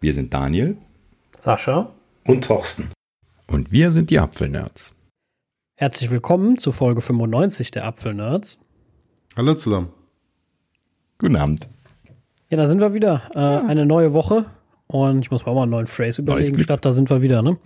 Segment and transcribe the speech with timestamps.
[0.00, 0.76] Wir sind Daniel,
[1.40, 1.90] Sascha
[2.24, 2.88] und Thorsten.
[3.48, 4.94] Und wir sind die Apfelnerds.
[5.74, 8.60] Herzlich willkommen zu Folge 95 der Apfelnerds.
[9.36, 9.88] Hallo zusammen.
[11.18, 11.68] Guten Abend.
[12.48, 13.22] Ja, da sind wir wieder.
[13.34, 14.44] Äh, eine neue Woche.
[14.86, 17.58] Und ich muss mal einen neuen Phrase überlegen, statt da sind wir wieder, ne?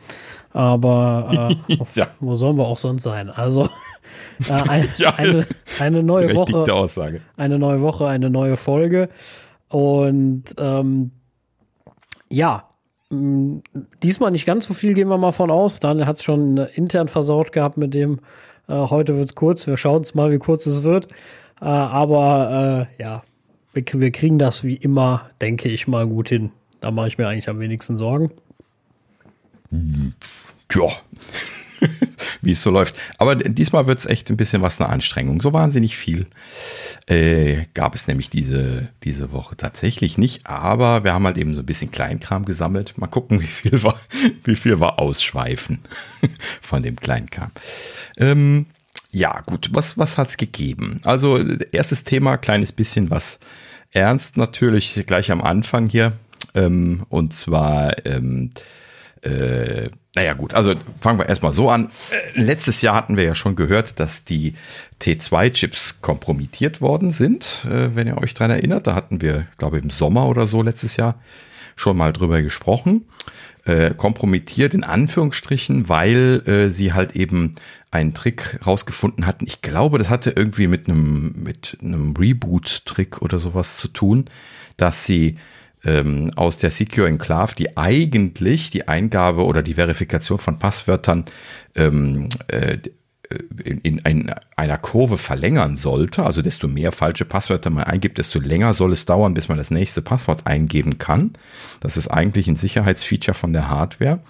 [0.52, 2.08] Aber äh, ja.
[2.18, 3.28] wo sollen wir auch sonst sein?
[3.28, 3.68] Also
[4.48, 5.46] äh, ein, ja, eine,
[5.78, 6.72] eine neue Woche.
[6.72, 7.20] Aussage.
[7.36, 9.10] Eine neue Woche, eine neue Folge.
[9.68, 11.10] Und ähm,
[12.32, 12.68] ja,
[13.10, 13.60] mh,
[14.02, 15.80] diesmal nicht ganz so viel, gehen wir mal von aus.
[15.80, 18.20] Daniel hat es schon intern versaut gehabt mit dem,
[18.68, 19.66] äh, heute wird es kurz.
[19.66, 21.12] Wir schauen es mal, wie kurz es wird.
[21.60, 23.22] Äh, aber äh, ja,
[23.74, 26.50] wir, wir kriegen das wie immer, denke ich mal, gut hin.
[26.80, 28.32] Da mache ich mir eigentlich am wenigsten Sorgen.
[30.72, 30.88] Ja,
[32.42, 32.96] wie es so läuft.
[33.18, 35.40] Aber diesmal wird es echt ein bisschen was eine Anstrengung.
[35.40, 36.26] So wahnsinnig viel
[37.06, 40.46] äh, gab es nämlich diese, diese Woche tatsächlich nicht.
[40.46, 42.96] Aber wir haben halt eben so ein bisschen Kleinkram gesammelt.
[42.98, 44.00] Mal gucken, wie viel war,
[44.44, 45.80] wie viel war ausschweifen
[46.62, 47.50] von dem Kleinkram.
[48.16, 48.66] Ähm,
[49.10, 51.00] ja, gut, was, was hat es gegeben?
[51.04, 51.38] Also,
[51.70, 53.40] erstes Thema, kleines bisschen was
[53.90, 56.12] ernst natürlich, gleich am Anfang hier.
[56.54, 58.50] Ähm, und zwar, ähm,
[59.22, 61.90] äh, naja gut, also fangen wir erstmal so an.
[62.10, 64.54] Äh, letztes Jahr hatten wir ja schon gehört, dass die
[65.00, 68.86] T2-Chips kompromittiert worden sind, äh, wenn ihr euch dran erinnert.
[68.86, 71.20] Da hatten wir, glaube ich, im Sommer oder so letztes Jahr
[71.76, 73.06] schon mal drüber gesprochen.
[73.64, 77.54] Äh, kompromittiert in Anführungsstrichen, weil äh, sie halt eben
[77.92, 79.46] einen Trick rausgefunden hatten.
[79.46, 84.24] Ich glaube, das hatte irgendwie mit einem mit einem Reboot-Trick oder sowas zu tun,
[84.76, 85.36] dass sie
[85.84, 91.24] ähm, aus der Secure Enclave, die eigentlich die Eingabe oder die Verifikation von Passwörtern
[91.74, 92.78] ähm, äh,
[93.64, 98.38] in, in ein, einer Kurve verlängern sollte, also desto mehr falsche Passwörter man eingibt, desto
[98.38, 101.32] länger soll es dauern, bis man das nächste Passwort eingeben kann.
[101.80, 104.20] Das ist eigentlich ein Sicherheitsfeature von der Hardware.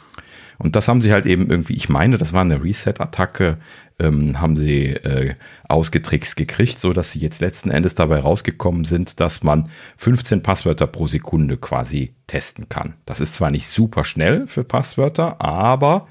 [0.59, 3.59] Und das haben sie halt eben irgendwie, ich meine, das war eine Reset-Attacke,
[3.98, 5.35] ähm, haben sie äh,
[5.69, 10.87] ausgetrickst gekriegt, so dass sie jetzt letzten Endes dabei rausgekommen sind, dass man 15 Passwörter
[10.87, 12.94] pro Sekunde quasi testen kann.
[13.06, 16.09] Das ist zwar nicht super schnell für Passwörter, aber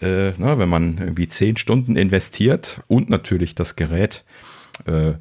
[0.00, 4.24] äh, ne, wenn man irgendwie 10 Stunden investiert und natürlich das Gerät
[4.86, 5.14] äh,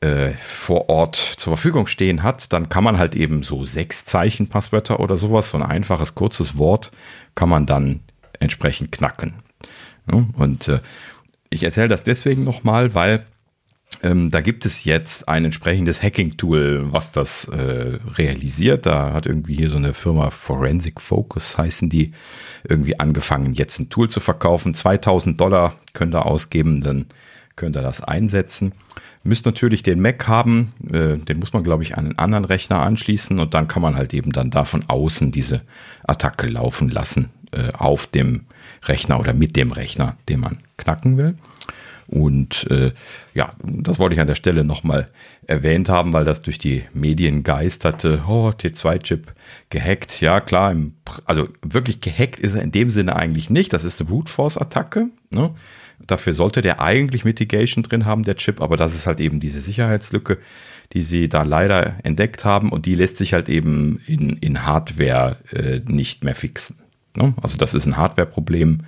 [0.00, 4.48] äh, vor Ort zur Verfügung stehen hat, dann kann man halt eben so sechs Zeichen
[4.48, 6.90] Passwörter oder sowas, so ein einfaches, kurzes Wort,
[7.34, 8.00] kann man dann
[8.38, 9.34] entsprechend knacken.
[10.10, 10.80] Ja, und äh,
[11.50, 13.26] ich erzähle das deswegen nochmal, weil
[14.02, 18.86] ähm, da gibt es jetzt ein entsprechendes Hacking-Tool, was das äh, realisiert.
[18.86, 22.12] Da hat irgendwie hier so eine Firma Forensic Focus heißen die
[22.68, 24.74] irgendwie angefangen, jetzt ein Tool zu verkaufen.
[24.74, 27.06] 2000 Dollar könnt ihr ausgeben, dann
[27.56, 28.72] könnt ihr das einsetzen.
[29.22, 32.80] Müsst natürlich den Mac haben, äh, den muss man, glaube ich, an einen anderen Rechner
[32.80, 35.62] anschließen und dann kann man halt eben dann da von außen diese
[36.04, 38.46] Attacke laufen lassen äh, auf dem
[38.84, 41.34] Rechner oder mit dem Rechner, den man knacken will.
[42.10, 42.92] Und äh,
[43.34, 45.08] ja, das wollte ich an der Stelle nochmal
[45.46, 48.24] erwähnt haben, weil das durch die Medien geisterte.
[48.26, 49.32] Oh, T2-Chip
[49.70, 50.20] gehackt.
[50.20, 53.72] Ja, klar, im, also wirklich gehackt ist er in dem Sinne eigentlich nicht.
[53.72, 55.06] Das ist eine Brute Force-Attacke.
[55.30, 55.54] Ne?
[56.04, 59.60] Dafür sollte der eigentlich Mitigation drin haben, der Chip, aber das ist halt eben diese
[59.60, 60.38] Sicherheitslücke,
[60.92, 65.36] die sie da leider entdeckt haben und die lässt sich halt eben in, in Hardware
[65.52, 66.76] äh, nicht mehr fixen.
[67.16, 67.34] Ne?
[67.42, 68.82] Also das ist ein Hardware-Problem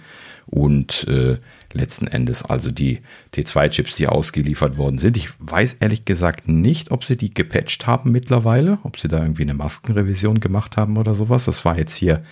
[0.47, 1.39] und äh,
[1.73, 3.01] letzten Endes also die
[3.35, 5.17] T2-Chips, die ausgeliefert worden sind.
[5.17, 9.43] Ich weiß ehrlich gesagt nicht, ob sie die gepatcht haben mittlerweile, ob sie da irgendwie
[9.43, 11.45] eine Maskenrevision gemacht haben oder sowas.
[11.45, 12.23] Das war jetzt hier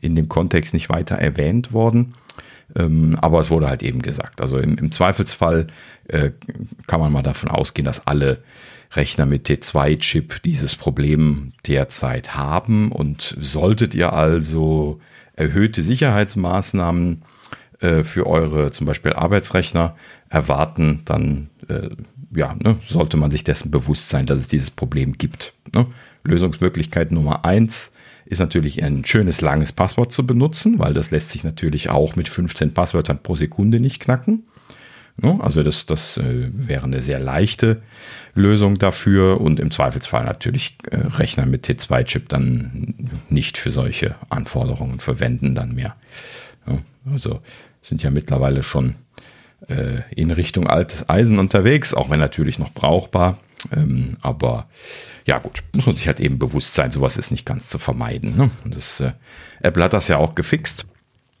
[0.00, 2.14] in dem Kontext nicht weiter erwähnt worden.
[2.76, 4.40] Ähm, aber es wurde halt eben gesagt.
[4.40, 5.66] Also im, im Zweifelsfall
[6.08, 6.30] äh,
[6.86, 8.42] kann man mal davon ausgehen, dass alle
[8.92, 12.90] Rechner mit T2-Chip dieses Problem derzeit haben.
[12.90, 15.00] Und solltet ihr also
[15.36, 17.22] erhöhte Sicherheitsmaßnahmen
[17.80, 19.96] äh, für eure zum Beispiel Arbeitsrechner
[20.28, 21.90] erwarten, dann äh,
[22.34, 25.54] ja, ne, sollte man sich dessen bewusst sein, dass es dieses Problem gibt.
[25.74, 25.86] Ne?
[26.24, 27.92] Lösungsmöglichkeit Nummer eins
[28.26, 32.28] ist natürlich ein schönes langes Passwort zu benutzen, weil das lässt sich natürlich auch mit
[32.28, 34.44] 15 Passwörtern pro Sekunde nicht knacken.
[35.16, 35.38] Ne?
[35.40, 37.82] Also das, das äh, wäre eine sehr leichte
[38.34, 45.00] Lösung dafür und im Zweifelsfall natürlich äh, Rechner mit T2-Chip dann nicht für solche Anforderungen
[45.00, 45.96] verwenden dann mehr.
[47.10, 47.40] Also
[47.82, 48.94] sind ja mittlerweile schon
[49.68, 53.38] äh, in Richtung altes Eisen unterwegs, auch wenn natürlich noch brauchbar.
[53.72, 54.68] Ähm, aber
[55.26, 58.36] ja gut, muss man sich halt eben bewusst sein, sowas ist nicht ganz zu vermeiden.
[58.36, 58.50] Ne?
[58.64, 59.12] Das, äh,
[59.60, 60.86] Apple hat das ja auch gefixt.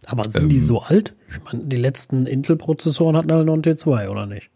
[0.06, 1.14] Aber sind ähm, die so alt?
[1.28, 4.50] Ich meine, die letzten Intel-Prozessoren hatten alle noch ein T2, oder nicht?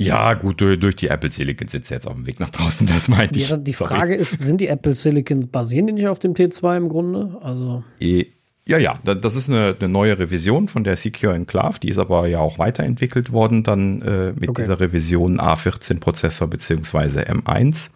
[0.00, 3.08] Ja, gut, durch, durch die Apple Silicon sitzt jetzt auf dem Weg nach draußen, das
[3.08, 3.50] meinte ich.
[3.50, 6.88] Ja, die Frage ist, sind die Apple Silicon, basieren die nicht auf dem T2 im
[6.88, 7.36] Grunde?
[7.42, 7.82] Also.
[7.98, 8.26] E
[8.64, 12.28] ja, ja, das ist eine, eine, neue Revision von der Secure Enclave, die ist aber
[12.28, 14.60] ja auch weiterentwickelt worden dann äh, mit okay.
[14.60, 17.90] dieser Revision A14-Prozessor beziehungsweise M1.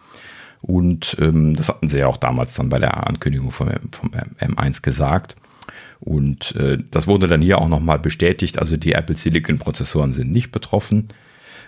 [0.63, 4.81] Und ähm, das hatten sie ja auch damals dann bei der Ankündigung vom, vom M1
[4.81, 5.35] gesagt.
[6.03, 8.59] Und äh, das wurde dann hier auch nochmal bestätigt.
[8.59, 11.07] Also die Apple Silicon Prozessoren sind nicht betroffen.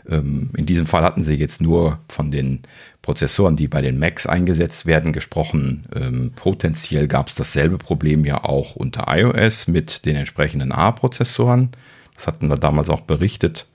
[0.09, 2.63] Ähm, in diesem Fall hatten sie jetzt nur von den
[3.01, 5.85] Prozessoren, die bei den Macs eingesetzt werden, gesprochen.
[5.95, 11.69] Ähm, potenziell gab es dasselbe Problem ja auch unter iOS mit den entsprechenden A-Prozessoren.
[12.15, 13.67] Das hatten wir damals auch berichtet.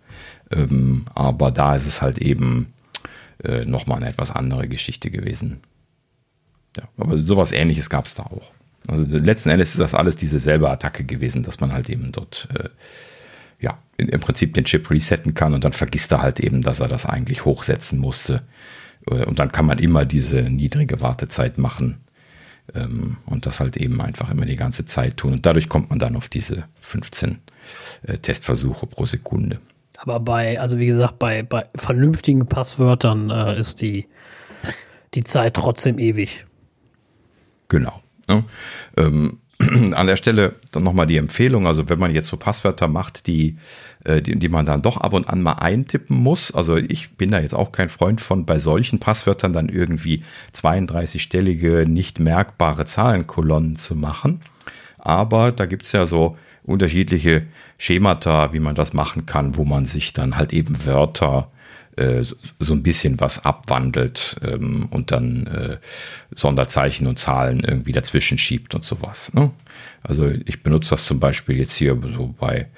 [0.50, 2.72] Ähm, aber da ist es halt eben
[3.42, 5.60] äh, nochmal eine etwas andere Geschichte gewesen.
[6.76, 8.52] Ja, aber sowas ähnliches gab es da auch.
[8.90, 12.68] Also letzten Endes ist das alles dieselbe Attacke gewesen, dass man halt eben dort äh,
[13.60, 16.88] ja, im Prinzip den Chip resetten kann und dann vergisst er halt eben, dass er
[16.88, 18.42] das eigentlich hochsetzen musste.
[19.06, 21.98] Äh, und dann kann man immer diese niedrige Wartezeit machen
[22.74, 25.34] ähm, und das halt eben einfach immer die ganze Zeit tun.
[25.34, 27.38] Und dadurch kommt man dann auf diese 15
[28.02, 29.60] äh, Testversuche pro Sekunde.
[29.98, 34.06] Aber bei, also wie gesagt, bei, bei vernünftigen Passwörtern äh, ist die,
[35.12, 36.46] die Zeit trotzdem ewig.
[37.68, 38.00] Genau.
[38.30, 38.44] Ne?
[38.96, 39.38] Ähm,
[39.94, 43.56] an der Stelle dann nochmal die Empfehlung, also wenn man jetzt so Passwörter macht, die,
[44.04, 47.30] äh, die, die man dann doch ab und an mal eintippen muss, also ich bin
[47.30, 50.22] da jetzt auch kein Freund von, bei solchen Passwörtern dann irgendwie
[50.54, 54.40] 32-stellige, nicht merkbare Zahlenkolonnen zu machen.
[54.98, 57.46] Aber da gibt es ja so unterschiedliche
[57.78, 61.50] Schemata, wie man das machen kann, wo man sich dann halt eben Wörter
[61.96, 65.76] äh, so ein bisschen was abwandelt ähm, und dann äh,
[66.34, 69.32] Sonderzeichen und Zahlen irgendwie dazwischen schiebt und sowas.
[69.34, 69.50] Ne?
[70.02, 72.68] Also ich benutze das zum Beispiel jetzt hier so bei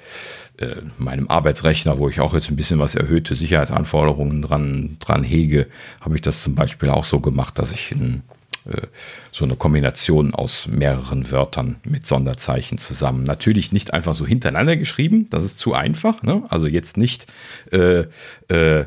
[0.57, 5.67] äh, meinem Arbeitsrechner, wo ich auch jetzt ein bisschen was erhöhte Sicherheitsanforderungen dran, dran hege,
[6.01, 8.23] habe ich das zum Beispiel auch so gemacht, dass ich ein
[8.65, 8.87] äh,
[9.31, 13.23] so eine Kombination aus mehreren Wörtern mit Sonderzeichen zusammen.
[13.23, 16.23] Natürlich nicht einfach so hintereinander geschrieben, das ist zu einfach.
[16.23, 16.43] Ne?
[16.49, 17.27] Also jetzt nicht
[17.71, 18.05] äh,
[18.47, 18.85] äh,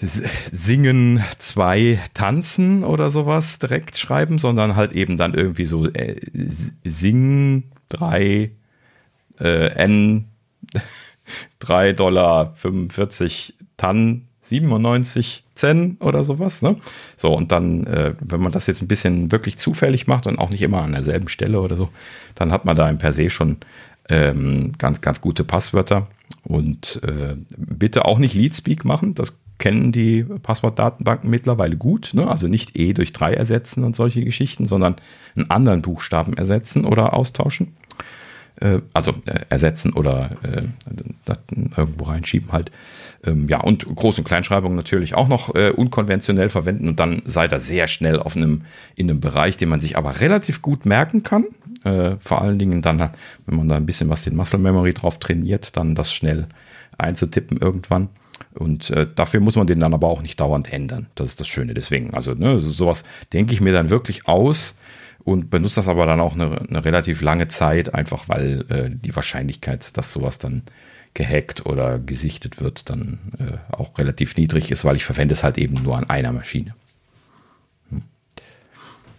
[0.00, 6.20] singen, zwei tanzen oder sowas direkt schreiben, sondern halt eben dann irgendwie so äh,
[6.84, 8.50] sing drei
[9.38, 10.26] äh, n
[11.60, 16.62] 3 Dollar 45 Tan 97 Zen oder sowas.
[16.62, 16.76] Ne?
[17.16, 20.50] So, und dann, äh, wenn man das jetzt ein bisschen wirklich zufällig macht und auch
[20.50, 21.88] nicht immer an derselben Stelle oder so,
[22.34, 23.58] dann hat man da im per se schon
[24.08, 26.08] ähm, ganz, ganz gute Passwörter.
[26.42, 29.14] Und äh, bitte auch nicht Leadspeak machen.
[29.14, 32.10] Das kennen die Passwortdatenbanken mittlerweile gut.
[32.12, 32.28] Ne?
[32.28, 34.96] Also nicht E durch 3 ersetzen und solche Geschichten, sondern
[35.36, 37.74] einen anderen Buchstaben ersetzen oder austauschen.
[38.60, 40.62] Äh, also äh, ersetzen oder äh,
[41.76, 42.70] irgendwo reinschieben halt.
[43.24, 47.52] Ähm, ja, und Groß- und Kleinschreibung natürlich auch noch äh, unkonventionell verwenden und dann seid
[47.52, 48.62] ihr sehr schnell auf einem,
[48.94, 51.46] in einem Bereich, den man sich aber relativ gut merken kann.
[51.82, 53.10] Äh, vor allen Dingen dann,
[53.46, 56.46] wenn man da ein bisschen was den Muscle Memory drauf trainiert, dann das schnell
[56.96, 58.08] einzutippen irgendwann.
[58.54, 61.08] Und äh, dafür muss man den dann aber auch nicht dauernd ändern.
[61.16, 61.74] Das ist das Schöne.
[61.74, 63.02] Deswegen, also ne, sowas
[63.32, 64.76] denke ich mir dann wirklich aus
[65.24, 69.16] und benutze das aber dann auch eine, eine relativ lange Zeit, einfach weil äh, die
[69.16, 70.62] Wahrscheinlichkeit, dass sowas dann
[71.14, 75.58] gehackt oder gesichtet wird, dann äh, auch relativ niedrig ist, weil ich verwende es halt
[75.58, 76.74] eben nur an einer Maschine.
[77.90, 78.02] Hm.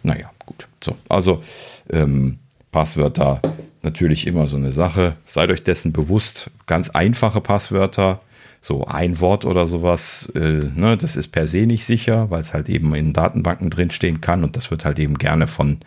[0.03, 0.67] Naja, gut.
[0.83, 1.43] So, also
[1.89, 2.39] ähm,
[2.71, 3.41] Passwörter
[3.81, 5.15] natürlich immer so eine Sache.
[5.25, 6.51] Seid euch dessen bewusst.
[6.65, 8.19] Ganz einfache Passwörter,
[8.65, 10.39] so ein Wort oder sowas, äh,
[10.73, 14.43] ne, das ist per se nicht sicher, weil es halt eben in Datenbanken drinstehen kann
[14.43, 15.77] und das wird halt eben gerne von,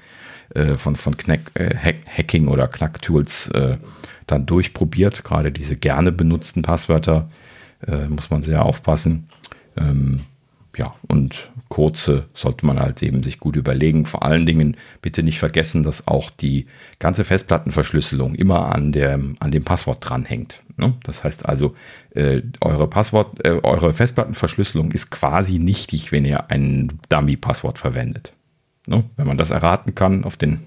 [0.55, 3.79] äh, von, von Knack, äh, Hacking oder Knacktools äh,
[4.29, 5.25] dann durchprobiert.
[5.25, 7.29] Gerade diese gerne benutzten Passwörter
[7.85, 9.27] äh, muss man sehr aufpassen.
[9.77, 10.21] Ähm,
[10.79, 14.07] ja, und kurze sollte man halt eben sich gut überlegen.
[14.07, 16.67] Vor allen Dingen bitte nicht vergessen, dass auch die
[17.01, 20.63] ganze Festplattenverschlüsselung immer an, der, an dem Passwort dranhängt.
[20.77, 20.95] Ne?
[21.03, 21.75] Das heißt also,
[22.15, 28.33] äh, eure Passwort, äh, eure Festplattenverschlüsselung ist quasi nichtig, wenn ihr ein Dummy-Passwort verwendet.
[28.87, 29.05] Ne?
[29.17, 30.61] Wenn man das erraten kann auf den,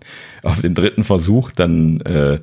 [0.43, 2.39] auf den dritten Versuch, dann äh,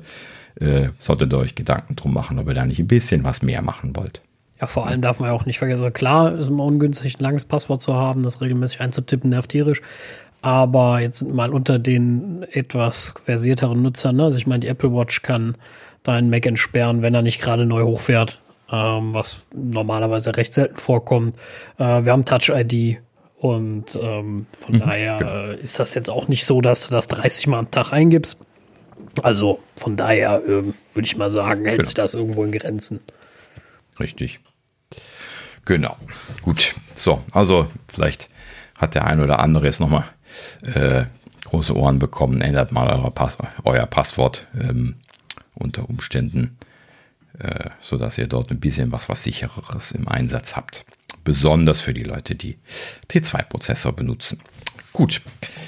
[0.55, 3.61] äh, solltet ihr euch Gedanken drum machen, ob ihr da nicht ein bisschen was mehr
[3.61, 4.21] machen wollt.
[4.59, 7.23] Ja, vor allem darf man ja auch nicht vergessen, also klar ist immer ungünstig, ein
[7.23, 9.81] langes Passwort zu haben, das regelmäßig einzutippen, nervt tierisch.
[10.41, 14.25] Aber jetzt mal unter den etwas versierteren Nutzern, ne?
[14.25, 15.55] also ich meine, die Apple Watch kann
[16.03, 18.39] deinen Mac entsperren, wenn er nicht gerade neu hochfährt,
[18.71, 21.35] ähm, was normalerweise recht selten vorkommt.
[21.77, 22.99] Äh, wir haben Touch ID
[23.37, 25.31] und ähm, von mhm, daher genau.
[25.31, 28.37] äh, ist das jetzt auch nicht so, dass du das 30 Mal am Tag eingibst.
[29.23, 31.85] Also von daher äh, würde ich mal sagen, hält genau.
[31.85, 33.01] sich das irgendwo in Grenzen.
[33.99, 34.39] Richtig.
[35.65, 35.95] Genau.
[36.41, 36.75] Gut.
[36.95, 38.29] So, also vielleicht
[38.79, 40.05] hat der ein oder andere jetzt nochmal
[40.61, 41.05] äh,
[41.45, 42.41] große Ohren bekommen.
[42.41, 44.95] Ändert mal euer, Pass euer Passwort ähm,
[45.55, 46.57] unter Umständen,
[47.39, 50.85] äh, sodass ihr dort ein bisschen was, was sichereres im Einsatz habt.
[51.23, 52.57] Besonders für die Leute, die
[53.09, 54.41] T2-Prozessor benutzen.
[54.93, 55.21] Gut.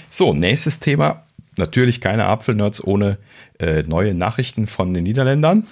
[0.09, 1.25] So, nächstes Thema.
[1.57, 3.17] Natürlich keine Apfelnerds ohne
[3.59, 5.67] äh, neue Nachrichten von den Niederländern.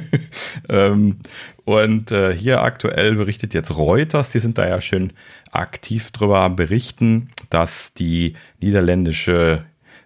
[0.68, 1.18] ähm,
[1.64, 5.12] und äh, hier aktuell berichtet jetzt Reuters, die sind da ja schön
[5.52, 9.64] aktiv drüber berichten, dass die niederländische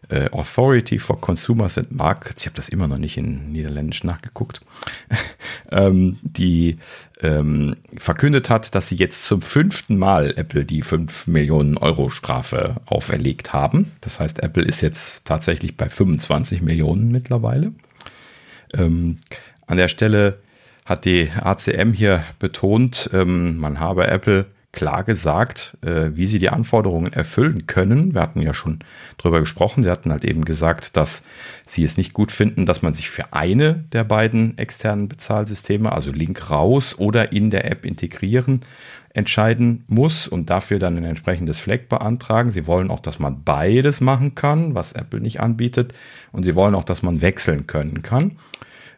[0.09, 4.63] äh, Authority for Consumers and Markets, ich habe das immer noch nicht in Niederländisch nachgeguckt,
[5.71, 6.79] ähm, die
[7.21, 12.77] ähm, verkündet hat, dass sie jetzt zum fünften Mal Apple die 5 Millionen Euro Strafe
[12.87, 13.93] auferlegt haben.
[14.01, 17.73] Das heißt, Apple ist jetzt tatsächlich bei 25 Millionen mittlerweile.
[18.73, 19.19] Ähm,
[19.69, 20.41] an der Stelle
[20.85, 26.51] hat die ACM hier betont, ähm, man habe Apple klar gesagt, äh, wie sie die
[26.51, 28.15] Anforderungen erfüllen können.
[28.15, 28.81] Wir hatten ja schon
[29.17, 29.83] drüber gesprochen.
[29.83, 31.25] Sie hatten halt eben gesagt, dass
[31.67, 36.11] sie es nicht gut finden, dass man sich für eine der beiden externen Bezahlsysteme, also
[36.11, 38.61] Link raus oder in der App integrieren,
[39.15, 42.51] entscheiden muss und dafür dann ein entsprechendes Flag beantragen.
[42.51, 45.93] Sie wollen auch, dass man beides machen kann, was Apple nicht anbietet.
[46.31, 48.37] Und sie wollen auch, dass man wechseln können kann.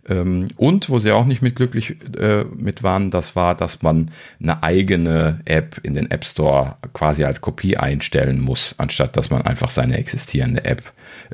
[0.09, 4.11] Ähm, und wo sie auch nicht mit glücklich äh, mit waren, das war, dass man
[4.43, 9.43] eine eigene App in den App Store quasi als Kopie einstellen muss, anstatt dass man
[9.43, 10.83] einfach seine existierende App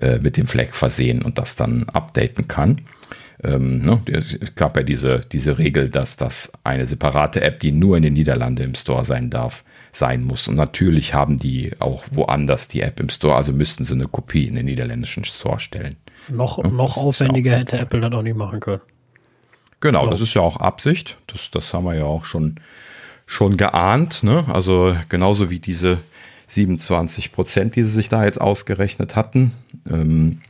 [0.00, 2.82] äh, mit dem Flag versehen und das dann updaten kann.
[3.44, 7.96] Ähm, ne, es gab ja diese, diese Regel, dass das eine separate App, die nur
[7.96, 10.48] in den Niederlanden im Store sein darf, sein muss.
[10.48, 14.46] Und natürlich haben die auch woanders die App im Store, also müssten sie eine Kopie
[14.46, 15.96] in den niederländischen Store stellen.
[16.28, 18.80] Noch, noch aufwendiger hätte Apple das auch nicht machen können.
[19.80, 20.12] Genau, Glaub.
[20.12, 21.18] das ist ja auch Absicht.
[21.26, 22.56] Das, das haben wir ja auch schon,
[23.26, 24.22] schon geahnt.
[24.22, 24.44] Ne?
[24.52, 25.98] Also genauso wie diese
[26.48, 29.52] 27 Prozent, die sie sich da jetzt ausgerechnet hatten.
[29.90, 30.40] Ähm,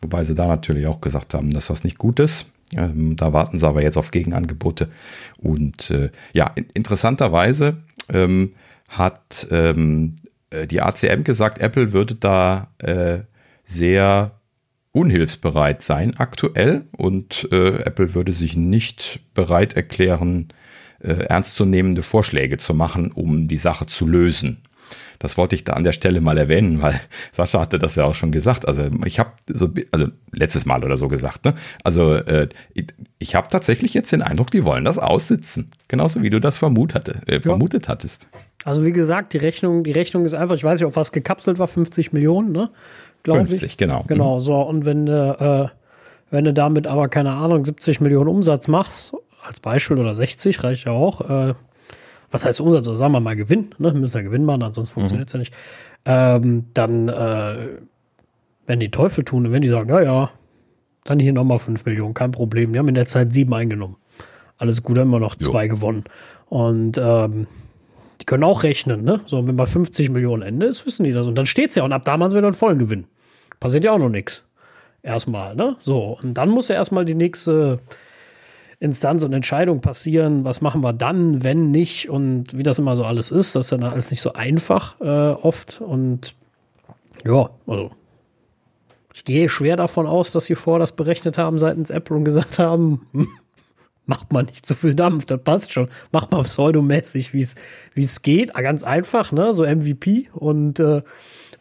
[0.00, 2.46] wobei sie da natürlich auch gesagt haben, dass das nicht gut ist.
[2.74, 4.90] Ähm, da warten sie aber jetzt auf Gegenangebote.
[5.38, 8.52] Und äh, ja, interessanterweise ähm,
[8.88, 10.16] hat ähm,
[10.50, 13.20] äh, die ACM gesagt, Apple würde da äh,
[13.64, 14.32] sehr
[14.92, 20.48] unhilfsbereit sein aktuell und äh, Apple würde sich nicht bereit erklären,
[21.00, 24.62] äh, ernstzunehmende Vorschläge zu machen, um die Sache zu lösen.
[25.18, 27.00] Das wollte ich da an der Stelle mal erwähnen, weil
[27.32, 28.66] Sascha hatte das ja auch schon gesagt.
[28.66, 31.54] Also ich habe so, also letztes Mal oder so gesagt, ne?
[31.84, 32.86] Also äh, ich,
[33.18, 35.70] ich habe tatsächlich jetzt den Eindruck, die wollen das aussitzen.
[35.88, 37.92] Genauso wie du das vermut hatte, äh, vermutet ja.
[37.92, 38.28] hattest.
[38.64, 41.58] Also wie gesagt, die Rechnung, die Rechnung ist einfach, ich weiß nicht, auf was gekapselt
[41.58, 42.70] war, 50 Millionen, ne?
[43.22, 43.50] Glaube ich.
[43.50, 44.04] 50, genau.
[44.08, 44.40] Genau, mhm.
[44.40, 44.60] so.
[44.60, 45.76] Und wenn du, äh,
[46.30, 49.14] wenn du damit aber, keine Ahnung, 70 Millionen Umsatz machst,
[49.46, 51.28] als Beispiel oder 60, reicht ja auch.
[51.28, 51.54] Äh,
[52.30, 52.88] was heißt Umsatz?
[52.88, 53.92] Oder sagen wir mal Gewinn, ne?
[53.92, 55.38] Müssen ja Gewinn machen, ansonsten funktioniert es mhm.
[55.38, 55.54] ja nicht.
[56.04, 57.56] Ähm, dann, äh,
[58.66, 60.30] wenn die Teufel tun, wenn die sagen, ja, ja,
[61.04, 62.72] dann hier nochmal 5 Millionen, kein Problem.
[62.72, 63.96] Die haben in der Zeit sieben eingenommen.
[64.56, 65.74] Alles gut, immer noch zwei jo.
[65.74, 66.04] gewonnen.
[66.48, 67.46] Und ähm,
[68.20, 69.20] die können auch rechnen, ne?
[69.24, 71.26] So, wenn bei 50 Millionen Ende ist, wissen die das.
[71.26, 71.84] Und dann steht es ja.
[71.84, 73.06] Und ab da machen sie wieder einen vollen Gewinn.
[73.62, 74.42] Passiert ja auch noch nichts.
[75.04, 75.76] Erstmal, ne?
[75.78, 76.18] So.
[76.20, 77.78] Und dann muss ja erstmal die nächste
[78.80, 80.44] Instanz und Entscheidung passieren.
[80.44, 82.10] Was machen wir dann, wenn nicht?
[82.10, 83.54] Und wie das immer so alles ist.
[83.54, 85.04] Das ist dann alles nicht so einfach äh,
[85.40, 85.80] oft.
[85.80, 86.34] Und
[87.24, 87.92] ja, also.
[89.14, 92.58] Ich gehe schwer davon aus, dass sie vor das berechnet haben seitens Apple und gesagt
[92.58, 93.28] haben, hm,
[94.06, 95.88] macht man nicht zu viel Dampf, das passt schon.
[96.10, 97.42] Macht man pseudomäßig, wie
[97.94, 98.56] es geht.
[98.56, 99.54] Ah, ganz einfach, ne?
[99.54, 101.02] So MVP und äh,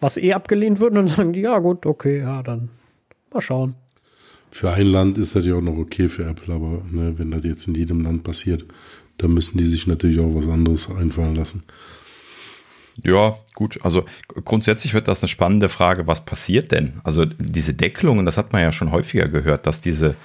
[0.02, 2.70] was eh abgelehnt wird, und dann sagen die, ja gut, okay, ja, dann
[3.32, 3.76] mal schauen.
[4.50, 7.46] Für ein Land ist das ja auch noch okay für Apple, aber ne, wenn das
[7.46, 8.66] jetzt in jedem Land passiert,
[9.18, 11.64] dann müssen die sich natürlich auch was anderes einfallen lassen.
[13.02, 13.80] Ja, gut.
[13.84, 17.00] Also grundsätzlich wird das eine spannende Frage, was passiert denn?
[17.04, 20.16] Also diese Deckelungen, das hat man ja schon häufiger gehört, dass diese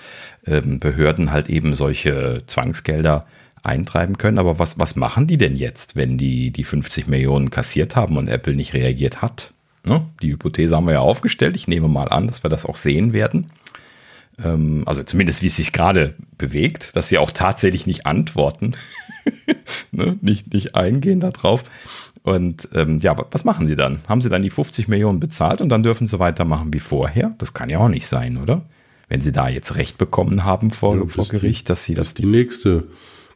[0.44, 3.26] ähm, Behörden halt eben solche Zwangsgelder
[3.62, 4.38] eintreiben können.
[4.38, 8.28] Aber was, was machen die denn jetzt, wenn die die 50 Millionen kassiert haben und
[8.28, 9.52] Apple nicht reagiert hat?
[9.86, 10.04] Ne?
[10.20, 11.56] Die Hypothese haben wir ja aufgestellt.
[11.56, 13.46] Ich nehme mal an, dass wir das auch sehen werden.
[14.42, 18.72] Ähm, also zumindest wie es sich gerade bewegt, dass sie auch tatsächlich nicht antworten,
[19.92, 20.18] ne?
[20.20, 21.62] nicht, nicht eingehen darauf.
[22.22, 24.00] Und ähm, ja, was machen sie dann?
[24.08, 27.34] Haben sie dann die 50 Millionen bezahlt und dann dürfen sie weitermachen wie vorher?
[27.38, 28.62] Das kann ja auch nicht sein, oder?
[29.08, 32.08] Wenn sie da jetzt Recht bekommen haben vor, ja, vor Gericht, dass sie das.
[32.08, 32.88] Dass die nächste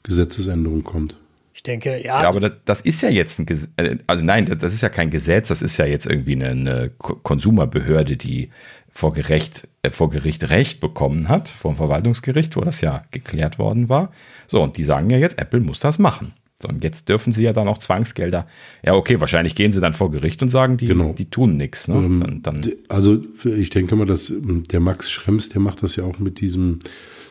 [0.02, 1.14] Gesetzesänderung kommt.
[1.60, 2.22] Ich denke, ja.
[2.22, 4.88] Ja, aber das, das ist ja jetzt ein Gesetz, äh, also nein, das ist ja
[4.88, 6.90] kein Gesetz, das ist ja jetzt irgendwie eine, eine
[7.34, 8.48] Konsumerbehörde, die
[8.90, 13.90] vor Gericht, äh, vor Gericht Recht bekommen hat, vom Verwaltungsgericht, wo das ja geklärt worden
[13.90, 14.10] war.
[14.46, 16.32] So, und die sagen ja jetzt, Apple muss das machen.
[16.62, 18.46] So, und jetzt dürfen sie ja dann auch Zwangsgelder.
[18.84, 21.12] Ja, okay, wahrscheinlich gehen sie dann vor Gericht und sagen, die, Genau.
[21.12, 21.88] die tun nichts.
[21.88, 21.94] Ne?
[21.96, 25.82] Ähm, dann, dann, d- Also ich denke mal, dass ähm, der Max Schrems, der macht
[25.82, 26.78] das ja auch mit diesem,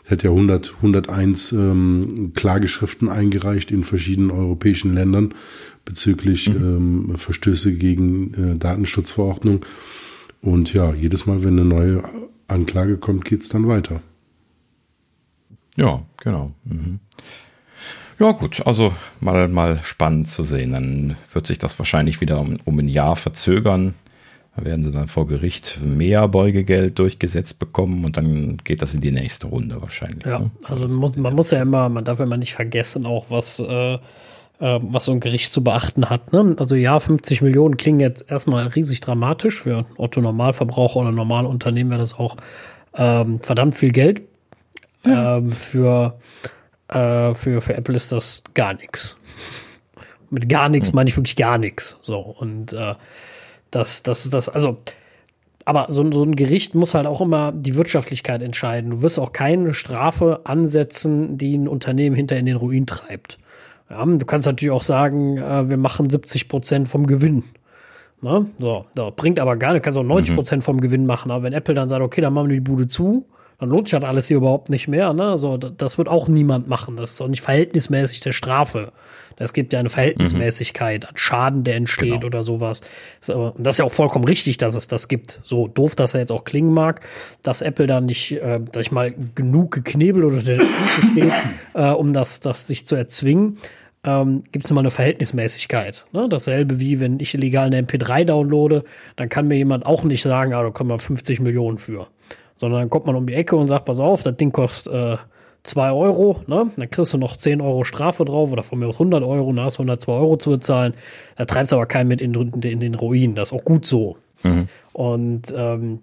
[0.09, 5.35] er hat ja 100, 101 ähm, Klageschriften eingereicht in verschiedenen europäischen Ländern
[5.85, 9.63] bezüglich ähm, Verstöße gegen äh, Datenschutzverordnung.
[10.41, 12.03] Und ja, jedes Mal, wenn eine neue
[12.47, 14.01] Anklage kommt, geht's dann weiter.
[15.75, 16.53] ja, genau.
[16.63, 16.99] Mhm.
[18.17, 20.71] Ja, gut, also mal, mal spannend zu sehen.
[20.71, 23.93] Dann wird sich das wahrscheinlich wieder um, um ein Jahr verzögern.
[24.59, 28.99] Da werden sie dann vor Gericht mehr Beugegeld durchgesetzt bekommen und dann geht das in
[28.99, 30.25] die nächste Runde wahrscheinlich.
[30.25, 30.51] Ja, ne?
[30.65, 33.93] also man muss, man muss ja immer, man darf immer nicht vergessen, auch was, äh,
[33.93, 33.99] äh,
[34.59, 36.33] was so ein Gericht zu beachten hat.
[36.33, 36.55] Ne?
[36.57, 39.61] Also ja, 50 Millionen klingen jetzt erstmal riesig dramatisch.
[39.61, 42.35] Für Otto Normalverbraucher oder normale Unternehmen wäre das auch
[42.95, 44.23] ähm, verdammt viel Geld.
[45.05, 46.19] Ähm, für,
[46.89, 49.15] äh, für, für Apple ist das gar nichts.
[50.29, 51.97] Mit gar nichts meine ich wirklich gar nichts.
[52.01, 52.95] So, und äh,
[53.71, 54.77] das, das, das, also
[55.65, 58.89] aber so, ein- so ein Gericht muss halt auch immer die Wirtschaftlichkeit entscheiden.
[58.91, 63.37] Du wirst auch keine Strafe ansetzen, die ein Unternehmen hinter in den Ruin treibt.
[63.89, 67.43] Ja, du kannst natürlich auch sagen, äh, wir machen 70 Prozent vom Gewinn.
[68.21, 68.47] Ne?
[68.59, 69.81] So, so, bringt aber gar nicht.
[69.81, 71.29] Du kannst auch 90 Prozent vom Gewinn machen.
[71.31, 73.25] Aber wenn Apple dann sagt, okay, dann machen wir die Bude zu,
[73.59, 75.13] dann lohnt sich das alles hier überhaupt nicht mehr.
[75.13, 75.37] Ne?
[75.37, 76.95] So, d- das wird auch niemand machen.
[76.95, 78.91] Das ist auch nicht verhältnismäßig der Strafe.
[79.41, 82.25] Es gibt ja eine Verhältnismäßigkeit an Schaden, der entsteht Genau.
[82.25, 82.81] oder sowas.
[83.19, 85.39] Das ist aber- und das ist ja auch vollkommen richtig, dass es das gibt.
[85.43, 87.01] So doof, dass er jetzt auch klingen mag,
[87.41, 91.31] dass Apple da nicht, äh, sag ich mal, genug geknebelt oder der steht,
[91.73, 93.57] äh, um das, das sich zu erzwingen.
[94.05, 96.05] Ähm, gibt es mal eine Verhältnismäßigkeit.
[96.13, 96.27] Ne?
[96.29, 98.83] Dasselbe wie wenn ich illegal eine MP3 downloade,
[99.17, 102.07] dann kann mir jemand auch nicht sagen, ah, da kommen wir 50 Millionen für.
[102.59, 105.17] Sondern dann kommt man um die Ecke und sagt, pass auf, das Ding kostet äh,
[105.63, 106.71] 2 Euro, ne?
[106.75, 109.65] dann kriegst du noch 10 Euro Strafe drauf oder von mir aus 100 Euro, dann
[109.65, 110.93] hast du 102 Euro zu bezahlen.
[111.35, 113.35] Da treibst du aber keinen mit in, in den Ruin.
[113.35, 114.17] Das ist auch gut so.
[114.93, 115.99] Und ähm,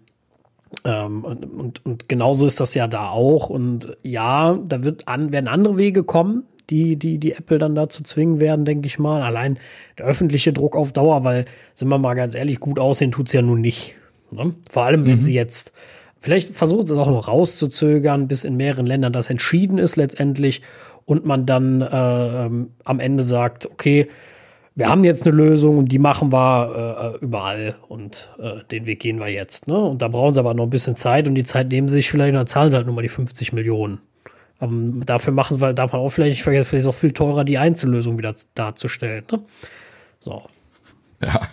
[0.84, 3.48] ähm, und, und, und genauso ist das ja da auch.
[3.48, 8.02] Und ja, da wird an, werden andere Wege kommen, die, die, die Apple dann dazu
[8.02, 9.22] zwingen werden, denke ich mal.
[9.22, 9.58] Allein
[9.98, 13.42] der öffentliche Druck auf Dauer, weil, sind wir mal ganz ehrlich, gut aussehen tut's ja
[13.42, 13.94] nun nicht.
[14.30, 14.54] Ne?
[14.68, 15.72] Vor allem, wenn sie jetzt,
[16.20, 20.62] vielleicht versucht es auch noch rauszuzögern, bis in mehreren Ländern das entschieden ist letztendlich
[21.04, 24.08] und man dann äh, ähm, am Ende sagt, okay,
[24.74, 29.00] wir haben jetzt eine Lösung und die machen wir äh, überall und äh, den Weg
[29.00, 29.68] gehen wir jetzt.
[29.68, 29.78] Ne?
[29.78, 32.10] Und da brauchen sie aber noch ein bisschen Zeit und die Zeit nehmen sie sich
[32.10, 34.00] vielleicht und dann zahlen sie halt nur mal die 50 Millionen.
[34.58, 34.72] Aber
[35.04, 37.44] dafür machen wir, darf man auch vielleicht nicht vergessen, vielleicht ist es auch viel teurer,
[37.44, 39.24] die Einzellösung wieder darzustellen.
[39.30, 39.40] Ne?
[40.20, 40.42] So.
[41.22, 41.48] Ja.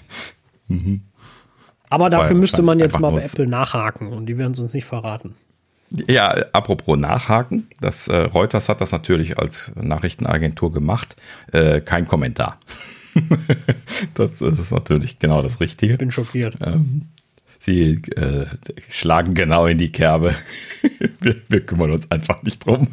[1.94, 4.86] Aber dafür müsste man jetzt mal bei Apple nachhaken und die werden es uns nicht
[4.86, 5.36] verraten.
[6.08, 11.16] Ja, apropos Nachhaken, das äh, Reuters hat das natürlich als Nachrichtenagentur gemacht.
[11.52, 12.60] Äh, kein Kommentar.
[14.16, 15.98] das, das ist natürlich genau das Richtige.
[15.98, 16.58] Bin schockiert.
[17.60, 18.48] Sie äh,
[18.90, 20.34] schlagen genau in die Kerbe.
[21.20, 22.88] wir, wir kümmern uns einfach nicht drum.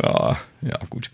[0.00, 1.10] ja, ja, gut.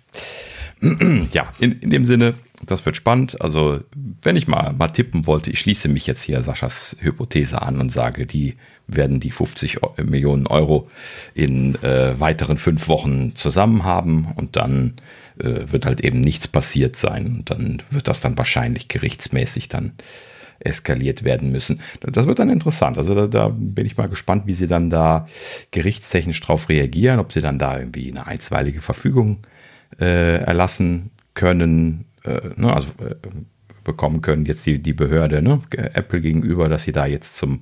[1.32, 2.34] ja, in, in dem Sinne,
[2.66, 3.40] das wird spannend.
[3.40, 3.80] Also,
[4.22, 7.90] wenn ich mal, mal tippen wollte, ich schließe mich jetzt hier Saschas Hypothese an und
[7.90, 8.56] sage, die
[8.88, 10.90] werden die 50 Eu- Millionen Euro
[11.34, 14.94] in äh, weiteren fünf Wochen zusammen haben und dann
[15.38, 17.26] äh, wird halt eben nichts passiert sein.
[17.26, 19.92] Und dann wird das dann wahrscheinlich gerichtsmäßig dann
[20.58, 21.80] eskaliert werden müssen.
[22.00, 22.98] Das wird dann interessant.
[22.98, 25.26] Also da, da bin ich mal gespannt, wie sie dann da
[25.70, 29.38] gerichtstechnisch drauf reagieren, ob sie dann da irgendwie eine einstweilige Verfügung
[30.00, 33.14] äh, erlassen können, äh, ne, also äh,
[33.84, 37.60] bekommen können, jetzt die, die Behörde, ne, Apple gegenüber, dass sie da jetzt zum,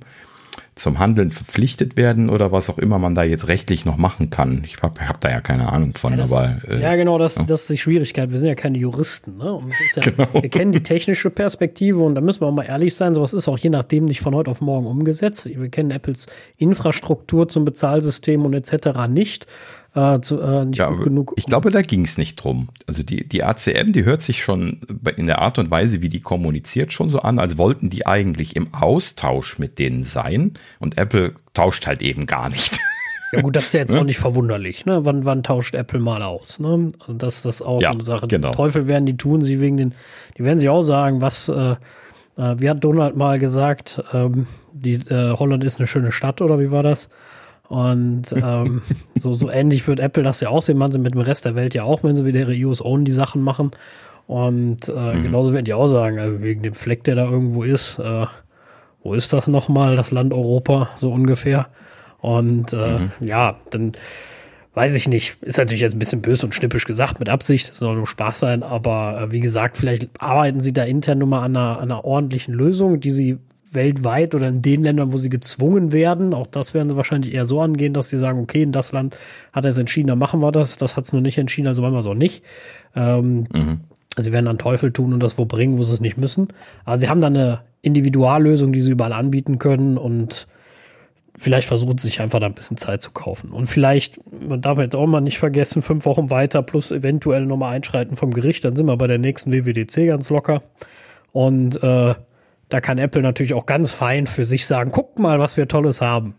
[0.75, 4.63] zum Handeln verpflichtet werden oder was auch immer man da jetzt rechtlich noch machen kann.
[4.65, 7.61] Ich habe hab da ja keine Ahnung von, das, aber äh, ja, genau, das, das
[7.61, 8.31] ist die Schwierigkeit.
[8.31, 9.37] Wir sind ja keine Juristen.
[9.37, 9.53] Ne?
[9.53, 10.41] Und es ist ja, Genau.
[10.41, 13.15] Wir kennen die technische Perspektive und da müssen wir auch mal ehrlich sein.
[13.15, 15.49] Sowas ist auch je nachdem nicht von heute auf morgen umgesetzt.
[15.53, 19.07] Wir kennen Apples Infrastruktur zum Bezahlsystem und etc.
[19.09, 19.47] nicht.
[19.93, 21.33] Äh, zu, äh, nicht Ja, gut genug.
[21.35, 22.69] ich glaube, da ging es nicht drum.
[22.87, 24.79] Also die, die ACM, die hört sich schon
[25.17, 28.55] in der Art und Weise, wie die kommuniziert, schon so an, als wollten die eigentlich
[28.55, 30.53] im Austausch mit denen sein.
[30.79, 32.79] Und Apple tauscht halt eben gar nicht.
[33.33, 34.85] Ja gut, das ist ja jetzt auch nicht verwunderlich.
[34.85, 35.03] Ne?
[35.03, 36.59] Wann, wann tauscht Apple mal aus?
[36.61, 36.91] Ne?
[36.99, 38.27] Also das ist das auch Ja, so eine Sache.
[38.27, 38.51] genau.
[38.51, 39.93] Teufel werden die tun, sie wegen den,
[40.37, 41.75] die werden sich auch sagen, was, äh,
[42.37, 46.61] äh, wie hat Donald mal gesagt, ähm, die, äh, Holland ist eine schöne Stadt oder
[46.61, 47.09] wie war das?
[47.71, 48.81] Und ähm,
[49.17, 51.55] so, so ähnlich wird Apple das ja auch sehen, man sie mit dem Rest der
[51.55, 53.71] Welt ja auch, wenn sie wieder ihre US Own die Sachen machen.
[54.27, 57.97] Und äh, genauso werden die auch sagen, also wegen dem Fleck, der da irgendwo ist,
[57.97, 58.25] äh,
[59.03, 61.69] wo ist das nochmal, das Land Europa, so ungefähr.
[62.19, 63.93] Und äh, ja, dann
[64.73, 65.37] weiß ich nicht.
[65.39, 67.73] Ist natürlich jetzt ein bisschen böse und schnippisch gesagt, mit Absicht.
[67.73, 68.63] Soll nur Spaß sein.
[68.63, 72.03] Aber äh, wie gesagt, vielleicht arbeiten sie da intern nur mal an einer, an einer
[72.03, 73.37] ordentlichen Lösung, die sie
[73.73, 77.45] weltweit oder in den Ländern, wo sie gezwungen werden, auch das werden sie wahrscheinlich eher
[77.45, 79.17] so angehen, dass sie sagen, okay, in das Land
[79.53, 80.77] hat er es entschieden, dann machen wir das.
[80.77, 82.43] Das hat es nur nicht entschieden, also machen wir es auch nicht.
[82.95, 83.79] Ähm, mhm.
[84.17, 86.49] Sie werden dann Teufel tun und das wo bringen, wo sie es nicht müssen.
[86.83, 90.47] Aber sie haben da eine Individuallösung, die sie überall anbieten können und
[91.37, 93.51] vielleicht versuchen sie sich einfach da ein bisschen Zeit zu kaufen.
[93.51, 97.73] Und vielleicht, man darf jetzt auch mal nicht vergessen, fünf Wochen weiter plus eventuell nochmal
[97.73, 100.61] einschreiten vom Gericht, dann sind wir bei der nächsten WWDC ganz locker.
[101.31, 102.15] Und äh,
[102.71, 105.99] da kann Apple natürlich auch ganz fein für sich sagen, guckt mal, was wir Tolles
[105.99, 106.35] haben.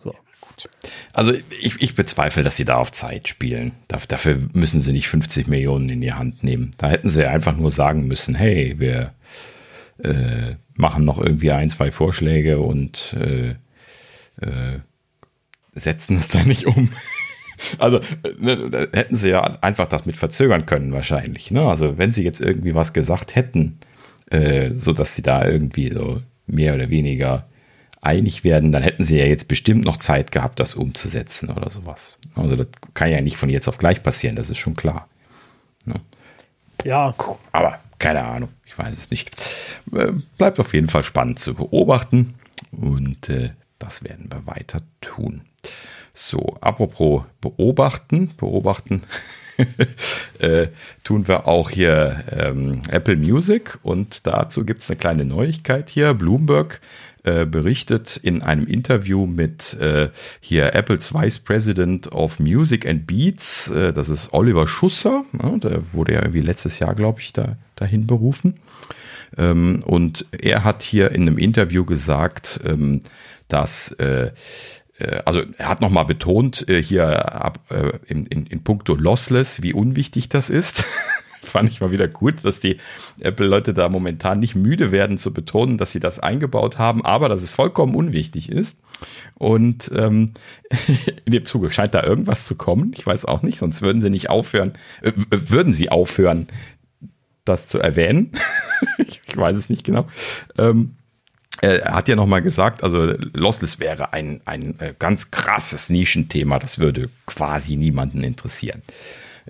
[0.00, 0.12] So.
[1.12, 3.72] Also ich, ich bezweifle, dass sie da auf Zeit spielen.
[3.86, 6.72] Dafür müssen sie nicht 50 Millionen in die Hand nehmen.
[6.78, 9.14] Da hätten sie einfach nur sagen müssen, hey, wir
[10.02, 13.50] äh, machen noch irgendwie ein, zwei Vorschläge und äh,
[14.44, 14.80] äh,
[15.74, 16.90] setzen es dann nicht um.
[17.78, 18.00] Also
[18.36, 21.52] ne, hätten sie ja einfach das mit verzögern können wahrscheinlich.
[21.52, 21.64] Ne?
[21.64, 23.78] Also wenn sie jetzt irgendwie was gesagt hätten,
[24.30, 27.46] äh, so dass sie da irgendwie so mehr oder weniger
[28.00, 32.18] einig werden, dann hätten sie ja jetzt bestimmt noch Zeit gehabt, das umzusetzen oder sowas.
[32.34, 35.08] Also das kann ja nicht von jetzt auf gleich passieren, das ist schon klar.
[35.86, 35.94] Ne?
[36.84, 37.14] Ja.
[37.52, 39.30] Aber keine Ahnung, ich weiß es nicht.
[39.92, 42.34] Äh, bleibt auf jeden Fall spannend zu beobachten
[42.72, 45.42] und äh, das werden wir weiter tun.
[46.12, 49.02] So, apropos beobachten, beobachten
[50.38, 50.68] äh,
[51.02, 56.14] tun wir auch hier ähm, Apple Music und dazu gibt es eine kleine Neuigkeit hier.
[56.14, 56.80] Bloomberg
[57.24, 63.70] äh, berichtet in einem Interview mit äh, hier Apples Vice President of Music and Beats,
[63.70, 67.56] äh, das ist Oliver Schusser, ja, der wurde ja irgendwie letztes Jahr, glaube ich, da,
[67.76, 68.60] dahin berufen.
[69.38, 73.00] Ähm, und er hat hier in einem Interview gesagt, ähm,
[73.48, 74.32] dass äh,
[75.24, 80.28] also er hat nochmal betont, äh, hier äh, in, in, in puncto Lossless, wie unwichtig
[80.28, 80.84] das ist.
[81.42, 82.78] Fand ich mal wieder gut, dass die
[83.20, 87.42] Apple-Leute da momentan nicht müde werden zu betonen, dass sie das eingebaut haben, aber dass
[87.42, 88.78] es vollkommen unwichtig ist.
[89.34, 90.32] Und ähm,
[91.24, 92.92] in dem Zuge scheint da irgendwas zu kommen.
[92.96, 96.48] Ich weiß auch nicht, sonst würden sie nicht aufhören, äh, würden sie aufhören,
[97.44, 98.32] das zu erwähnen.
[98.98, 100.06] ich weiß es nicht genau.
[100.56, 100.96] Ähm,
[101.60, 106.78] er hat ja nochmal gesagt, also Lossless wäre ein, ein äh, ganz krasses Nischenthema, das
[106.78, 108.82] würde quasi niemanden interessieren.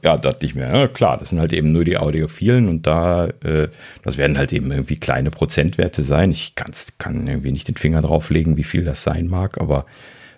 [0.03, 3.29] Ja, dachte ich mir, ja, klar, das sind halt eben nur die Audiophilen und da,
[3.45, 3.69] äh,
[4.03, 6.33] das werden halt eben irgendwie kleine Prozentwerte sein.
[6.33, 9.87] Ich kann's, kann irgendwie nicht den Finger drauflegen, wie viel das sein mag, aber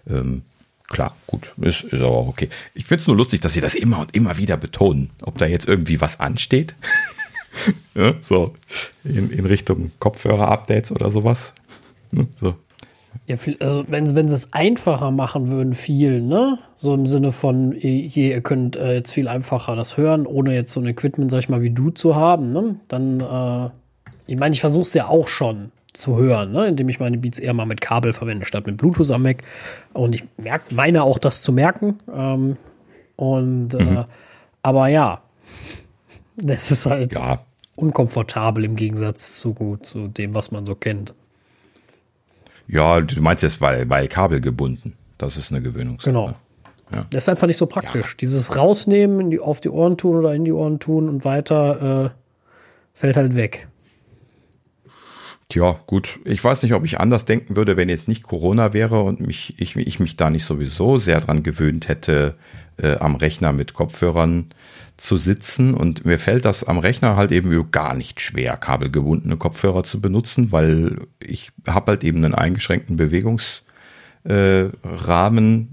[0.09, 0.42] ähm,
[0.88, 2.48] klar, gut, ist, ist aber auch okay.
[2.74, 5.46] Ich finde es nur lustig, dass sie das immer und immer wieder betonen, ob da
[5.46, 6.74] jetzt irgendwie was ansteht.
[7.95, 8.55] ja, so
[9.05, 11.55] in, in Richtung Kopfhörer-Updates oder sowas.
[12.11, 12.55] Ne, so.
[13.27, 16.59] Ja, also wenn, wenn sie es einfacher machen würden, viel, ne?
[16.77, 20.73] So im Sinne von, ihr, ihr könnt äh, jetzt viel einfacher das hören, ohne jetzt
[20.73, 22.77] so ein Equipment, sag ich mal, wie du zu haben, ne?
[22.88, 23.71] Dann, äh,
[24.27, 26.69] ich meine, ich versuche es ja auch schon zu hören, ne?
[26.69, 29.42] indem ich meine Beats eher mal mit Kabel verwende, statt mit Bluetooth am Mac.
[29.92, 31.99] Und ich merk, meine auch das zu merken.
[32.14, 32.57] Ähm,
[33.16, 33.97] und äh, mhm.
[33.97, 34.05] äh,
[34.62, 35.23] aber ja,
[36.37, 37.40] das ist halt ja.
[37.76, 41.14] Unkomfortabel im Gegensatz zu, zu dem, was man so kennt.
[42.68, 44.94] Ja, du meinst jetzt, weil, weil Kabel gebunden.
[45.18, 46.10] Das ist eine Gewöhnungssache.
[46.10, 46.34] Genau.
[46.90, 47.06] Ja.
[47.10, 48.12] Das ist einfach nicht so praktisch.
[48.12, 48.16] Ja.
[48.20, 52.10] Dieses Rausnehmen, die, auf die Ohren tun oder in die Ohren tun und weiter äh,
[52.94, 53.68] fällt halt weg.
[55.48, 56.18] Tja, gut.
[56.24, 59.54] Ich weiß nicht, ob ich anders denken würde, wenn jetzt nicht Corona wäre und mich,
[59.59, 62.35] ich, ich mich da nicht sowieso sehr dran gewöhnt hätte,
[62.78, 64.46] äh, am Rechner mit Kopfhörern
[64.96, 65.74] zu sitzen.
[65.74, 70.50] Und mir fällt das am Rechner halt eben gar nicht schwer, kabelgebundene Kopfhörer zu benutzen,
[70.50, 73.62] weil ich habe halt eben einen eingeschränkten Bewegungsrahmen,
[74.24, 75.66] äh,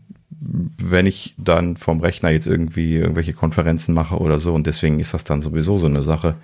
[0.85, 4.53] wenn ich dann vom Rechner jetzt irgendwie irgendwelche Konferenzen mache oder so.
[4.53, 6.35] Und deswegen ist das dann sowieso so eine Sache,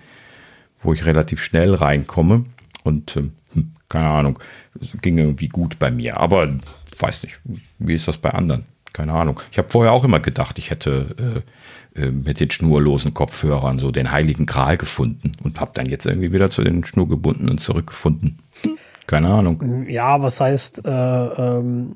[0.81, 2.45] wo ich relativ schnell reinkomme.
[2.83, 3.23] Und äh,
[3.89, 4.39] keine Ahnung,
[5.01, 6.17] ging irgendwie gut bei mir.
[6.17, 6.49] Aber
[6.99, 7.39] weiß nicht,
[7.79, 8.65] wie ist das bei anderen?
[8.93, 9.39] Keine Ahnung.
[9.51, 11.43] Ich habe vorher auch immer gedacht, ich hätte
[11.95, 16.05] äh, äh, mit den schnurlosen Kopfhörern so den heiligen Gral gefunden und habe dann jetzt
[16.05, 18.39] irgendwie wieder zu den schnurgebundenen zurückgefunden.
[19.07, 19.87] Keine Ahnung.
[19.87, 21.95] Ja, was heißt, äh, ähm,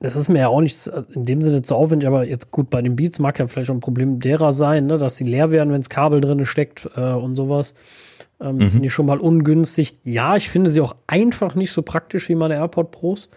[0.00, 2.82] es ist mir ja auch nicht in dem Sinne zu aufwendig, aber jetzt gut, bei
[2.82, 5.72] den Beats mag ja vielleicht auch ein Problem derer sein, ne, dass sie leer werden,
[5.72, 7.74] wenn das Kabel drin steckt äh, und sowas.
[8.42, 8.70] Ähm, mhm.
[8.70, 9.96] Finde ich schon mal ungünstig.
[10.04, 13.30] Ja, ich finde sie auch einfach nicht so praktisch wie meine AirPod Pros.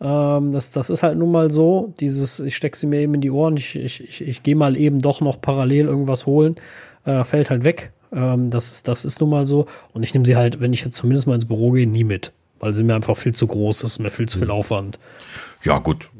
[0.00, 1.92] Ähm, das, das ist halt nun mal so.
[2.00, 4.76] Dieses, ich stecke sie mir eben in die Ohren, ich, ich, ich, ich gehe mal
[4.76, 6.56] eben doch noch parallel irgendwas holen,
[7.04, 7.92] äh, fällt halt weg.
[8.12, 9.66] Ähm, das, ist, das ist nun mal so.
[9.92, 12.32] Und ich nehme sie halt, wenn ich jetzt zumindest mal ins Büro gehe, nie mit.
[12.60, 14.54] Weil sie mir einfach viel zu groß ist, mir viel zu viel mhm.
[14.54, 14.98] Aufwand.
[15.64, 16.10] Ja, gut.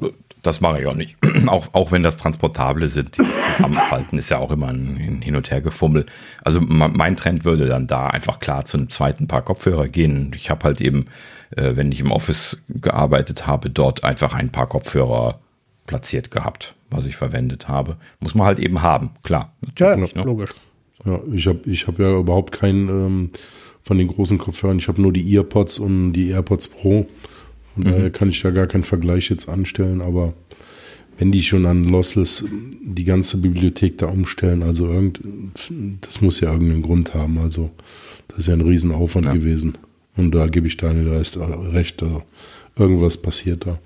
[0.47, 1.17] Das mache ich auch nicht.
[1.47, 5.51] auch, auch wenn das Transportable sind, dieses Zusammenfalten ist ja auch immer ein Hin- und
[5.51, 6.07] Hergefummel.
[6.43, 10.33] Also mein Trend würde dann da einfach klar zu einem zweiten Paar Kopfhörer gehen.
[10.37, 11.07] Ich habe halt eben,
[11.57, 15.41] äh, wenn ich im Office gearbeitet habe, dort einfach ein paar Kopfhörer
[15.87, 17.97] platziert gehabt, was ich verwendet habe.
[18.21, 19.53] Muss man halt eben haben, klar.
[19.79, 20.09] Ja, ne?
[20.15, 20.55] logisch.
[21.05, 23.31] Ja, ich habe ich hab ja überhaupt keinen ähm,
[23.83, 24.79] von den großen Kopfhörern.
[24.79, 27.07] Ich habe nur die EarPods und die AirPods Pro.
[27.75, 27.91] Von mhm.
[27.91, 30.35] daher kann ich da gar keinen Vergleich jetzt anstellen, aber
[31.19, 32.45] wenn die schon an Lossless
[32.83, 35.21] die ganze Bibliothek da umstellen, also irgend,
[36.01, 37.39] das muss ja irgendeinen Grund haben.
[37.39, 37.71] Also
[38.29, 39.33] das ist ja ein Riesenaufwand ja.
[39.33, 39.79] gewesen.
[40.17, 42.23] Und da gebe ich Daniel Rest recht, also
[42.77, 43.79] irgendwas passiert da.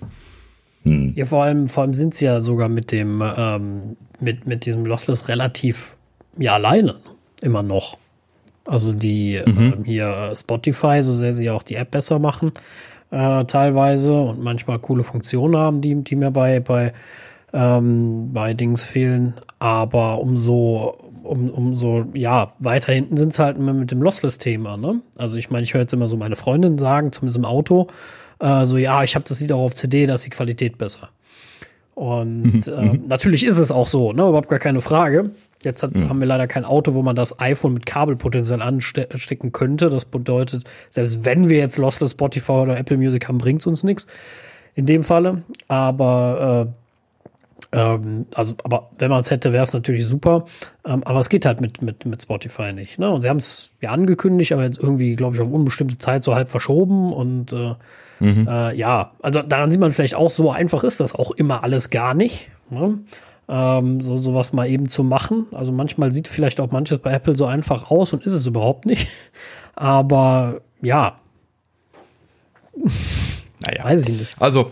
[0.84, 1.12] Hm.
[1.16, 4.86] Ja, vor allem, vor allem sind sie ja sogar mit dem, ähm, mit, mit diesem
[4.86, 5.96] Lossless relativ
[6.38, 6.96] ja alleine.
[7.42, 7.98] Immer noch.
[8.64, 9.72] Also die mhm.
[9.78, 12.52] ähm, hier Spotify, so sehr sie auch die App besser machen,
[13.10, 16.92] äh, teilweise und manchmal coole Funktionen haben, die, die mir bei, bei,
[17.52, 19.34] ähm, bei Dings fehlen.
[19.58, 24.76] Aber umso, um, umso, ja, weiter hinten sind es halt immer mit dem Lossless-Thema.
[24.76, 25.00] Ne?
[25.16, 27.88] Also ich meine, ich höre jetzt immer so meine Freundin sagen, zumindest im Auto,
[28.40, 31.08] äh, so, ja, ich habe das Lied auch auf CD, da ist die Qualität besser.
[31.94, 34.22] Und äh, natürlich ist es auch so, ne?
[34.22, 35.30] überhaupt gar keine Frage.
[35.62, 36.08] Jetzt hat, mhm.
[36.08, 39.90] haben wir leider kein Auto, wo man das iPhone mit Kabelpotenzial anstecken könnte.
[39.90, 43.82] Das bedeutet, selbst wenn wir jetzt Lossless Spotify oder Apple Music haben, bringt es uns
[43.82, 44.06] nichts.
[44.74, 45.42] In dem Falle.
[45.66, 46.72] Aber äh,
[47.72, 50.46] ähm, also, aber wenn man es hätte, wäre es natürlich super.
[50.86, 52.98] Ähm, aber es geht halt mit, mit, mit Spotify nicht.
[52.98, 53.10] Ne?
[53.10, 56.34] Und sie haben es ja angekündigt, aber jetzt irgendwie, glaube ich, auf unbestimmte Zeit so
[56.34, 57.12] halb verschoben.
[57.12, 57.74] Und äh,
[58.20, 58.48] mhm.
[58.48, 61.90] äh, ja, also daran sieht man vielleicht auch, so einfach ist das auch immer alles
[61.90, 62.50] gar nicht.
[62.70, 63.00] Ne?
[63.48, 65.46] Ähm, so sowas mal eben zu machen.
[65.52, 68.86] Also manchmal sieht vielleicht auch manches bei Apple so einfach aus und ist es überhaupt
[68.86, 69.08] nicht.
[69.74, 71.16] Aber ja.
[73.64, 73.84] Naja.
[73.84, 74.40] Weiß ich nicht.
[74.40, 74.70] Also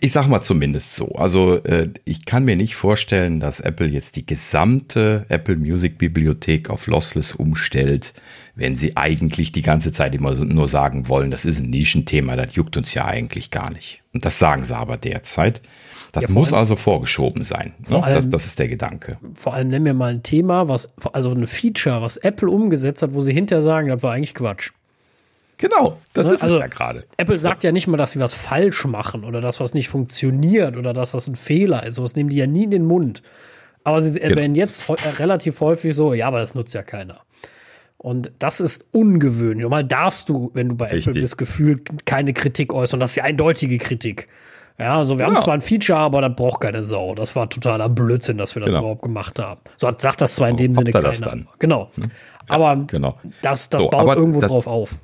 [0.00, 1.08] ich sag mal zumindest so.
[1.12, 6.70] Also äh, ich kann mir nicht vorstellen, dass Apple jetzt die gesamte Apple Music Bibliothek
[6.70, 8.14] auf Lossless umstellt,
[8.54, 12.54] wenn sie eigentlich die ganze Zeit immer nur sagen wollen, das ist ein Nischenthema, das
[12.54, 14.02] juckt uns ja eigentlich gar nicht.
[14.12, 15.62] Und das sagen sie aber derzeit.
[16.12, 17.74] Das ja, muss allem, also vorgeschoben sein.
[17.88, 18.02] Ne?
[18.02, 19.16] Allem, das, das, ist der Gedanke.
[19.34, 23.14] Vor allem nennen wir mal ein Thema, was, also ein Feature, was Apple umgesetzt hat,
[23.14, 24.72] wo sie hinterher sagen, das war eigentlich Quatsch.
[25.56, 26.34] Genau, das ne?
[26.34, 27.04] ist also, es ja gerade.
[27.16, 30.76] Apple sagt ja nicht mal, dass sie was falsch machen oder dass was nicht funktioniert
[30.76, 31.98] oder dass das ein Fehler ist.
[31.98, 33.22] Das nehmen die ja nie in den Mund.
[33.84, 34.34] Aber sie genau.
[34.34, 37.20] erwähnen jetzt äh, relativ häufig so, ja, aber das nutzt ja keiner.
[37.96, 39.62] Und das ist ungewöhnlich.
[39.62, 41.08] Normal darfst du, wenn du bei Richtig.
[41.08, 42.98] Apple bist, gefühlt keine Kritik äußern.
[42.98, 44.28] Das ist die eindeutige Kritik.
[44.78, 45.32] Ja, also wir ja.
[45.32, 47.14] haben zwar ein Feature, aber das braucht keine Sau.
[47.14, 48.80] Das war totaler Blödsinn, dass wir das genau.
[48.80, 49.60] überhaupt gemacht haben.
[49.76, 51.12] So sagt das zwar in dem Sinne keiner.
[51.58, 51.90] Genau.
[51.94, 52.10] Hm?
[52.48, 53.18] Aber genau.
[53.42, 54.98] das, das so, baut irgendwo das, drauf auf.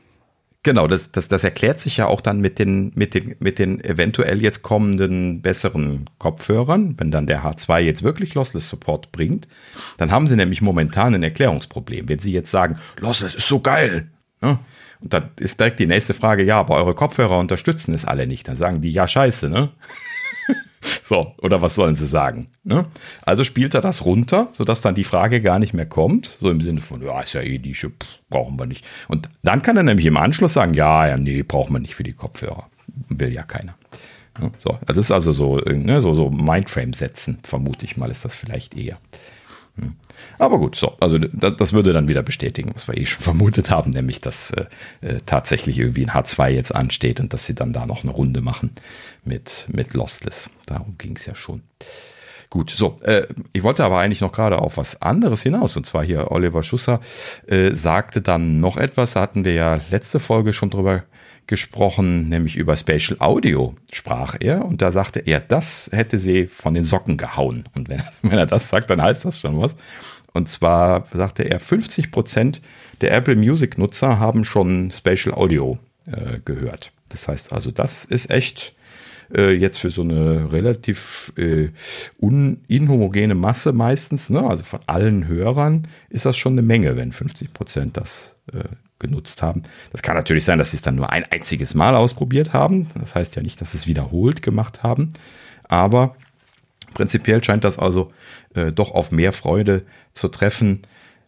[0.65, 3.83] Genau, das, das, das erklärt sich ja auch dann mit den, mit, den, mit den
[3.83, 6.95] eventuell jetzt kommenden besseren Kopfhörern.
[6.99, 9.47] Wenn dann der H2 jetzt wirklich Lossless Support bringt,
[9.99, 12.09] dann haben sie nämlich momentan ein Erklärungsproblem.
[12.09, 14.09] Wenn sie jetzt sagen, Lossless ist so geil,
[14.41, 14.59] ne?
[15.01, 18.49] Und dann ist direkt die nächste Frage, ja, aber eure Kopfhörer unterstützen es alle nicht.
[18.49, 19.71] Dann sagen die, ja, scheiße, ne?
[21.03, 22.49] so, oder was sollen sie sagen?
[22.65, 22.87] Ne?
[23.23, 26.27] Also spielt er das runter, sodass dann die Frage gar nicht mehr kommt.
[26.27, 28.87] So im Sinne von, ja, ist ja eh pff, brauchen wir nicht.
[29.09, 32.05] Und dann kann er nämlich im Anschluss sagen, ja, ja, nee, braucht man nicht für
[32.05, 32.69] die Kopfhörer.
[33.09, 33.77] Will ja keiner.
[34.59, 38.25] so, also das ist also so, ne, so, so Mindframe setzen, vermute ich mal, ist
[38.25, 38.99] das vielleicht eher.
[39.79, 39.95] Hm.
[40.39, 43.91] Aber gut, so, also das, würde dann wieder bestätigen, was wir eh schon vermutet haben,
[43.91, 44.67] nämlich dass äh,
[45.01, 48.41] äh tatsächlich irgendwie ein H2 jetzt ansteht und dass sie dann da noch eine Runde
[48.41, 48.73] machen
[49.25, 50.51] mit, mit Lostless.
[50.67, 51.63] Darum ging es ja schon.
[52.51, 55.77] Gut, so, äh, ich wollte aber eigentlich noch gerade auf was anderes hinaus.
[55.77, 57.01] Und zwar hier Oliver Schusser
[57.47, 61.18] äh, sagte dann noch etwas, da hatten wir ja letzte Folge schon drüber gesprochen,
[62.29, 66.85] nämlich über Spatial Audio sprach er und da sagte er, das hätte sie von den
[66.85, 67.65] Socken gehauen.
[67.75, 69.77] Und wenn, wenn er das sagt, dann heißt das schon was.
[70.33, 72.61] Und zwar sagte er, 50 Prozent
[73.01, 76.93] der Apple Music Nutzer haben schon Spatial Audio äh, gehört.
[77.09, 78.75] Das heißt also, das ist echt
[79.35, 81.71] äh, jetzt für so eine relativ äh,
[82.21, 84.43] inhomogene Masse meistens, ne?
[84.43, 88.65] also von allen Hörern, ist das schon eine Menge, wenn 50 Prozent das äh,
[88.99, 89.63] genutzt haben.
[89.93, 92.89] Das kann natürlich sein, dass sie es dann nur ein einziges Mal ausprobiert haben.
[92.99, 95.13] Das heißt ja nicht, dass sie es wiederholt gemacht haben.
[95.65, 96.17] Aber
[96.95, 98.11] prinzipiell scheint das also
[98.55, 100.83] äh, doch auf mehr Freude zu treffen,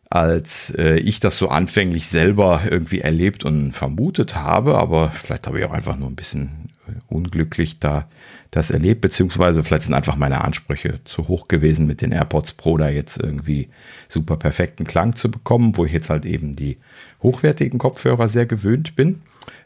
[0.08, 4.76] als äh, ich das so anfänglich selber irgendwie erlebt und vermutet habe.
[4.76, 8.08] Aber vielleicht habe ich auch einfach nur ein bisschen äh, unglücklich da
[8.50, 12.76] das erlebt, beziehungsweise vielleicht sind einfach meine Ansprüche zu hoch gewesen, mit den AirPods Pro
[12.76, 13.68] da jetzt irgendwie
[14.08, 16.78] super perfekten Klang zu bekommen, wo ich jetzt halt eben die
[17.22, 19.22] hochwertigen Kopfhörer sehr gewöhnt bin.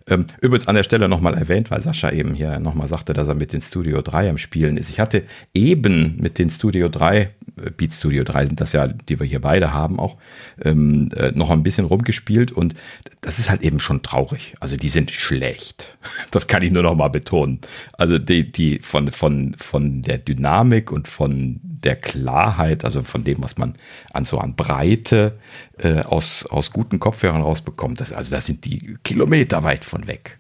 [0.07, 3.35] Ähm, übrigens an der Stelle nochmal erwähnt, weil Sascha eben hier nochmal sagte, dass er
[3.35, 4.91] mit den Studio 3 am Spielen ist.
[4.91, 5.23] Ich hatte
[5.55, 7.31] eben mit den Studio 3, äh,
[7.75, 10.19] Beat Studio 3 sind das ja, die wir hier beide haben auch,
[10.63, 12.75] ähm, äh, noch ein bisschen rumgespielt und
[13.23, 14.55] das ist halt eben schon traurig.
[14.61, 15.97] Also die sind schlecht.
[16.31, 17.61] Das kann ich nur nochmal betonen.
[17.93, 23.43] Also die, die von, von, von der Dynamik und von der Klarheit, also von dem,
[23.43, 23.75] was man
[24.13, 25.39] an so an Breite
[25.79, 30.39] äh, aus, aus guten Kopfhörern rausbekommt, das, also das sind die Kilometer weit von weg.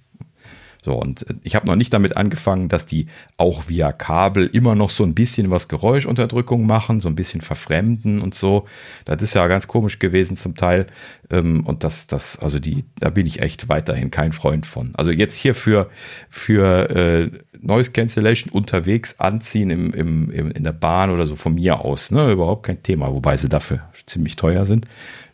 [0.85, 3.07] So, und äh, ich habe noch nicht damit angefangen, dass die
[3.39, 8.21] auch via Kabel immer noch so ein bisschen was Geräuschunterdrückung machen, so ein bisschen verfremden
[8.21, 8.67] und so.
[9.07, 10.87] Das ist ja ganz komisch gewesen zum Teil.
[11.31, 14.91] Ähm, und das, das, also die, da bin ich echt weiterhin kein Freund von.
[14.95, 15.89] Also jetzt hier für,
[16.29, 17.31] für äh,
[17.63, 22.11] Noise Cancellation unterwegs anziehen im, im, im, in der Bahn oder so von mir aus,
[22.11, 22.31] ne?
[22.31, 24.87] Überhaupt kein Thema, wobei sie dafür ziemlich teuer sind.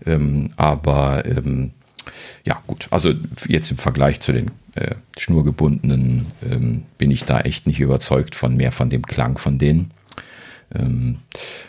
[0.06, 1.72] Ähm, aber ähm,
[2.44, 3.12] ja, gut, also
[3.48, 8.56] jetzt im Vergleich zu den äh, schnurgebundenen ähm, bin ich da echt nicht überzeugt von
[8.56, 9.92] mehr von dem Klang von denen.
[10.72, 11.18] Ähm,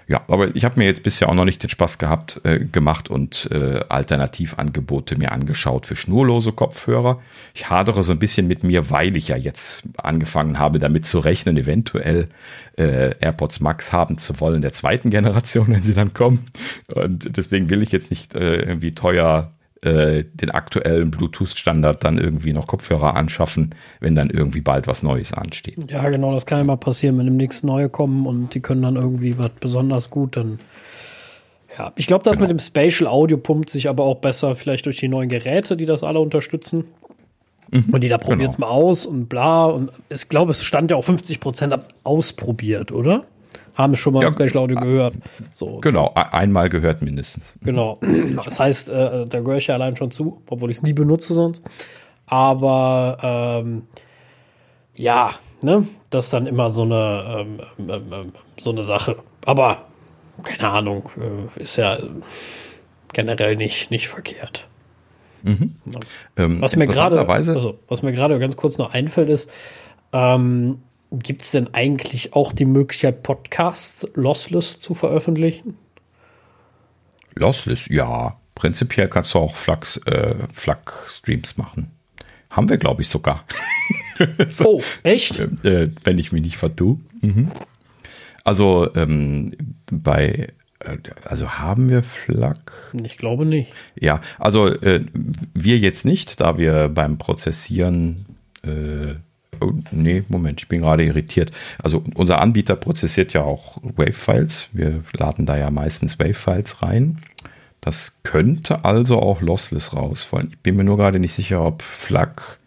[0.08, 3.10] ja, aber ich habe mir jetzt bisher auch noch nicht den Spaß gehabt, äh, gemacht
[3.10, 7.20] und äh, Alternativangebote mir angeschaut für schnurlose Kopfhörer.
[7.56, 11.20] Ich hadere so ein bisschen mit mir, weil ich ja jetzt angefangen habe, damit zu
[11.20, 12.28] rechnen, eventuell
[12.78, 16.46] äh, AirPods Max haben zu wollen der zweiten Generation, wenn sie dann kommen.
[16.94, 22.54] Und deswegen will ich jetzt nicht äh, irgendwie teuer äh, den aktuellen Bluetooth-Standard dann irgendwie
[22.54, 25.90] noch Kopfhörer anschaffen, wenn dann irgendwie bald was Neues ansteht.
[25.90, 28.96] Ja, genau, das kann ja mal passieren, wenn demnächst neue kommen und die können dann
[28.96, 30.60] irgendwie was besonders gut, dann
[31.78, 32.44] ja, ich glaube, das genau.
[32.44, 35.86] mit dem Spatial Audio pumpt sich aber auch besser, vielleicht durch die neuen Geräte, die
[35.86, 36.86] das alle unterstützen.
[37.72, 38.68] Mhm, und die da probiert es genau.
[38.68, 39.66] mal aus und bla.
[39.66, 43.24] Und ich glaube, es stand ja auch 50 Prozent ausprobiert, oder?
[43.76, 45.14] Haben schon mal ja, Special Audio gehört.
[45.52, 45.80] So.
[45.80, 47.56] Genau, einmal gehört mindestens.
[47.64, 48.00] Genau.
[48.44, 51.34] Das heißt, äh, da gehöre ich ja allein schon zu, obwohl ich es nie benutze
[51.34, 51.64] sonst.
[52.26, 53.18] Aber
[53.64, 53.84] ähm,
[54.96, 55.32] ja,
[55.62, 59.18] ne, das ist dann immer so eine, ähm, ähm, ähm so eine Sache.
[59.46, 59.86] Aber
[60.44, 61.98] keine Ahnung, äh, ist ja
[63.14, 64.68] generell nicht, nicht verkehrt.
[65.44, 65.76] Mhm.
[66.38, 69.52] Ähm, was mir gerade, also was mir gerade ganz kurz noch einfällt, ist,
[70.14, 70.82] ähm,
[71.12, 75.78] Gibt es denn eigentlich auch die Möglichkeit, Podcasts lossless zu veröffentlichen?
[77.36, 78.38] Lossless, ja.
[78.56, 81.92] Prinzipiell kannst du auch Flux, äh, FLAC-Streams machen.
[82.50, 83.46] Haben wir, glaube ich, sogar.
[84.50, 85.40] so, oh, echt?
[85.40, 87.00] Äh, wenn ich mich nicht vertue.
[87.22, 87.52] Mhm.
[88.44, 89.56] Also ähm,
[89.92, 92.94] bei äh, also haben wir FLAC?
[93.04, 93.74] Ich glaube nicht.
[94.00, 95.04] Ja, also äh,
[95.54, 98.26] wir jetzt nicht, da wir beim Prozessieren
[98.64, 99.16] äh,
[99.62, 101.52] Oh, nee, Moment, ich bin gerade irritiert.
[101.82, 104.70] Also unser Anbieter prozessiert ja auch Wave-Files.
[104.74, 107.22] Wir laden da ja meistens Wave-Files rein.
[107.80, 110.50] Das könnte also auch lossless rausfallen.
[110.52, 112.60] Ich bin mir nur gerade nicht sicher, ob FLAC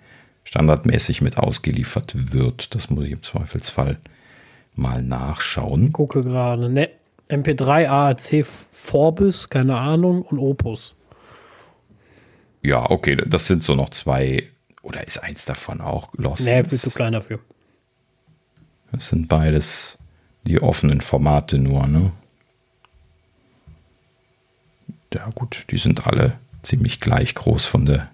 [0.44, 2.74] standardmäßig mit ausgeliefert wird.
[2.74, 3.98] Das muss ich im Zweifelsfall
[4.76, 5.92] mal nachschauen.
[5.92, 6.68] Gucke gerade.
[6.68, 6.90] Ne,
[7.28, 10.94] MP3, AAC, Forbis, keine Ahnung, und Opus.
[12.62, 14.44] Ja, okay, das sind so noch zwei
[14.84, 16.44] oder ist eins davon auch Lost?
[16.44, 17.40] Nee, viel zu klein dafür.
[18.92, 19.98] Das sind beides
[20.46, 22.12] die offenen Formate nur, ne?
[25.12, 28.10] Ja, gut, die sind alle ziemlich gleich groß von der,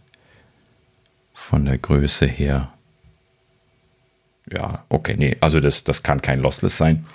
[1.35, 2.73] von der Größe her.
[4.53, 7.07] Ja, okay, nee, also das, das kann kein Lossless sein.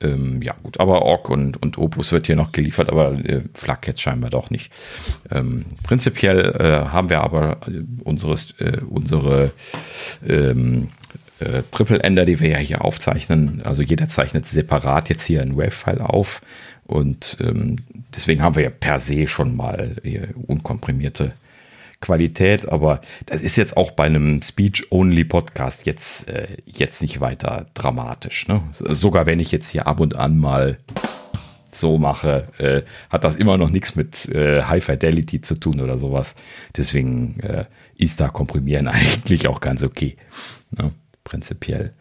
[0.00, 3.86] Ähm, ja, gut, aber Org und, und Opus wird hier noch geliefert, aber äh, FLAC
[3.86, 4.72] jetzt scheinbar doch nicht.
[5.30, 9.52] Ähm, prinzipiell äh, haben wir aber äh, unseres, äh, unsere
[10.28, 10.88] ähm,
[11.38, 16.00] äh, Triple-Ender, die wir ja hier aufzeichnen, also jeder zeichnet separat jetzt hier ein Wave-File
[16.00, 16.40] auf
[16.84, 17.76] und ähm,
[18.14, 19.96] deswegen haben wir ja per se schon mal
[20.46, 21.32] unkomprimierte
[22.02, 28.46] Qualität, aber das ist jetzt auch bei einem Speech-Only-Podcast jetzt, äh, jetzt nicht weiter dramatisch.
[28.48, 28.62] Ne?
[28.74, 30.78] Sogar wenn ich jetzt hier ab und an mal
[31.74, 35.96] so mache, äh, hat das immer noch nichts mit äh, High Fidelity zu tun oder
[35.96, 36.34] sowas.
[36.76, 37.64] Deswegen äh,
[37.96, 40.16] ist da Komprimieren eigentlich auch ganz okay.
[40.70, 40.92] Ne?
[41.24, 41.94] Prinzipiell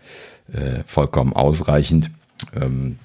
[0.51, 2.11] äh, vollkommen ausreichend.
[2.59, 2.97] Ähm,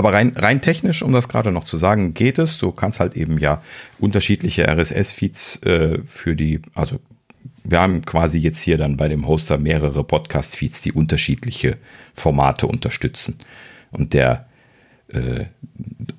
[0.00, 2.56] aber rein, rein technisch, um das gerade noch zu sagen, geht es.
[2.56, 3.62] Du kannst halt eben ja
[3.98, 6.98] unterschiedliche RSS-Feeds äh, für die, also
[7.64, 11.76] wir haben quasi jetzt hier dann bei dem Hoster mehrere Podcast-Feeds, die unterschiedliche
[12.14, 13.36] Formate unterstützen.
[13.90, 14.46] Und der,
[15.08, 15.44] äh,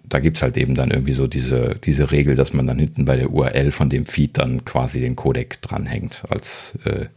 [0.07, 3.15] da gibt's halt eben dann irgendwie so diese, diese Regel, dass man dann hinten bei
[3.15, 7.07] der URL von dem Feed dann quasi den Codec dranhängt als äh,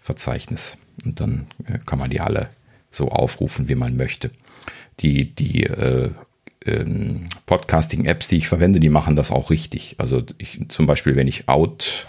[0.00, 0.78] Verzeichnis.
[1.04, 2.48] Und dann äh, kann man die alle
[2.90, 4.30] so aufrufen, wie man möchte
[5.00, 6.10] die, die äh,
[6.64, 9.96] ähm, Podcasting-Apps, die ich verwende, die machen das auch richtig.
[9.98, 12.06] Also ich, zum Beispiel, wenn ich Out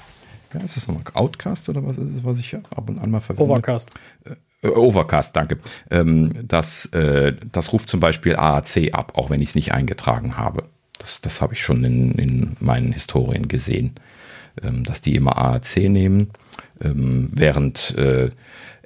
[0.53, 3.19] ja, ist das nochmal Outcast oder was ist es, was ich ab und an mal
[3.19, 3.51] verwende?
[3.51, 3.91] Overcast.
[4.61, 5.57] Äh, Overcast, danke.
[5.91, 10.37] Ähm, das, äh, das ruft zum Beispiel AAC ab, auch wenn ich es nicht eingetragen
[10.37, 10.63] habe.
[10.97, 13.95] Das, das habe ich schon in, in meinen Historien gesehen,
[14.63, 16.31] ähm, dass die immer AAC nehmen,
[16.81, 18.31] ähm, während äh,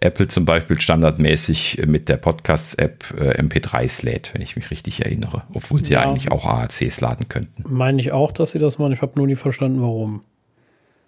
[0.01, 5.43] Apple zum Beispiel standardmäßig mit der Podcasts-App äh, MP3s lädt, wenn ich mich richtig erinnere,
[5.53, 6.01] obwohl sie ja.
[6.01, 7.63] eigentlich auch AACs laden könnten.
[7.67, 8.93] Meine ich auch, dass sie das machen.
[8.93, 10.23] Ich habe nur nie verstanden, warum.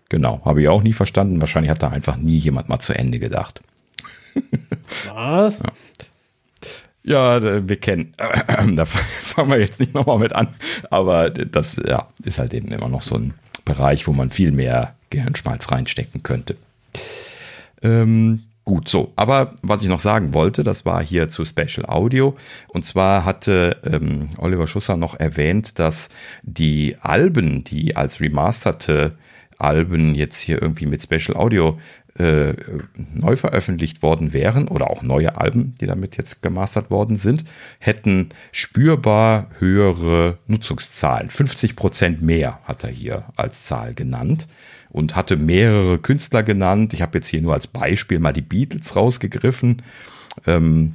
[0.09, 1.41] Genau, habe ich auch nie verstanden.
[1.41, 3.61] Wahrscheinlich hat da einfach nie jemand mal zu Ende gedacht.
[5.11, 5.63] Was?
[7.03, 7.39] Ja.
[7.41, 8.13] ja wir kennen,
[8.75, 10.49] da fangen wir jetzt nicht nochmal mit an,
[10.91, 13.33] aber das ja, ist halt eben immer noch so ein
[13.65, 16.57] Bereich, wo man viel mehr Gehirnschmalz reinstecken könnte.
[17.81, 22.33] Ähm, Gut, so, aber was ich noch sagen wollte, das war hier zu Special Audio.
[22.69, 26.07] Und zwar hatte ähm, Oliver Schusser noch erwähnt, dass
[26.43, 29.17] die Alben, die als remasterte
[29.57, 31.77] Alben jetzt hier irgendwie mit Special Audio
[32.17, 32.53] äh,
[32.95, 37.43] neu veröffentlicht worden wären oder auch neue Alben, die damit jetzt gemastert worden sind,
[37.79, 41.29] hätten spürbar höhere Nutzungszahlen.
[41.29, 44.47] 50 Prozent mehr hat er hier als Zahl genannt
[44.93, 46.93] und hatte mehrere Künstler genannt.
[46.93, 49.81] Ich habe jetzt hier nur als Beispiel mal die Beatles rausgegriffen.
[50.45, 50.93] Ähm,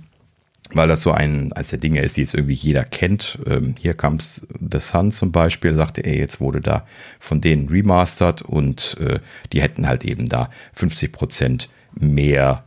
[0.73, 3.39] weil das so ein, als der Dinge ist, die jetzt irgendwie jeder kennt.
[3.47, 6.87] Ähm, hier kam The Sun zum Beispiel, sagte er, jetzt wurde da
[7.19, 9.21] von denen remastered und äh,
[9.53, 12.65] die hätten halt eben da 50 Prozent mehr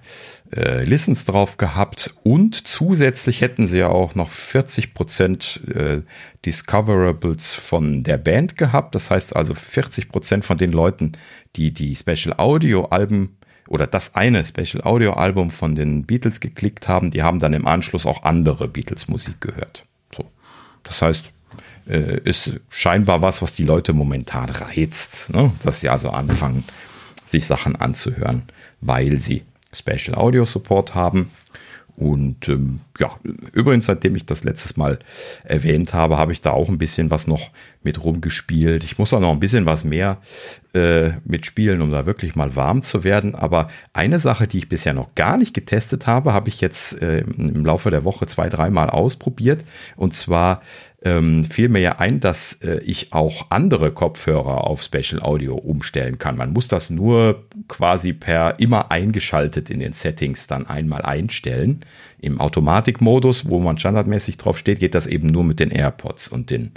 [0.55, 6.01] äh, Listens drauf gehabt und zusätzlich hätten sie ja auch noch 40 Prozent äh,
[6.45, 8.95] Discoverables von der Band gehabt.
[8.95, 11.13] Das heißt also 40 Prozent von den Leuten,
[11.55, 13.37] die die Special Audio Alben
[13.67, 17.67] oder das eine Special Audio Album von den Beatles geklickt haben, die haben dann im
[17.67, 19.85] Anschluss auch andere Beatles Musik gehört.
[20.15, 20.25] So.
[20.83, 21.31] Das heißt,
[21.87, 25.51] äh, ist scheinbar was, was die Leute momentan reizt, ne?
[25.63, 26.65] dass sie also anfangen,
[27.25, 28.43] sich Sachen anzuhören,
[28.81, 29.43] weil sie
[29.73, 31.31] Special Audio Support haben.
[31.97, 33.11] Und ähm, ja,
[33.53, 34.97] übrigens, seitdem ich das letztes Mal
[35.43, 37.51] erwähnt habe, habe ich da auch ein bisschen was noch
[37.83, 38.83] mit rumgespielt.
[38.83, 40.17] Ich muss da noch ein bisschen was mehr
[40.73, 43.35] äh, mitspielen, um da wirklich mal warm zu werden.
[43.35, 47.19] Aber eine Sache, die ich bisher noch gar nicht getestet habe, habe ich jetzt äh,
[47.19, 49.63] im Laufe der Woche zwei, dreimal ausprobiert.
[49.95, 50.61] Und zwar
[51.03, 56.19] ähm, fiel mir ja ein, dass äh, ich auch andere Kopfhörer auf Special Audio umstellen
[56.19, 56.37] kann.
[56.37, 61.79] Man muss das nur quasi per immer eingeschaltet in den Settings dann einmal einstellen.
[62.19, 66.51] Im Automatikmodus, wo man standardmäßig drauf steht, geht das eben nur mit den AirPods und
[66.51, 66.71] den,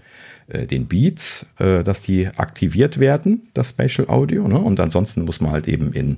[0.48, 4.48] äh, den Beats, äh, dass die aktiviert werden, das Spatial Audio.
[4.48, 4.58] Ne?
[4.58, 6.16] Und ansonsten muss man halt eben in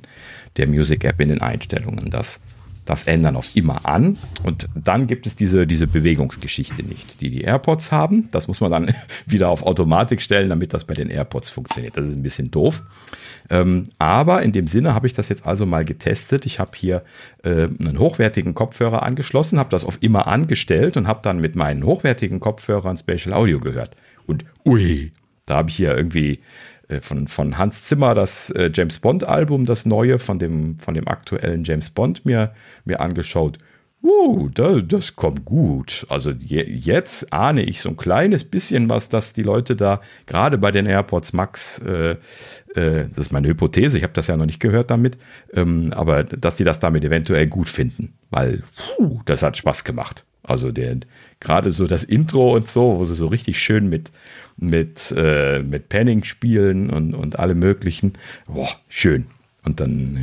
[0.59, 2.41] der Music App in den Einstellungen das
[2.87, 4.17] das ändern auf immer an.
[4.43, 8.29] Und dann gibt es diese, diese Bewegungsgeschichte nicht, die die AirPods haben.
[8.31, 8.95] Das muss man dann
[9.27, 11.97] wieder auf Automatik stellen, damit das bei den AirPods funktioniert.
[11.97, 12.83] Das ist ein bisschen doof.
[13.51, 16.47] Ähm, aber in dem Sinne habe ich das jetzt also mal getestet.
[16.47, 17.05] Ich habe hier
[17.45, 21.85] äh, einen hochwertigen Kopfhörer angeschlossen, habe das auf immer angestellt und habe dann mit meinen
[21.85, 23.97] hochwertigen Kopfhörern Spatial Audio gehört.
[24.27, 25.13] Und ui,
[25.47, 26.41] da habe ich hier irgendwie
[27.01, 31.09] von, von Hans Zimmer das äh, James Bond Album, das neue von dem, von dem
[31.09, 32.53] aktuellen James Bond mir,
[32.85, 33.59] mir angeschaut.
[34.03, 36.07] Uh, das, das kommt gut.
[36.09, 40.59] Also je, jetzt ahne ich so ein kleines bisschen was, dass die Leute da gerade
[40.59, 44.47] bei den AirPods Max, äh, äh, das ist meine Hypothese, ich habe das ja noch
[44.47, 45.19] nicht gehört damit,
[45.53, 48.63] ähm, aber dass die das damit eventuell gut finden, weil
[48.97, 50.25] puh, das hat Spaß gemacht.
[50.45, 50.71] Also
[51.41, 54.13] gerade so das Intro und so, wo sie so richtig schön mit
[54.57, 58.15] mit, äh, mit Panning spielen und, und alle möglichen.
[58.47, 59.27] Boah, schön.
[59.65, 60.19] Und dann,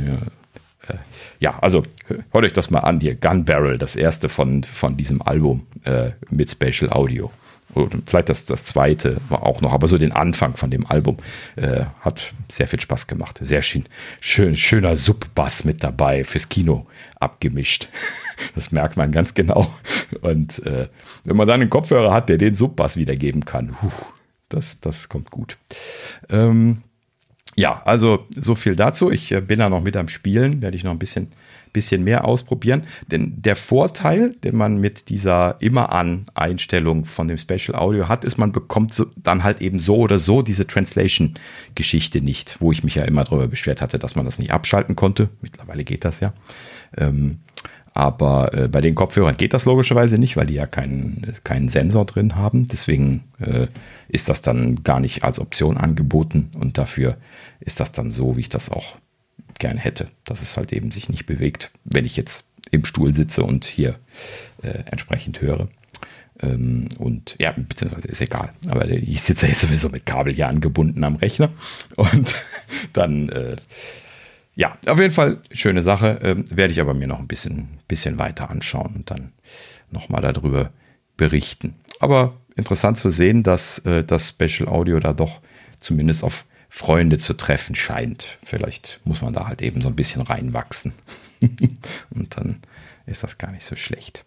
[0.88, 0.98] ja, äh,
[1.38, 3.14] ja, also hört euch das mal an hier.
[3.14, 7.30] Gun Barrel, das erste von, von diesem Album äh, mit Special Audio.
[7.74, 11.16] Und vielleicht das, das zweite war auch noch, aber so den Anfang von dem Album
[11.56, 13.40] äh, hat sehr viel Spaß gemacht.
[13.42, 13.84] Sehr schön,
[14.20, 16.86] schön schöner Subbass mit dabei fürs Kino
[17.18, 17.88] abgemischt.
[18.56, 19.72] Das merkt man ganz genau.
[20.20, 20.88] Und äh,
[21.22, 23.92] wenn man dann einen Kopfhörer hat, der den Subbass wiedergeben kann, huh,
[24.48, 25.58] das, das kommt gut.
[26.28, 26.82] Ähm,
[27.56, 29.10] ja, also so viel dazu.
[29.10, 31.28] Ich äh, bin da noch mit am Spielen, werde ich noch ein bisschen,
[31.72, 32.84] bisschen mehr ausprobieren.
[33.06, 38.24] Denn der Vorteil, den man mit dieser immer an Einstellung von dem Special Audio hat,
[38.24, 42.82] ist, man bekommt so, dann halt eben so oder so diese Translation-Geschichte nicht, wo ich
[42.82, 45.28] mich ja immer darüber beschwert hatte, dass man das nicht abschalten konnte.
[45.40, 46.32] Mittlerweile geht das ja.
[46.96, 47.38] Ähm,
[47.94, 52.04] aber äh, bei den Kopfhörern geht das logischerweise nicht, weil die ja keinen, keinen Sensor
[52.04, 52.66] drin haben.
[52.66, 53.68] Deswegen äh,
[54.08, 57.16] ist das dann gar nicht als Option angeboten und dafür
[57.60, 58.96] ist das dann so, wie ich das auch
[59.60, 63.44] gern hätte, dass es halt eben sich nicht bewegt, wenn ich jetzt im Stuhl sitze
[63.44, 63.94] und hier
[64.62, 65.68] äh, entsprechend höre.
[66.42, 68.50] Ähm, und ja, beziehungsweise ist egal.
[68.66, 71.50] Aber ich sitze jetzt sowieso mit Kabel hier angebunden am Rechner.
[71.94, 72.34] Und
[72.92, 73.54] dann, äh,
[74.56, 76.18] ja, auf jeden Fall schöne Sache.
[76.22, 79.32] Ähm, werde ich aber mir noch ein bisschen, bisschen weiter anschauen und dann
[79.90, 80.70] nochmal darüber
[81.16, 81.74] berichten.
[82.00, 85.40] Aber interessant zu sehen, dass äh, das Special Audio da doch
[85.80, 88.38] zumindest auf Freunde zu treffen scheint.
[88.42, 90.92] Vielleicht muss man da halt eben so ein bisschen reinwachsen.
[92.10, 92.60] und dann
[93.06, 94.24] ist das gar nicht so schlecht.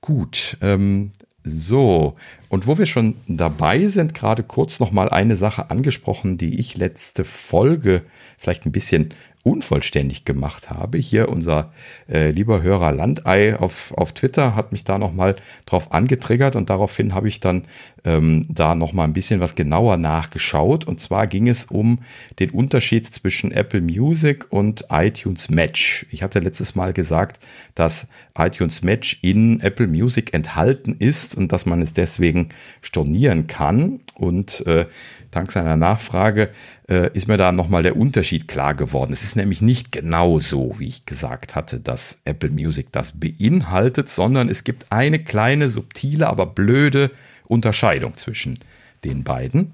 [0.00, 1.12] Gut, ähm,
[1.44, 2.16] so,
[2.52, 6.76] und wo wir schon dabei sind, gerade kurz noch mal eine Sache angesprochen, die ich
[6.76, 8.02] letzte Folge
[8.36, 9.14] vielleicht ein bisschen
[9.44, 10.98] unvollständig gemacht habe.
[10.98, 11.72] Hier unser
[12.08, 15.34] äh, lieber Hörer Landei auf, auf Twitter hat mich da nochmal
[15.66, 17.64] drauf angetriggert und daraufhin habe ich dann
[18.04, 20.84] ähm, da nochmal ein bisschen was genauer nachgeschaut.
[20.84, 22.00] Und zwar ging es um
[22.38, 26.06] den Unterschied zwischen Apple Music und iTunes Match.
[26.10, 27.40] Ich hatte letztes Mal gesagt,
[27.74, 28.06] dass
[28.38, 34.00] iTunes Match in Apple Music enthalten ist und dass man es deswegen stornieren kann.
[34.14, 34.86] Und äh,
[35.32, 36.50] dank seiner Nachfrage
[36.88, 39.12] äh, ist mir da nochmal der Unterschied klar geworden.
[39.12, 44.08] Es ist nämlich nicht genau so, wie ich gesagt hatte, dass Apple Music das beinhaltet,
[44.08, 47.10] sondern es gibt eine kleine, subtile, aber blöde
[47.48, 48.60] Unterscheidung zwischen
[49.04, 49.72] den beiden.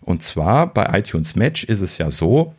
[0.00, 2.54] Und zwar bei iTunes Match ist es ja so,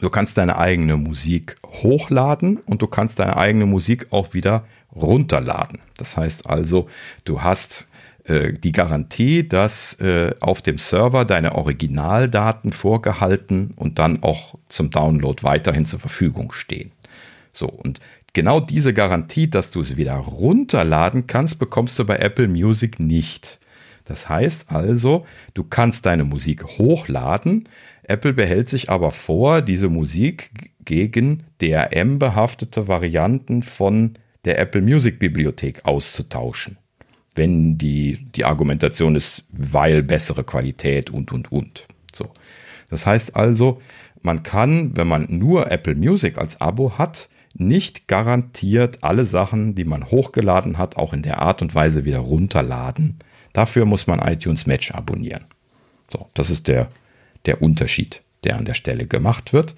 [0.00, 5.80] du kannst deine eigene Musik hochladen und du kannst deine eigene Musik auch wieder runterladen.
[5.96, 6.88] Das heißt also,
[7.24, 7.88] du hast
[8.26, 14.90] äh, die Garantie, dass äh, auf dem Server deine Originaldaten vorgehalten und dann auch zum
[14.90, 16.90] Download weiterhin zur Verfügung stehen.
[17.52, 18.00] So, und
[18.32, 23.60] genau diese Garantie, dass du es wieder runterladen kannst, bekommst du bei Apple Music nicht.
[24.04, 25.24] Das heißt also,
[25.54, 27.68] du kannst deine Musik hochladen,
[28.02, 34.14] Apple behält sich aber vor, diese Musik gegen DRM-behaftete Varianten von
[34.44, 36.78] der Apple Music Bibliothek auszutauschen
[37.36, 41.86] wenn die, die Argumentation ist, weil bessere Qualität und, und, und.
[42.12, 42.30] So.
[42.90, 43.80] Das heißt also,
[44.22, 49.84] man kann, wenn man nur Apple Music als Abo hat, nicht garantiert alle Sachen, die
[49.84, 53.18] man hochgeladen hat, auch in der Art und Weise wieder runterladen.
[53.52, 55.44] Dafür muss man iTunes Match abonnieren.
[56.12, 56.90] So, das ist der,
[57.46, 59.74] der Unterschied, der an der Stelle gemacht wird.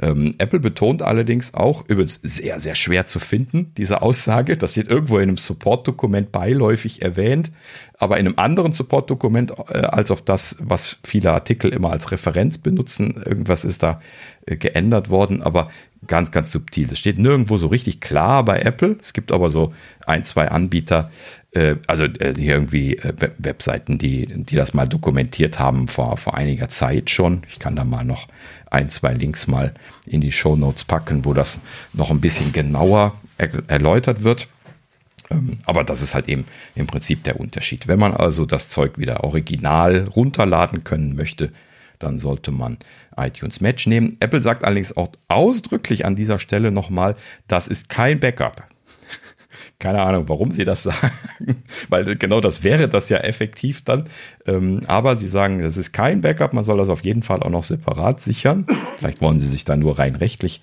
[0.00, 4.56] Ähm, Apple betont allerdings auch, übrigens sehr, sehr schwer zu finden, diese Aussage.
[4.56, 7.50] Das steht irgendwo in einem Support-Dokument beiläufig erwähnt,
[7.98, 12.58] aber in einem anderen Support-Dokument äh, als auf das, was viele Artikel immer als Referenz
[12.58, 13.22] benutzen.
[13.24, 14.00] Irgendwas ist da
[14.46, 15.68] äh, geändert worden, aber
[16.06, 16.86] ganz, ganz subtil.
[16.86, 18.96] Das steht nirgendwo so richtig klar bei Apple.
[19.00, 19.72] Es gibt aber so
[20.06, 21.10] ein, zwei Anbieter,
[21.52, 26.68] äh, also äh, irgendwie äh, Webseiten, die, die das mal dokumentiert haben vor, vor einiger
[26.68, 27.42] Zeit schon.
[27.48, 28.28] Ich kann da mal noch
[28.70, 29.74] ein, zwei Links mal
[30.06, 31.58] in die Show Notes packen, wo das
[31.92, 34.48] noch ein bisschen genauer er erläutert wird.
[35.30, 37.88] Ähm, aber das ist halt eben im Prinzip der Unterschied.
[37.88, 41.52] Wenn man also das Zeug wieder original runterladen können möchte,
[41.98, 42.78] dann sollte man
[43.16, 44.16] iTunes Match nehmen.
[44.20, 47.16] Apple sagt allerdings auch ausdrücklich an dieser Stelle nochmal,
[47.48, 48.68] das ist kein Backup.
[49.78, 51.12] Keine Ahnung, warum sie das sagen,
[51.88, 54.04] weil genau das wäre das ja effektiv dann.
[54.46, 57.50] Ähm, aber sie sagen, das ist kein Backup, man soll das auf jeden Fall auch
[57.50, 58.66] noch separat sichern.
[58.98, 60.62] Vielleicht wollen sie sich dann nur rein rechtlich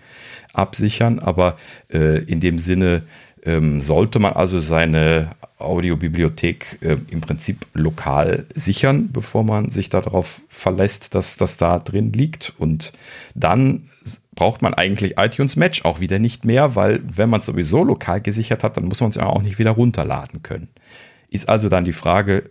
[0.54, 1.58] absichern, aber
[1.91, 3.04] äh, in dem Sinne
[3.46, 10.41] ähm, sollte man also seine Audiobibliothek äh, im Prinzip lokal sichern, bevor man sich darauf
[10.50, 12.54] verlässt, dass das da drin liegt.
[12.58, 12.94] Und
[13.36, 13.89] dann
[14.36, 18.21] braucht man eigentlich iTunes Match auch wieder nicht mehr, weil wenn man es sowieso lokal
[18.21, 20.69] gesichert hat, dann muss man es ja auch nicht wieder runterladen können.
[21.29, 22.49] Ist also dann die Frage,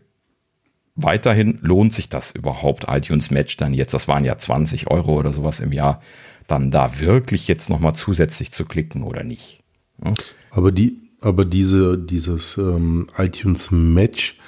[0.94, 5.32] weiterhin lohnt sich das überhaupt, iTunes Match dann jetzt, das waren ja 20 Euro oder
[5.32, 6.00] sowas im Jahr,
[6.46, 9.62] dann da wirklich jetzt nochmal zusätzlich zu klicken oder nicht?
[10.04, 10.12] Ja?
[10.50, 14.38] Aber die, aber diese, dieses ähm, iTunes Match,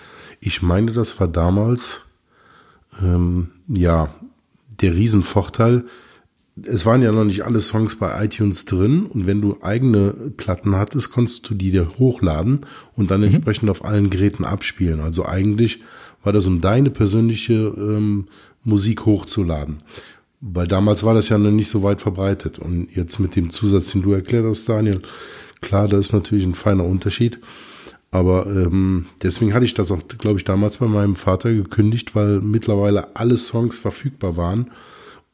[0.40, 2.02] ich meine, das war damals
[3.00, 4.14] ähm, ja
[4.80, 5.84] der Riesenvorteil,
[6.62, 10.76] es waren ja noch nicht alle Songs bei iTunes drin und wenn du eigene Platten
[10.76, 12.60] hattest, konntest du die dir hochladen
[12.94, 13.28] und dann mhm.
[13.28, 15.00] entsprechend auf allen Geräten abspielen.
[15.00, 15.80] Also eigentlich
[16.22, 18.26] war das, um deine persönliche ähm,
[18.62, 19.78] Musik hochzuladen.
[20.40, 22.58] Weil damals war das ja noch nicht so weit verbreitet.
[22.58, 25.02] Und jetzt mit dem Zusatz, den du erklärt hast, Daniel,
[25.60, 27.38] klar, da ist natürlich ein feiner Unterschied.
[28.10, 32.40] Aber ähm, deswegen hatte ich das auch, glaube ich, damals bei meinem Vater gekündigt, weil
[32.40, 34.70] mittlerweile alle Songs verfügbar waren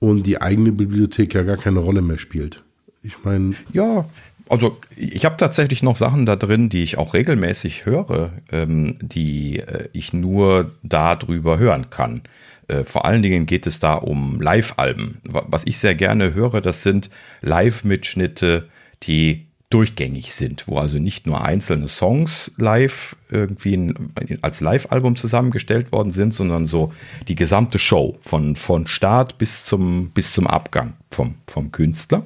[0.00, 2.64] und die eigene Bibliothek ja gar keine Rolle mehr spielt.
[3.02, 3.54] Ich meine.
[3.72, 4.06] Ja,
[4.48, 9.60] also ich habe tatsächlich noch Sachen da drin, die ich auch regelmäßig höre, ähm, die
[9.60, 12.22] äh, ich nur darüber hören kann.
[12.66, 15.18] Äh, vor allen Dingen geht es da um Live-Alben.
[15.22, 17.10] Was ich sehr gerne höre, das sind
[17.42, 18.68] Live-Mitschnitte,
[19.04, 24.10] die durchgängig sind, wo also nicht nur einzelne Songs live irgendwie in,
[24.42, 26.92] als Live-Album zusammengestellt worden sind, sondern so
[27.28, 32.24] die gesamte Show von, von Start bis zum, bis zum Abgang vom, vom Künstler.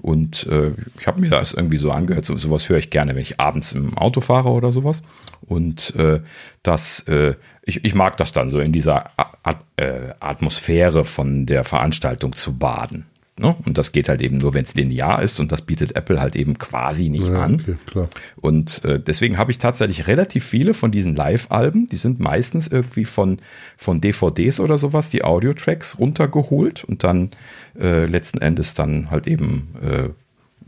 [0.00, 3.22] Und äh, ich habe mir das irgendwie so angehört, so, sowas höre ich gerne, wenn
[3.22, 5.02] ich abends im Auto fahre oder sowas.
[5.42, 6.20] Und äh,
[6.62, 11.64] das, äh, ich, ich mag das dann so in dieser A äh, Atmosphäre von der
[11.64, 13.06] Veranstaltung zu baden.
[13.38, 13.54] Ne?
[13.64, 16.36] Und das geht halt eben nur, wenn es linear ist und das bietet Apple halt
[16.36, 17.62] eben quasi nicht ja, an.
[17.86, 22.66] Okay, und äh, deswegen habe ich tatsächlich relativ viele von diesen Live-Alben, die sind meistens
[22.66, 23.38] irgendwie von,
[23.76, 27.30] von DVDs oder sowas, die Audio-Tracks runtergeholt und dann
[27.78, 30.08] äh, letzten Endes dann halt eben äh,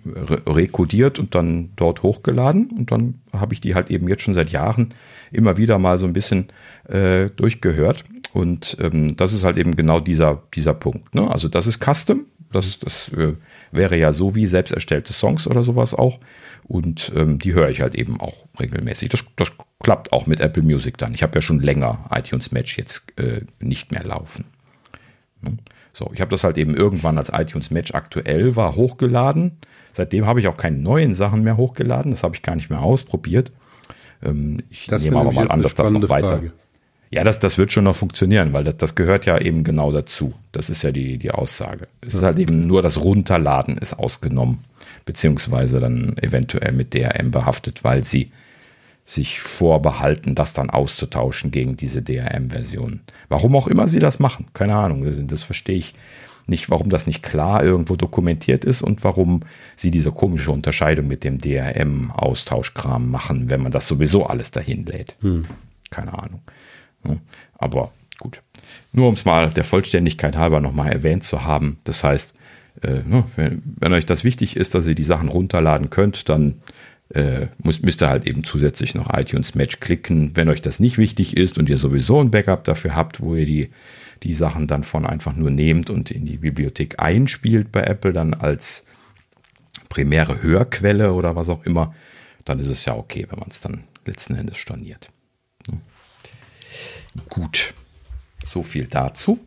[0.07, 2.71] re rekodiert und dann dort hochgeladen.
[2.71, 4.91] Und dann habe ich die halt eben jetzt schon seit Jahren
[5.33, 6.49] immer wieder mal so ein bisschen
[6.89, 8.05] äh, durchgehört.
[8.33, 11.15] Und ähm, das ist halt eben genau dieser, dieser Punkt.
[11.15, 11.29] Ne?
[11.31, 13.35] Also das ist Custom, das, das äh,
[13.73, 16.19] wäre ja so wie selbst erstellte Songs oder sowas auch.
[16.65, 19.09] Und ähm, die höre ich halt eben auch regelmäßig.
[19.09, 21.15] Das, das klappt auch mit Apple Music dann.
[21.15, 24.45] Ich habe ja schon länger iTunes Match jetzt äh, nicht mehr laufen.
[25.43, 25.57] Ne?
[25.93, 29.59] So, ich habe das halt eben irgendwann als iTunes Match aktuell war hochgeladen.
[29.93, 32.13] Seitdem habe ich auch keine neuen Sachen mehr hochgeladen.
[32.13, 33.51] Das habe ich gar nicht mehr ausprobiert.
[34.23, 36.29] Ähm, ich das nehme aber mal an, dass das noch weiter.
[36.29, 36.53] Frage.
[37.13, 40.33] Ja, das, das wird schon noch funktionieren, weil das, das gehört ja eben genau dazu.
[40.53, 41.89] Das ist ja die, die Aussage.
[42.01, 44.61] Es ist halt eben nur das Runterladen ist ausgenommen,
[45.05, 48.31] beziehungsweise dann eventuell mit DRM behaftet, weil sie
[49.05, 53.01] sich vorbehalten, das dann auszutauschen gegen diese DRM-Version.
[53.29, 55.27] Warum auch immer sie das machen, keine Ahnung.
[55.27, 55.95] Das, verstehe ich
[56.47, 59.41] nicht, warum das nicht klar irgendwo dokumentiert ist und warum
[59.75, 65.17] sie diese komische Unterscheidung mit dem DRM-Austauschkram machen, wenn man das sowieso alles dahin lädt.
[65.23, 65.47] Hm.
[65.91, 66.41] Keine Ahnung.
[67.59, 68.43] Aber gut.
[68.93, 71.79] Nur um es mal der Vollständigkeit halber nochmal erwähnt zu haben.
[71.85, 72.35] Das heißt,
[72.83, 76.63] äh, ne, wenn, euch das wichtig ist, dass ihr die Sachen runterladen könnt, dann
[77.11, 80.37] äh, muss, müsst ihr halt eben zusätzlich noch iTunes Match klicken.
[80.37, 83.47] Wenn euch das nicht wichtig ist und ihr sowieso ein Backup dafür habt, wo ihr
[83.47, 83.71] die,
[84.23, 88.35] die Sachen dann von einfach nur nehmt und in die Bibliothek einspielt bei Apple, dann
[88.35, 88.87] als
[89.89, 91.95] primäre Hörquelle oder was auch immer,
[92.45, 95.11] dann ist es ja okay, wenn man es dann letzten Endes storniert.
[97.29, 97.75] Gut,
[98.45, 99.39] so viel dazu.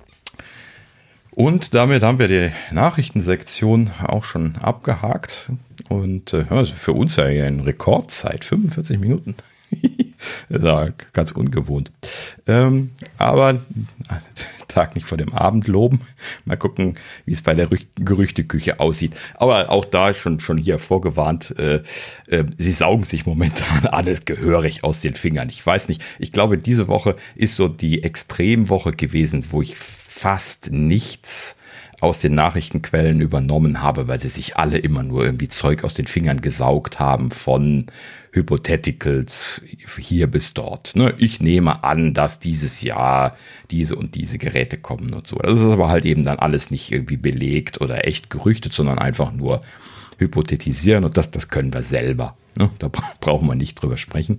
[1.32, 5.50] Und damit haben wir die Nachrichtensektion auch schon abgehakt.
[5.90, 9.36] Und äh, für uns ja eine Rekordzeit, 45 Minuten.
[10.50, 11.92] ist ja ganz ungewohnt.
[12.48, 13.60] Ähm, aber
[14.68, 16.02] Tag nicht vor dem Abend loben.
[16.46, 16.96] Mal gucken,
[17.26, 19.14] wie es bei der Gerüchteküche aussieht.
[19.36, 21.82] Aber auch da schon, schon hier vorgewarnt, äh,
[22.28, 25.50] äh, sie saugen sich momentan alles gehörig aus den Fingern.
[25.50, 30.72] Ich weiß nicht, ich glaube, diese Woche ist so die Extremwoche gewesen, wo ich fast
[30.72, 31.56] nichts
[32.02, 36.08] aus den Nachrichtenquellen übernommen habe, weil sie sich alle immer nur irgendwie Zeug aus den
[36.08, 37.86] Fingern gesaugt haben von
[38.34, 39.62] Hypotheticals
[39.98, 40.96] hier bis dort.
[40.96, 41.14] Ne?
[41.20, 43.38] Ich nehme an, dass dieses Jahr
[43.70, 45.36] diese und diese Geräte kommen und so.
[45.36, 49.32] Das ist aber halt eben dann alles nicht irgendwie belegt oder echt gerüchtet, sondern einfach
[49.32, 49.62] nur
[50.18, 52.36] hypothetisieren und das, das können wir selber.
[52.58, 52.72] Ne?
[52.80, 54.38] Da brauchen wir nicht drüber sprechen.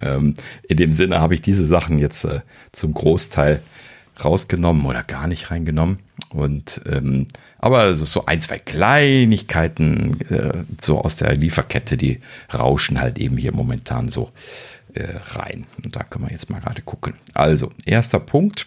[0.00, 0.34] Ähm,
[0.66, 2.40] in dem Sinne habe ich diese Sachen jetzt äh,
[2.72, 3.62] zum Großteil
[4.22, 5.98] rausgenommen oder gar nicht reingenommen.
[6.30, 7.26] Und ähm,
[7.58, 12.20] aber so ein, zwei Kleinigkeiten äh, so aus der Lieferkette, die
[12.52, 14.30] rauschen halt eben hier momentan so
[14.94, 15.66] äh, rein.
[15.82, 17.14] Und da können wir jetzt mal gerade gucken.
[17.34, 18.66] Also, erster Punkt.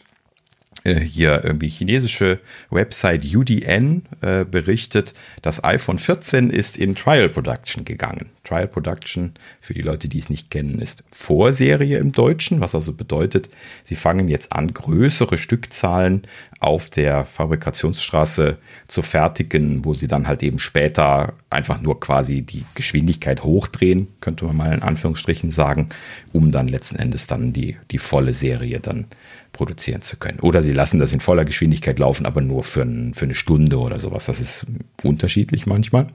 [0.86, 7.86] Äh, hier irgendwie chinesische Website UDN äh, berichtet, das iPhone 14 ist in Trial Production
[7.86, 8.30] gegangen.
[8.44, 12.92] Trial Production, für die Leute, die es nicht kennen, ist Vorserie im Deutschen, was also
[12.92, 13.48] bedeutet,
[13.86, 16.24] sie fangen jetzt an, größere Stückzahlen
[16.60, 18.58] auf der Fabrikationsstraße
[18.88, 24.44] zu fertigen, wo sie dann halt eben später einfach nur quasi die Geschwindigkeit hochdrehen, könnte
[24.44, 25.88] man mal in Anführungsstrichen sagen,
[26.34, 29.08] um dann letzten Endes dann die, die volle Serie dann
[29.54, 30.40] produzieren zu können.
[30.40, 33.80] Oder sie lassen das in voller Geschwindigkeit laufen, aber nur für, ein, für eine Stunde
[33.80, 34.26] oder sowas.
[34.26, 34.66] Das ist
[35.04, 36.08] unterschiedlich manchmal.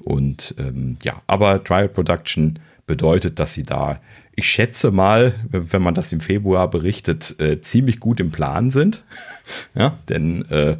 [0.00, 4.00] Und ähm, ja, aber Trial Production bedeutet, dass sie da,
[4.34, 9.04] ich schätze mal, wenn man das im Februar berichtet, äh, ziemlich gut im Plan sind.
[9.74, 10.76] ja, denn äh,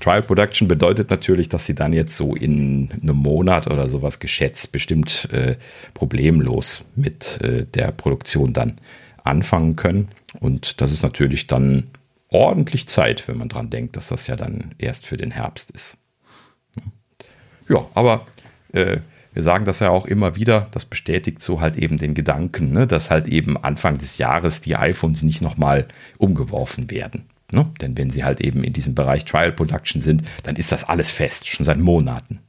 [0.00, 4.72] Trial Production bedeutet natürlich, dass sie dann jetzt so in einem Monat oder sowas geschätzt
[4.72, 5.56] bestimmt äh,
[5.94, 8.74] problemlos mit äh, der Produktion dann
[9.22, 10.08] anfangen können.
[10.44, 11.86] Und das ist natürlich dann
[12.28, 15.96] ordentlich Zeit, wenn man dran denkt, dass das ja dann erst für den Herbst ist.
[17.66, 18.26] Ja, aber
[18.72, 18.98] äh,
[19.32, 22.86] wir sagen das ja auch immer wieder, das bestätigt so halt eben den Gedanken, ne,
[22.86, 25.88] dass halt eben Anfang des Jahres die iPhones nicht nochmal
[26.18, 27.24] umgeworfen werden.
[27.50, 27.64] Ne?
[27.80, 31.10] Denn wenn sie halt eben in diesem Bereich Trial Production sind, dann ist das alles
[31.10, 32.40] fest, schon seit Monaten.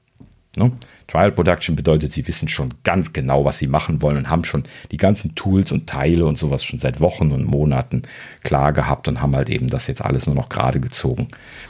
[0.57, 0.71] Ne?
[1.07, 4.63] Trial Production bedeutet, sie wissen schon ganz genau, was sie machen wollen und haben schon
[4.91, 8.03] die ganzen Tools und Teile und sowas schon seit Wochen und Monaten
[8.43, 11.27] klar gehabt und haben halt eben das jetzt alles nur noch gerade gezogen.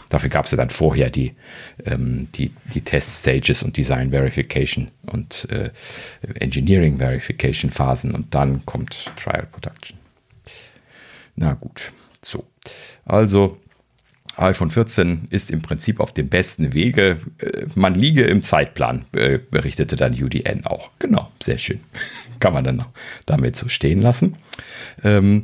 [0.10, 1.34] Dafür gab es ja dann vorher die,
[1.84, 5.72] ähm, die, die Test Stages und Design Verification und äh,
[6.36, 9.98] Engineering Verification Phasen und dann kommt Trial Production.
[11.36, 12.46] Na gut, so.
[13.04, 13.58] Also
[14.38, 17.18] iPhone 14 ist im Prinzip auf dem besten Wege.
[17.40, 20.92] Äh, man liege im Zeitplan, äh, berichtete dann UDN auch.
[21.00, 21.80] Genau, sehr schön.
[22.40, 22.86] Kann man dann
[23.26, 24.36] damit so stehen lassen.
[25.04, 25.44] Ähm,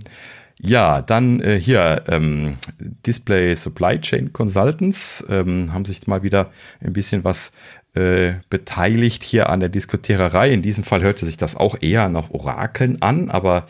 [0.63, 6.93] ja, dann äh, hier ähm, Display Supply Chain Consultants ähm, haben sich mal wieder ein
[6.93, 7.51] bisschen was
[7.93, 10.51] äh, beteiligt hier an der Diskutiererei.
[10.51, 13.65] In diesem Fall hörte sich das auch eher nach Orakeln an, aber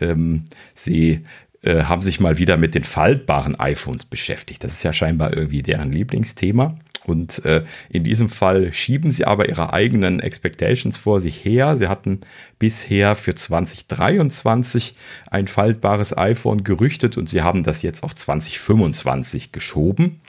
[0.00, 1.22] ähm, sie
[1.66, 4.62] äh, haben sich mal wieder mit den faltbaren iPhones beschäftigt.
[4.62, 6.76] Das ist ja scheinbar irgendwie deren Lieblingsthema.
[7.04, 11.76] Und äh, in diesem Fall schieben sie aber ihre eigenen Expectations vor sich her.
[11.76, 12.20] Sie hatten
[12.58, 14.96] bisher für 2023
[15.30, 20.20] ein faltbares iPhone gerüchtet und sie haben das jetzt auf 2025 geschoben.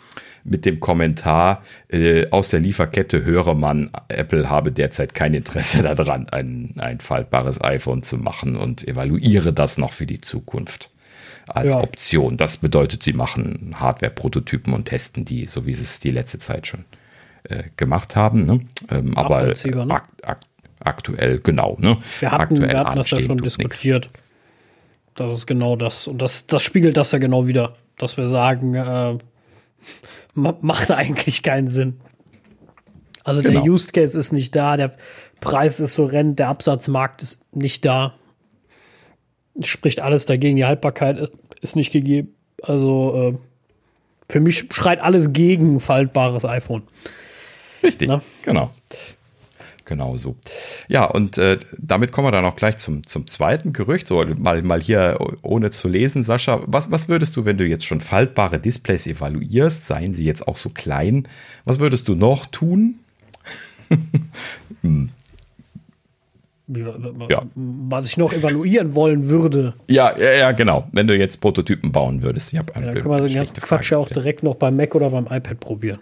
[0.43, 6.29] Mit dem Kommentar äh, aus der Lieferkette höre man, Apple habe derzeit kein Interesse daran,
[6.29, 10.91] ein, ein faltbares iPhone zu machen und evaluiere das noch für die Zukunft
[11.49, 11.81] als ja.
[11.81, 12.37] Option.
[12.37, 16.67] Das bedeutet, sie machen Hardware-Prototypen und testen die, so wie sie es die letzte Zeit
[16.67, 16.85] schon
[17.43, 18.43] äh, gemacht haben.
[18.43, 18.59] Ne?
[18.89, 19.87] Ähm, aber ne?
[19.89, 20.39] ak ak
[20.79, 21.77] aktuell, genau.
[21.79, 21.97] Ne?
[22.19, 24.05] Wir hatten, aktuell wir hatten das ja schon diskutiert.
[24.05, 24.23] Nix.
[25.15, 26.07] Das ist genau das.
[26.07, 29.17] Und das, das spiegelt das ja genau wieder, dass wir sagen, äh,
[30.35, 31.99] macht eigentlich keinen Sinn.
[33.23, 33.61] Also genau.
[33.61, 34.95] der Use Case ist nicht da, der
[35.41, 38.13] Preis ist horrend, der Absatzmarkt ist nicht da
[39.63, 40.57] spricht alles dagegen.
[40.57, 41.31] Die Haltbarkeit
[41.61, 42.33] ist nicht gegeben.
[42.61, 46.83] Also äh, für mich schreit alles gegen faltbares iPhone.
[47.83, 48.21] Richtig, Na?
[48.41, 48.71] genau.
[49.85, 50.35] Genau so.
[50.89, 54.07] Ja, und äh, damit kommen wir dann auch gleich zum, zum zweiten Gerücht.
[54.07, 56.61] So, mal, mal hier ohne zu lesen, Sascha.
[56.65, 60.57] Was, was würdest du, wenn du jetzt schon faltbare Displays evaluierst, seien sie jetzt auch
[60.57, 61.25] so klein,
[61.63, 62.99] was würdest du noch tun?
[66.67, 67.43] ja.
[67.55, 69.73] was ich noch evaluieren wollen würde.
[69.87, 70.87] Ja, ja, ja, genau.
[70.91, 72.47] Wenn du jetzt Prototypen bauen würdest.
[72.47, 75.09] Ich ja, dann können wir den ganzen Quatsch ja auch direkt noch beim Mac oder
[75.09, 75.99] beim iPad probieren.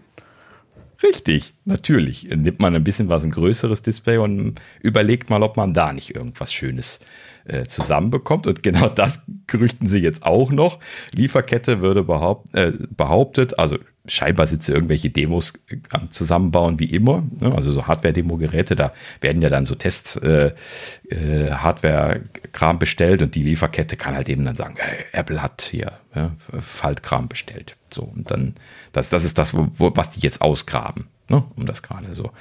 [1.03, 2.23] Richtig, natürlich.
[2.23, 6.15] Nimmt man ein bisschen was ein größeres Display und überlegt mal, ob man da nicht
[6.15, 6.99] irgendwas Schönes
[7.45, 8.47] äh, zusammenbekommt.
[8.47, 10.79] Und genau das gerüchten sie jetzt auch noch.
[11.11, 13.77] Lieferkette würde behaupt, äh, behauptet, also
[14.07, 17.23] scheinbar sie irgendwelche Demos äh, am Zusammenbauen wie immer.
[17.39, 17.53] Ne?
[17.53, 18.91] Also so Hardware-Demo-Geräte, da
[19.21, 24.55] werden ja dann so Test-Hardware-Kram äh, äh bestellt und die Lieferkette kann halt eben dann
[24.55, 27.75] sagen, hey, Apple hat hier ja, Faltkram bestellt.
[27.93, 28.55] So, und dann,
[28.91, 31.43] das, das ist das, wo, was die jetzt ausgraben, ne?
[31.55, 32.31] um das gerade so ein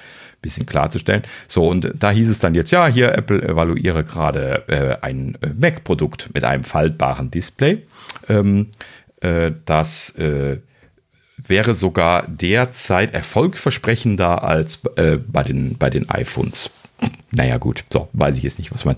[0.43, 1.23] bisschen klarzustellen.
[1.49, 6.31] So, und da hieß es dann jetzt, ja, hier Apple evaluiere gerade äh, ein Mac-Produkt
[6.35, 7.87] mit einem faltbaren Display.
[8.29, 8.69] Ähm,
[9.21, 10.59] äh, das äh,
[11.47, 16.71] wäre sogar derzeit erfolgversprechender als äh, bei, den, bei den iPhones.
[17.33, 18.97] Naja, gut, so, weiß ich jetzt nicht, was man,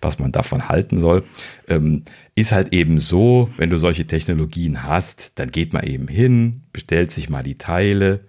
[0.00, 1.24] was man davon halten soll.
[1.66, 6.62] Ähm, ist halt eben so, wenn du solche Technologien hast, dann geht man eben hin,
[6.72, 8.20] bestellt sich mal die Teile,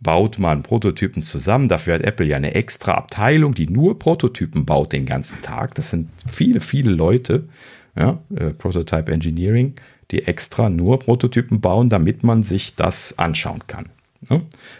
[0.00, 1.68] baut mal einen Prototypen zusammen.
[1.68, 5.74] Dafür hat Apple ja eine extra Abteilung, die nur Prototypen baut den ganzen Tag.
[5.76, 7.48] Das sind viele, viele Leute.
[7.96, 9.74] Ja, äh, Prototype Engineering
[10.10, 13.86] die extra nur Prototypen bauen, damit man sich das anschauen kann.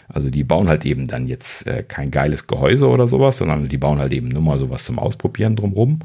[0.07, 3.77] Also die bauen halt eben dann jetzt äh, kein geiles Gehäuse oder sowas, sondern die
[3.77, 5.99] bauen halt eben nur mal sowas zum Ausprobieren drumrum.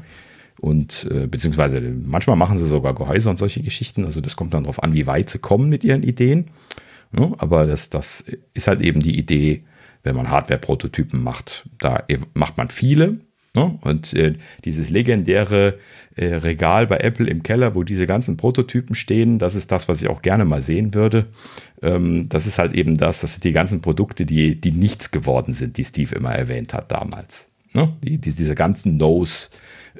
[0.59, 4.05] Und äh, beziehungsweise manchmal machen sie sogar Gehäuse und solche Geschichten.
[4.05, 6.45] Also das kommt dann darauf an, wie weit sie kommen mit ihren Ideen.
[7.39, 9.63] Aber das, das ist halt eben die Idee,
[10.03, 11.67] wenn man Hardware-Prototypen macht.
[11.77, 12.03] Da
[12.33, 13.17] macht man viele
[13.53, 13.77] Ne?
[13.81, 15.77] Und äh, dieses legendäre
[16.15, 20.01] äh, Regal bei Apple im Keller, wo diese ganzen Prototypen stehen, das ist das, was
[20.01, 21.27] ich auch gerne mal sehen würde.
[21.81, 25.51] Ähm, das ist halt eben das, das sind die ganzen Produkte, die, die nichts geworden
[25.53, 27.49] sind, die Steve immer erwähnt hat damals.
[27.73, 27.91] Ne?
[28.03, 29.49] Die, die, diese ganzen No's,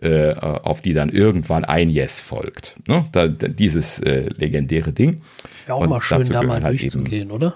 [0.02, 2.78] äh, auf die dann irgendwann ein Yes folgt.
[2.88, 3.06] Ne?
[3.12, 5.22] Da, da, dieses äh, legendäre Ding.
[5.68, 7.56] Ja, auch Und mal schön, da mal halt durchzugehen, eben, oder?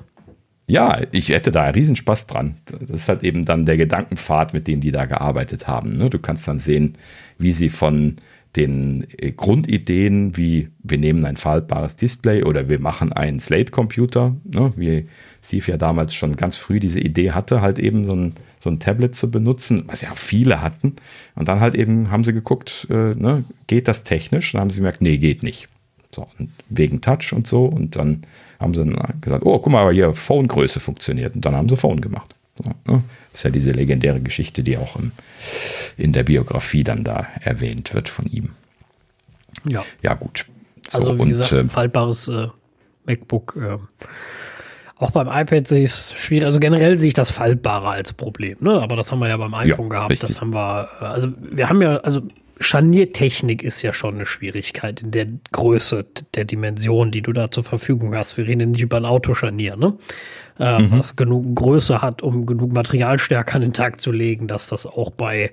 [0.68, 2.56] Ja, ich hätte da einen Riesenspaß dran.
[2.66, 5.94] Das ist halt eben dann der Gedankenpfad, mit dem die da gearbeitet haben.
[5.94, 6.10] Ne?
[6.10, 6.98] Du kannst dann sehen,
[7.38, 8.16] wie sie von
[8.56, 14.74] den äh, Grundideen, wie wir nehmen ein faltbares Display oder wir machen einen Slate-Computer, ne?
[14.76, 15.06] wie
[15.44, 18.80] Steve ja damals schon ganz früh diese Idee hatte, halt eben so ein, so ein
[18.80, 20.96] Tablet zu benutzen, was ja viele hatten.
[21.36, 23.44] Und dann halt eben haben sie geguckt, äh, ne?
[23.68, 24.54] geht das technisch?
[24.54, 25.68] Dann haben sie gemerkt, nee, geht nicht.
[26.16, 26.28] So,
[26.70, 27.66] wegen Touch und so.
[27.66, 28.22] Und dann
[28.60, 28.86] haben sie
[29.20, 31.36] gesagt, oh, guck mal, aber hier Phone-Größe funktioniert.
[31.36, 32.34] Und dann haben sie Phone gemacht.
[32.64, 33.04] Ne?
[33.32, 35.12] Das ist ja diese legendäre Geschichte, die auch im,
[35.98, 38.52] in der Biografie dann da erwähnt wird von ihm.
[39.66, 39.84] Ja.
[40.02, 40.46] Ja, gut.
[40.88, 42.48] So, also, wie und, gesagt, ein faltbares äh,
[43.06, 43.58] MacBook.
[43.62, 43.78] Äh,
[44.98, 46.46] auch beim iPad sehe ich es schwierig.
[46.46, 48.58] Also generell sehe ich das Faltbare als Problem.
[48.62, 48.82] Ne?
[48.82, 50.12] Aber das haben wir ja beim iPhone ja, gehabt.
[50.12, 50.30] Richtig.
[50.30, 52.22] Das haben wir, äh, also wir haben ja, also
[52.60, 57.64] Scharniertechnik ist ja schon eine Schwierigkeit in der Größe, der Dimension, die du da zur
[57.64, 58.38] Verfügung hast.
[58.38, 59.98] Wir reden ja nicht über ein Autoscharnier, ne?
[60.58, 61.00] Äh, mhm.
[61.00, 65.12] Was genug Größe hat, um genug Materialstärke an den Tag zu legen, dass das auch
[65.12, 65.52] bei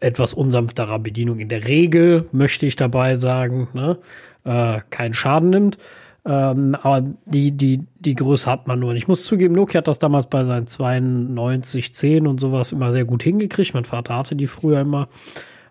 [0.00, 3.98] etwas unsanfterer Bedienung in der Regel, möchte ich dabei sagen, ne,
[4.44, 5.78] äh, keinen Schaden nimmt.
[6.26, 8.90] Ähm, aber die, die, die Größe hat man nur.
[8.90, 13.04] Und ich muss zugeben, Nokia hat das damals bei seinen 9210 und sowas immer sehr
[13.04, 13.74] gut hingekriegt.
[13.74, 15.08] Mein Vater hatte die früher immer,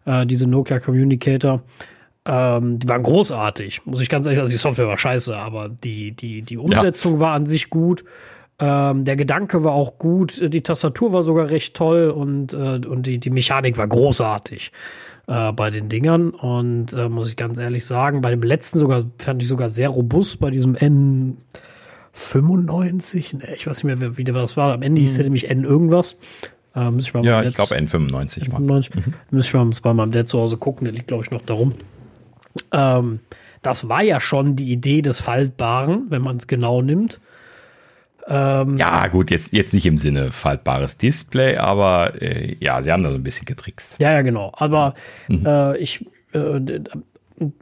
[0.05, 1.63] äh, diese Nokia Communicator.
[2.27, 4.45] Ähm, die waren großartig, muss ich ganz ehrlich sagen.
[4.45, 7.19] Also die Software war scheiße, aber die, die, die Umsetzung ja.
[7.19, 8.03] war an sich gut.
[8.57, 13.05] Ähm, der Gedanke war auch gut, die Tastatur war sogar recht toll und, äh, und
[13.05, 14.71] die, die Mechanik war großartig
[15.27, 16.29] äh, bei den Dingern.
[16.29, 19.89] Und äh, muss ich ganz ehrlich sagen, bei dem letzten sogar fand ich sogar sehr
[19.89, 23.35] robust, bei diesem N95.
[23.37, 24.73] Ne, ich weiß nicht mehr, wie das war.
[24.73, 25.17] Am Ende hieß mhm.
[25.17, 26.17] der nämlich N irgendwas.
[26.76, 28.49] Äh, ich ja, ich glaube N95.
[28.49, 28.95] N95.
[28.95, 29.13] Mhm.
[29.32, 31.73] Muss ich mal bei meinem Dad zu Hause gucken, der liegt, glaube ich, noch darum.
[32.71, 33.19] Ähm,
[33.61, 37.19] das war ja schon die Idee des Faltbaren, wenn man es genau nimmt.
[38.28, 43.03] Ähm, ja, gut, jetzt, jetzt nicht im Sinne faltbares Display, aber äh, ja, sie haben
[43.03, 43.97] da so ein bisschen getrickst.
[43.99, 44.51] Ja, ja, genau.
[44.55, 44.95] Aber
[45.28, 45.45] mhm.
[45.45, 46.80] äh, ich, äh,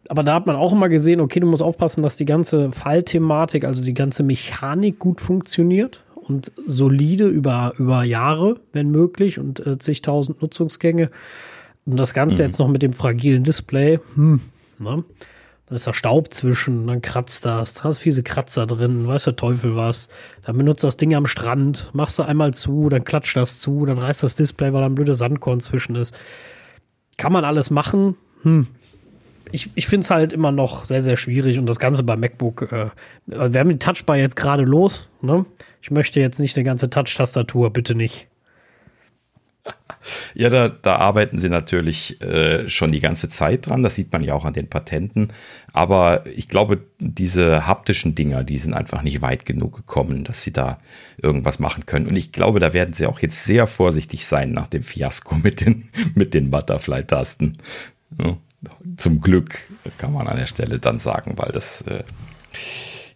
[0.08, 3.66] aber da hat man auch immer gesehen, okay, du musst aufpassen, dass die ganze Fallthematik,
[3.66, 9.78] also die ganze Mechanik gut funktioniert und solide über, über Jahre, wenn möglich, und äh,
[9.78, 11.10] zigtausend Nutzungsgänge.
[11.86, 12.48] Und das Ganze mhm.
[12.48, 14.42] jetzt noch mit dem fragilen Display, hm,
[14.80, 15.04] ne?
[15.66, 19.38] Dann ist da Staub zwischen, dann kratzt das, da hast fiese Kratzer drin, weiß der
[19.38, 20.10] Teufel was.
[20.46, 23.98] Dann benutzt das Ding am Strand, machst du einmal zu, dann klatscht das zu, dann
[23.98, 26.14] reißt das Display, weil da ein blöder Sandkorn zwischen ist.
[27.18, 28.18] Kann man alles machen?
[28.42, 28.68] Hm.
[29.54, 32.72] Ich, ich finde es halt immer noch sehr, sehr schwierig und das Ganze bei MacBook,
[32.72, 32.90] äh,
[33.28, 35.46] wir haben die Touchbar jetzt gerade los, ne?
[35.82, 38.28] Ich möchte jetzt nicht eine ganze Touch-Tastatur, bitte nicht.
[40.34, 43.84] Ja, da, da arbeiten sie natürlich äh, schon die ganze Zeit dran.
[43.84, 45.30] Das sieht man ja auch an den Patenten.
[45.72, 50.52] Aber ich glaube, diese haptischen Dinger, die sind einfach nicht weit genug gekommen, dass sie
[50.52, 50.80] da
[51.22, 52.08] irgendwas machen können.
[52.08, 55.62] Und ich glaube, da werden sie auch jetzt sehr vorsichtig sein nach dem Fiasko mit
[55.62, 57.60] den, mit den Butterfly-Tasten.
[58.20, 58.38] Ja,
[58.98, 59.60] zum Glück
[59.98, 62.04] kann man an der Stelle dann sagen, weil das äh,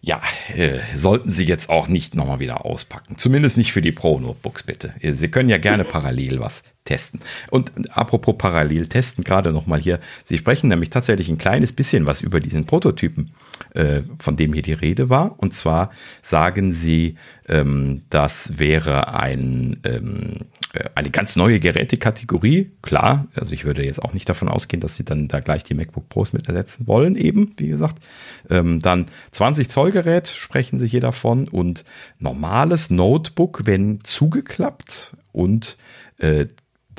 [0.00, 0.20] ja,
[0.54, 3.18] äh, sollten Sie jetzt auch nicht nochmal wieder auspacken.
[3.18, 4.94] Zumindest nicht für die Pro-Notebooks, bitte.
[5.02, 7.20] Sie können ja gerne parallel was testen.
[7.50, 9.98] Und apropos parallel testen, gerade nochmal hier.
[10.24, 13.32] Sie sprechen nämlich tatsächlich ein kleines bisschen was über diesen Prototypen,
[13.74, 15.34] äh, von dem hier die Rede war.
[15.38, 15.90] Und zwar
[16.22, 17.16] sagen Sie,
[17.48, 20.57] ähm, das wäre ein, ähm, äh,
[20.94, 22.70] eine ganz neue Gerätekategorie.
[22.82, 25.74] Klar, also ich würde jetzt auch nicht davon ausgehen, dass Sie dann da gleich die
[25.74, 28.02] MacBook Pros mit ersetzen wollen, eben, wie gesagt.
[28.50, 31.84] Ähm, dann 20 Zoll Gerät sprechen Sie hier davon und
[32.18, 35.78] normales Notebook, wenn zugeklappt und
[36.18, 36.46] äh,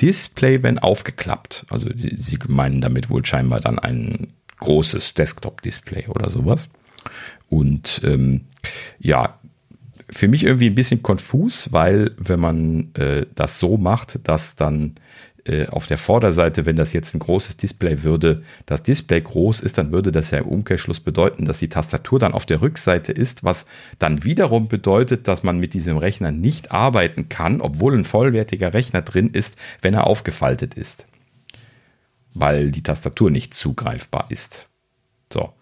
[0.00, 1.66] Display, wenn aufgeklappt.
[1.68, 6.68] Also Sie meinen damit wohl scheinbar dann ein großes Desktop-Display oder sowas.
[7.48, 8.46] Und ähm,
[8.98, 9.39] ja,
[10.12, 14.94] für mich irgendwie ein bisschen konfus, weil wenn man äh, das so macht, dass dann
[15.44, 19.78] äh, auf der Vorderseite, wenn das jetzt ein großes Display würde, das Display groß ist,
[19.78, 23.42] dann würde das ja im Umkehrschluss bedeuten, dass die Tastatur dann auf der Rückseite ist,
[23.42, 23.66] was
[23.98, 29.02] dann wiederum bedeutet, dass man mit diesem Rechner nicht arbeiten kann, obwohl ein vollwertiger Rechner
[29.02, 31.06] drin ist, wenn er aufgefaltet ist.
[32.34, 34.68] Weil die Tastatur nicht zugreifbar ist.
[35.32, 35.52] So.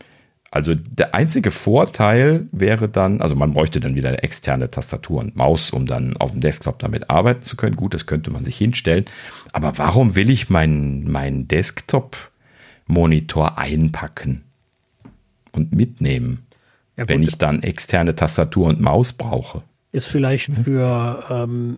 [0.51, 5.37] Also der einzige Vorteil wäre dann, also man bräuchte dann wieder eine externe Tastatur und
[5.37, 7.77] Maus, um dann auf dem Desktop damit arbeiten zu können.
[7.77, 9.05] Gut, das könnte man sich hinstellen.
[9.53, 14.45] Aber warum will ich meinen mein Desktop-Monitor einpacken
[15.53, 16.47] und mitnehmen,
[16.97, 19.61] ja, wenn ich dann externe Tastatur und Maus brauche?
[19.93, 21.77] Ist vielleicht für ähm,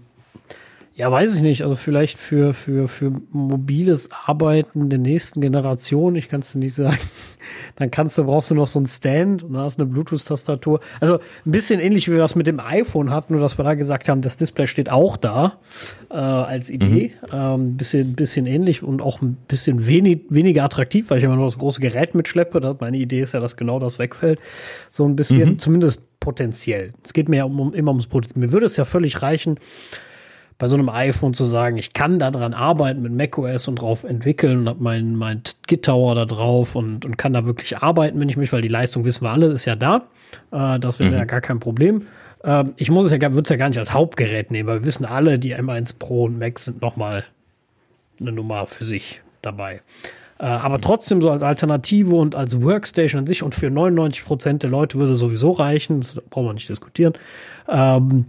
[1.01, 1.63] ja, weiß ich nicht.
[1.63, 6.99] Also vielleicht für, für, für mobiles Arbeiten der nächsten Generation, ich kann es nicht sagen.
[7.77, 10.81] Dann kannst du, brauchst du noch so ein Stand und da hast eine Bluetooth-Tastatur.
[11.01, 11.15] Also
[11.47, 14.11] ein bisschen ähnlich wie wir das mit dem iPhone hatten, nur dass wir da gesagt
[14.11, 15.59] haben, das Display steht auch da
[16.11, 17.13] äh, als Idee.
[17.23, 17.29] Mhm.
[17.33, 21.47] Ähm, bisschen, bisschen ähnlich und auch ein bisschen wenig, weniger attraktiv, weil ich immer nur
[21.47, 22.61] das große Gerät mitschleppe.
[22.61, 24.39] Das, meine Idee ist ja, dass genau das wegfällt.
[24.91, 25.59] So ein bisschen, mhm.
[25.59, 26.93] zumindest potenziell.
[27.03, 28.39] Es geht mir ja um, um, immer ums Potenzial.
[28.39, 29.59] Mir würde es ja völlig reichen,
[30.61, 34.59] bei so einem iPhone zu sagen, ich kann daran arbeiten mit macOS und drauf entwickeln
[34.59, 38.29] und habe mein, mein Git Tower da drauf und, und kann da wirklich arbeiten, wenn
[38.29, 40.03] ich mich, weil die Leistung wissen wir alle, ist ja da.
[40.53, 41.17] Äh, das wäre mhm.
[41.17, 42.07] ja gar kein Problem.
[42.45, 44.87] Ähm, ich muss es ja, würde es ja gar nicht als Hauptgerät nehmen, weil wir
[44.87, 47.25] wissen alle, die M1 Pro und Max sind nochmal
[48.21, 49.81] eine Nummer für sich dabei.
[50.39, 54.63] Äh, aber trotzdem so als Alternative und als Workstation an sich und für 99 Prozent
[54.63, 56.03] der Leute würde sowieso reichen.
[56.03, 57.15] Das brauchen wir nicht diskutieren.
[57.67, 58.27] Ähm,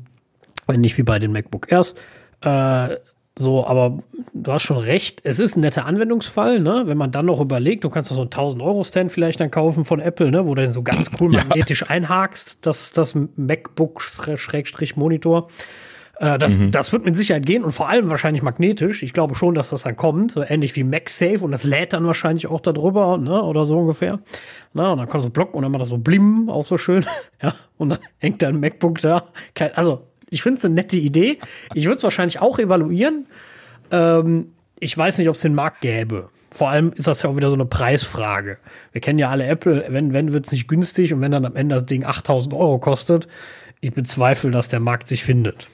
[0.78, 1.96] nicht wie bei den MacBook Airs.
[2.42, 2.98] Äh,
[3.38, 4.00] so, aber
[4.34, 5.22] du hast schon recht.
[5.24, 6.84] Es ist ein netter Anwendungsfall, ne?
[6.86, 9.52] Wenn man dann noch überlegt, du kannst doch so einen 1000 Euro Stand vielleicht dann
[9.52, 10.46] kaufen von Apple, ne?
[10.46, 11.88] Wo du den so ganz cool magnetisch ja.
[11.88, 15.48] einhakst, das, das MacBook Schrägstrich Monitor.
[16.20, 16.72] Äh, das, mhm.
[16.72, 19.02] das wird mit Sicherheit gehen und vor allem wahrscheinlich magnetisch.
[19.02, 22.06] Ich glaube schon, dass das dann kommt, so ähnlich wie MagSafe und das lädt dann
[22.06, 23.42] wahrscheinlich auch darüber, ne?
[23.42, 24.20] Oder so ungefähr.
[24.74, 27.06] Na, und dann kannst du blocken und dann macht das so blim, auch so schön.
[27.42, 29.24] ja, und dann hängt dein MacBook da.
[29.56, 31.38] Kein, also ich finde es eine nette Idee.
[31.76, 33.28] Ich würde es wahrscheinlich auch evaluieren.
[33.92, 36.30] Ähm, ich weiß nicht, ob es den Markt gäbe.
[36.50, 38.58] Vor allem ist das ja auch wieder so eine Preisfrage.
[38.94, 41.56] Wir kennen ja alle Apple, wenn, wenn wird es nicht günstig und wenn dann am
[41.56, 43.28] Ende das Ding 8000 Euro kostet,
[43.82, 45.68] ich bezweifle, dass der Markt sich findet.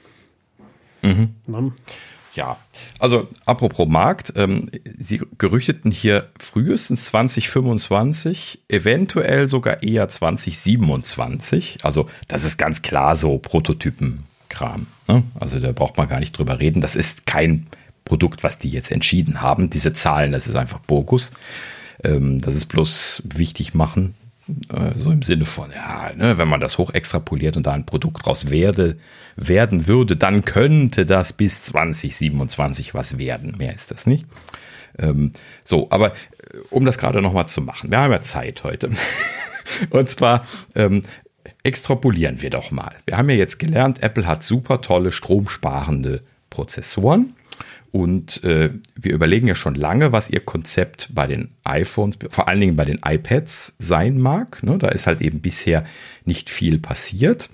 [1.02, 1.34] Mhm.
[1.46, 1.72] Ne?
[2.34, 2.56] Ja,
[2.98, 11.78] also apropos Markt, ähm, Sie gerüchteten hier frühestens 2025, eventuell sogar eher 2027.
[11.82, 14.86] Also das ist ganz klar so Prototypen Kram.
[15.08, 15.22] Ne?
[15.38, 16.80] Also da braucht man gar nicht drüber reden.
[16.80, 17.66] Das ist kein
[18.04, 19.70] Produkt, was die jetzt entschieden haben.
[19.70, 21.30] Diese Zahlen, das ist einfach Bogus.
[22.02, 24.14] Ähm, das ist bloß wichtig machen,
[24.72, 27.86] äh, so im Sinne von, ja, ne, wenn man das hoch extrapoliert und da ein
[27.86, 28.96] Produkt draus werde,
[29.36, 33.56] werden würde, dann könnte das bis 2027 was werden.
[33.58, 34.26] Mehr ist das nicht.
[34.98, 35.32] Ähm,
[35.64, 38.90] so, aber äh, um das gerade nochmal zu machen, wir haben ja Zeit heute.
[39.90, 41.02] Und zwar ähm,
[41.62, 42.94] extrapolieren wir doch mal.
[43.06, 47.34] Wir haben ja jetzt gelernt, Apple hat super tolle stromsparende Prozessoren.
[47.90, 52.60] Und äh, wir überlegen ja schon lange, was ihr Konzept bei den iPhones, vor allen
[52.60, 54.62] Dingen bei den iPads sein mag.
[54.62, 55.84] Ne, da ist halt eben bisher
[56.24, 57.48] nicht viel passiert.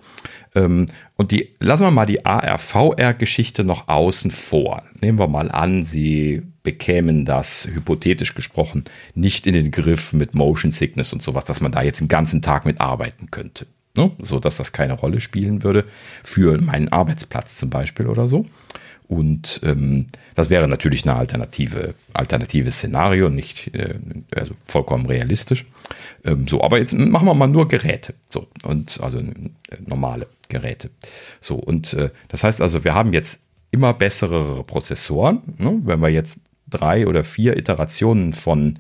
[0.55, 4.83] Ähm, und die lassen wir mal die AR-VR-Geschichte noch außen vor.
[5.01, 8.85] Nehmen wir mal an, sie bekämen das, hypothetisch gesprochen,
[9.15, 12.43] nicht in den Griff mit Motion Sickness und sowas, dass man da jetzt den ganzen
[12.43, 13.67] Tag mit arbeiten könnte.
[13.97, 14.11] Ne?
[14.21, 15.85] So dass das keine Rolle spielen würde
[16.25, 18.47] für meinen Arbeitsplatz zum Beispiel oder so.
[19.07, 23.97] Und ähm, das wäre natürlich eine alternative, alternatives Szenario, nicht äh,
[24.35, 25.67] also vollkommen realistisch.
[26.25, 28.15] Ähm, so, aber jetzt machen wir mal nur Geräte.
[28.31, 29.51] So, und also äh,
[29.85, 30.89] normale Geräte.
[31.41, 33.41] So, und äh, das heißt also, wir haben jetzt
[33.71, 35.43] immer bessere Prozessoren.
[35.59, 35.81] Ne?
[35.85, 36.39] Wenn wir jetzt
[36.75, 38.79] drei oder vier Iterationen von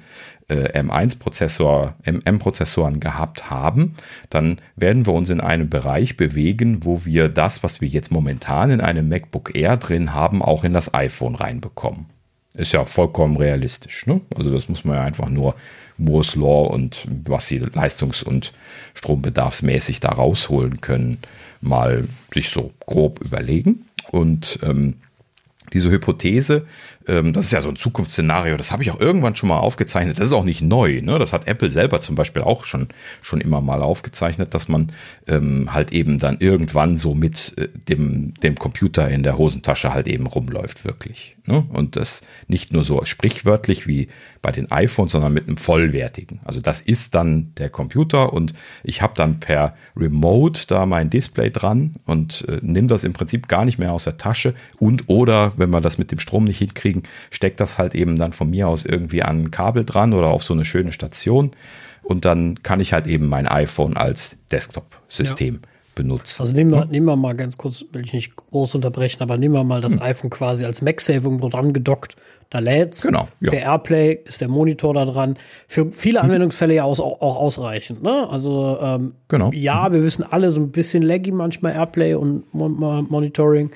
[0.49, 3.95] äh, M1-Prozessor, MM-Prozessoren gehabt haben,
[4.31, 8.71] dann werden wir uns in einem Bereich bewegen, wo wir das, was wir jetzt momentan
[8.71, 12.07] in einem MacBook Air drin haben, auch in das iPhone reinbekommen.
[12.55, 14.07] Ist ja vollkommen realistisch.
[14.07, 14.21] Ne?
[14.37, 15.57] Also das muss man ja einfach nur
[15.97, 18.53] Moore's Law und was sie leistungs- und
[18.95, 21.19] strombedarfsmäßig da rausholen können,
[21.61, 23.87] mal sich so grob überlegen.
[24.11, 24.95] Und ähm,
[25.73, 26.67] diese Hypothese,
[27.07, 30.19] das ist ja so ein Zukunftsszenario, das habe ich auch irgendwann schon mal aufgezeichnet.
[30.19, 31.01] Das ist auch nicht neu.
[31.03, 31.19] Ne?
[31.19, 32.89] Das hat Apple selber zum Beispiel auch schon,
[33.21, 34.93] schon immer mal aufgezeichnet, dass man
[35.27, 40.09] ähm, halt eben dann irgendwann so mit äh, dem, dem Computer in der Hosentasche halt
[40.09, 41.37] eben rumläuft, wirklich.
[41.47, 41.65] Ne?
[41.69, 44.09] Und das nicht nur so sprichwörtlich wie
[44.41, 46.41] bei den iPhones, sondern mit einem vollwertigen.
[46.45, 51.51] Also das ist dann der Computer und ich habe dann per Remote da mein Display
[51.51, 55.53] dran und äh, nehme das im Prinzip gar nicht mehr aus der Tasche und oder
[55.57, 56.61] wenn wir das mit dem Strom nicht
[56.95, 60.29] hinkriegen, steckt das halt eben dann von mir aus irgendwie an ein Kabel dran oder
[60.29, 61.53] auf so eine schöne Station
[62.03, 66.43] und dann kann ich halt eben mein iPhone als Desktop-System ja benutzen.
[66.43, 69.55] Also nehmen wir, nehmen wir mal ganz kurz, will ich nicht groß unterbrechen, aber nehmen
[69.55, 70.03] wir mal das hm.
[70.03, 72.17] iPhone quasi als MagSafe irgendwo dran gedockt
[72.51, 73.03] da lädt's.
[73.03, 73.27] Genau.
[73.41, 73.51] Ja.
[73.51, 75.37] Per Airplay ist der Monitor da dran.
[75.67, 76.27] Für viele mhm.
[76.27, 78.03] Anwendungsfälle ja auch, auch ausreichend.
[78.03, 78.29] Ne?
[78.29, 79.51] Also ähm, genau.
[79.53, 82.77] ja, wir wissen alle so ein bisschen laggy manchmal Airplay und Mon
[83.09, 83.71] Monitoring.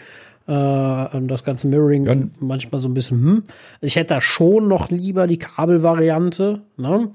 [0.49, 2.15] Äh, das ganze Mirroring ja.
[2.41, 3.43] manchmal so ein bisschen, hm.
[3.81, 6.63] Ich hätte da schon noch lieber die Kabelvariante.
[6.77, 7.11] Ne?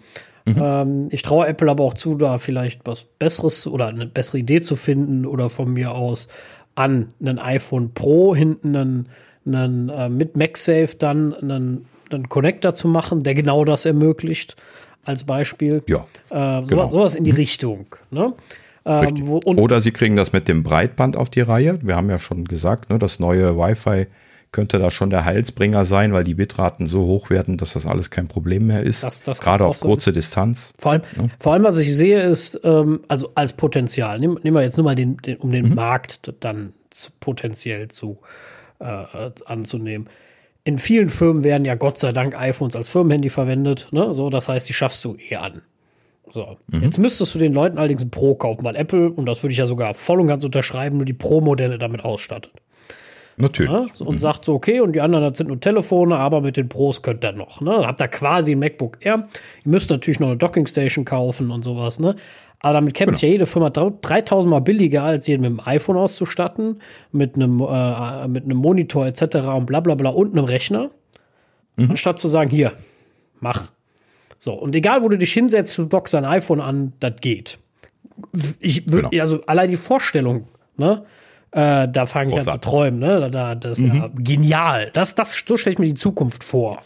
[0.46, 0.56] Mhm.
[0.58, 4.62] Ähm, ich traue Apple aber auch zu, da vielleicht was Besseres oder eine bessere Idee
[4.62, 6.28] zu finden oder von mir aus
[6.76, 9.10] an einen iPhone Pro hinten einen
[9.46, 14.56] einen, äh, mit MagSafe dann einen, einen Connector zu machen, der genau das ermöglicht,
[15.06, 15.84] als Beispiel.
[15.88, 16.06] Ja.
[16.30, 16.92] Äh, so, genau.
[16.92, 17.38] Sowas in die mhm.
[17.38, 17.86] Richtung.
[18.10, 18.34] Ne?
[18.86, 21.80] Ähm, wo, Oder sie kriegen das mit dem Breitband auf die Reihe.
[21.82, 24.08] Wir haben ja schon gesagt, ne, das neue Wi-Fi
[24.52, 28.10] könnte da schon der Heilsbringer sein, weil die Bitraten so hoch werden, dass das alles
[28.10, 29.04] kein Problem mehr ist.
[29.04, 30.14] Das, das Gerade auf kurze sein.
[30.14, 30.74] Distanz.
[30.78, 31.24] Vor allem, ja.
[31.40, 34.86] vor allem, was ich sehe, ist, ähm, also als Potenzial, nehmen, nehmen wir jetzt nur
[34.86, 35.76] mal den, den um den mhm.
[35.76, 38.20] Markt dann zu, potenziell zu
[38.80, 40.08] äh, anzunehmen.
[40.64, 43.90] In vielen Firmen werden ja Gott sei Dank iPhones als Firmenhandy verwendet.
[43.92, 44.14] Ne?
[44.14, 45.62] So, das heißt, die schaffst du eh an.
[46.34, 46.58] So.
[46.72, 49.60] Jetzt müsstest du den Leuten allerdings ein Pro kaufen, weil Apple, und das würde ich
[49.60, 52.52] ja sogar voll und ganz unterschreiben, nur die Pro-Modelle damit ausstattet.
[53.38, 53.72] Natürlich.
[53.72, 53.88] Ne?
[53.94, 56.70] So, Und sagt so, okay, und die anderen, das sind nur Telefone, aber mit den
[56.70, 57.62] Pros könnt ihr noch.
[57.62, 57.86] Ne?
[57.86, 59.28] Habt ihr quasi ein MacBook Air.
[59.64, 62.00] Ihr müsst natürlich noch eine Dockingstation kaufen und sowas.
[62.00, 62.16] Ne?
[62.60, 65.98] Aber damit kämpft ja jede Firma drau- 3000 Mal billiger, als jeden mit dem iPhone
[65.98, 66.80] auszustatten,
[67.12, 69.36] mit einem, äh, mit einem Monitor etc.
[69.56, 70.90] und bla bla bla und einem Rechner.
[71.78, 72.74] Anstatt zu sagen, hier,
[73.40, 73.72] mach.
[74.44, 77.60] So, und egal, wo du dich hinsetzt, du dockst dein iPhone an, das geht.
[78.60, 79.24] Ich würd, Genau.
[79.24, 81.06] also allein die Vorstellung, ne?
[81.52, 83.22] Äh, da fange ich an zu träumen, ne?
[83.22, 84.90] Da, da, das ist ja genial.
[84.92, 86.82] Das, das, so stelle ich mir die Zukunft vor.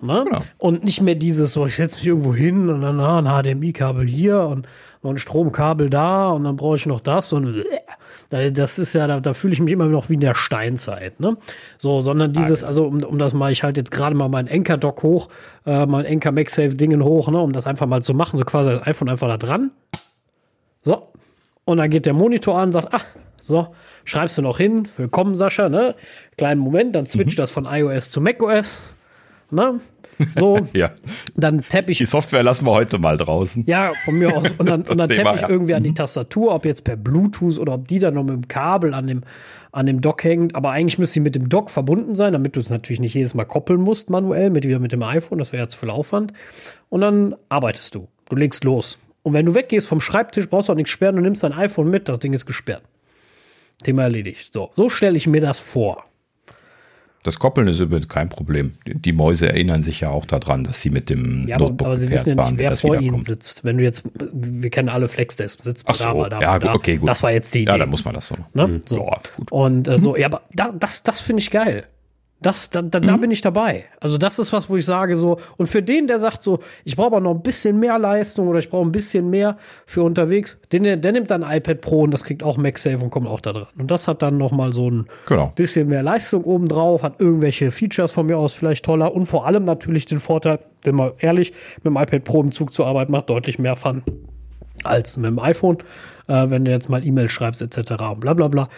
[0.00, 0.22] Ne?
[0.24, 0.42] Genau.
[0.58, 4.06] Und nicht mehr dieses, so, ich setze mich irgendwo hin und dann ah, ein HDMI-Kabel
[4.06, 4.68] hier und
[5.02, 7.64] noch ein Stromkabel da und dann brauche ich noch das und äh,
[8.30, 11.36] das ist ja, da, da fühle ich mich immer noch wie in der Steinzeit, ne?
[11.78, 15.02] So, sondern dieses, also um, um das mal, ich halte jetzt gerade mal mein Enker-Dock
[15.02, 15.28] hoch,
[15.66, 18.86] äh, mein Enker MagSafe-Dingen hoch, ne, um das einfach mal zu machen, so quasi das
[18.86, 19.70] iPhone einfach da dran.
[20.84, 21.08] So.
[21.64, 23.04] Und dann geht der Monitor an und sagt, ach,
[23.40, 25.94] so, schreibst du noch hin, willkommen Sascha, ne?
[26.36, 28.82] Kleinen Moment, dann switcht das von iOS zu macOS,
[29.50, 29.80] ne?
[30.34, 30.90] So, Ja.
[31.36, 33.64] dann tapp ich Die Software lassen wir heute mal draußen.
[33.66, 34.46] ja, von mir aus.
[34.58, 35.48] Und dann, und dann tappe ich ja.
[35.48, 38.48] irgendwie an die Tastatur, ob jetzt per Bluetooth oder ob die dann noch mit dem
[38.48, 39.22] Kabel an dem,
[39.72, 40.54] an dem Dock hängt.
[40.54, 43.34] Aber eigentlich müsste sie mit dem Dock verbunden sein, damit du es natürlich nicht jedes
[43.34, 45.38] Mal koppeln musst, manuell, mit, wieder mit dem iPhone.
[45.38, 46.32] Das wäre ja zu viel Aufwand.
[46.88, 48.08] Und dann arbeitest du.
[48.28, 48.98] Du legst los.
[49.22, 51.88] Und wenn du weggehst vom Schreibtisch, brauchst du auch nichts sperren, du nimmst dein iPhone
[51.90, 52.82] mit, das Ding ist gesperrt.
[53.82, 54.52] Thema erledigt.
[54.52, 56.04] So, so stelle ich mir das vor.
[57.24, 58.74] Das Koppeln ist übrigens kein Problem.
[58.86, 61.96] Die Mäuse erinnern sich ja auch daran, dass sie mit dem Ja, aber, Notebook aber
[61.96, 63.64] sie wissen ja nicht, wer vor ihnen sitzt.
[63.64, 66.74] Wenn du jetzt, wir kennen alle Flexdesk, sitzt Ach so, da, mal da, ja, da.
[66.74, 67.08] okay, gut.
[67.08, 67.72] Das war jetzt die Idee.
[67.72, 68.36] Ja, dann muss man das so.
[68.52, 68.82] Ne?
[68.84, 68.98] So.
[68.98, 69.50] Ja, gut.
[69.50, 71.84] Und äh, so, ja, aber da, das, das finde ich geil.
[72.40, 73.06] Das, da, da, Mhm.
[73.06, 73.86] da bin ich dabei.
[74.00, 76.94] Also das ist was, wo ich sage so, und für den, der sagt so, ich
[76.94, 79.56] brauche aber noch ein bisschen mehr Leistung oder ich brauche ein bisschen mehr
[79.86, 83.28] für unterwegs, den, der nimmt dann iPad Pro und das kriegt auch MagSafe und kommt
[83.28, 83.68] auch da dran.
[83.78, 85.52] Und das hat dann noch mal so ein Genau.
[85.54, 89.64] bisschen mehr Leistung obendrauf, hat irgendwelche Features von mir aus vielleicht toller und vor allem
[89.64, 93.30] natürlich den Vorteil, wenn man ehrlich, mit dem iPad Pro im Zug zur Arbeit macht
[93.30, 94.02] deutlich mehr Fun
[94.82, 95.78] als mit dem iPhone,
[96.28, 97.92] äh, wenn du jetzt mal E-Mail schreibst etc.
[98.12, 98.68] und bla bla bla.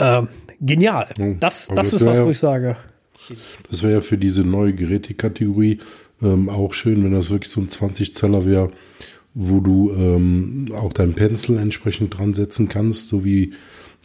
[0.00, 0.28] Ähm,
[0.60, 1.08] genial.
[1.40, 2.76] Das, aber das das ist was, wo ich sage.
[3.68, 5.78] Das wäre ja für diese neue Gerätekategorie
[6.22, 8.70] ähm, auch schön, wenn das wirklich so ein 20 Zöller wäre,
[9.34, 13.52] wo du ähm, auch deinen Pencil entsprechend dran setzen kannst, so wie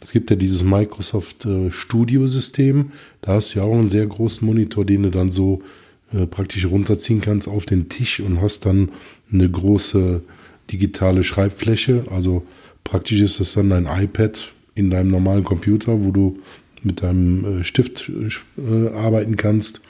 [0.00, 2.92] es gibt ja dieses Microsoft äh, Studio System,
[3.22, 5.60] da hast du ja auch einen sehr großen Monitor, den du dann so
[6.12, 8.90] äh, praktisch runterziehen kannst auf den Tisch und hast dann
[9.32, 10.20] eine große
[10.70, 12.04] digitale Schreibfläche.
[12.10, 12.44] Also
[12.84, 16.38] praktisch ist das dann dein iPad in deinem normalen Computer, wo du
[16.84, 19.80] mit deinem äh, Stift äh, arbeiten kannst.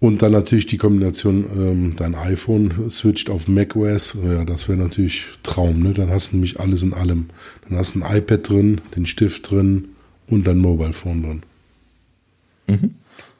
[0.00, 4.16] Und dann natürlich die Kombination, ähm, dein iPhone switcht auf macOS.
[4.24, 5.82] Ja, das wäre natürlich Traum.
[5.82, 5.92] Ne?
[5.92, 7.30] Dann hast du nämlich alles in allem.
[7.68, 9.90] Dann hast du ein iPad drin, den Stift drin
[10.26, 11.42] und dein Mobile Phone drin.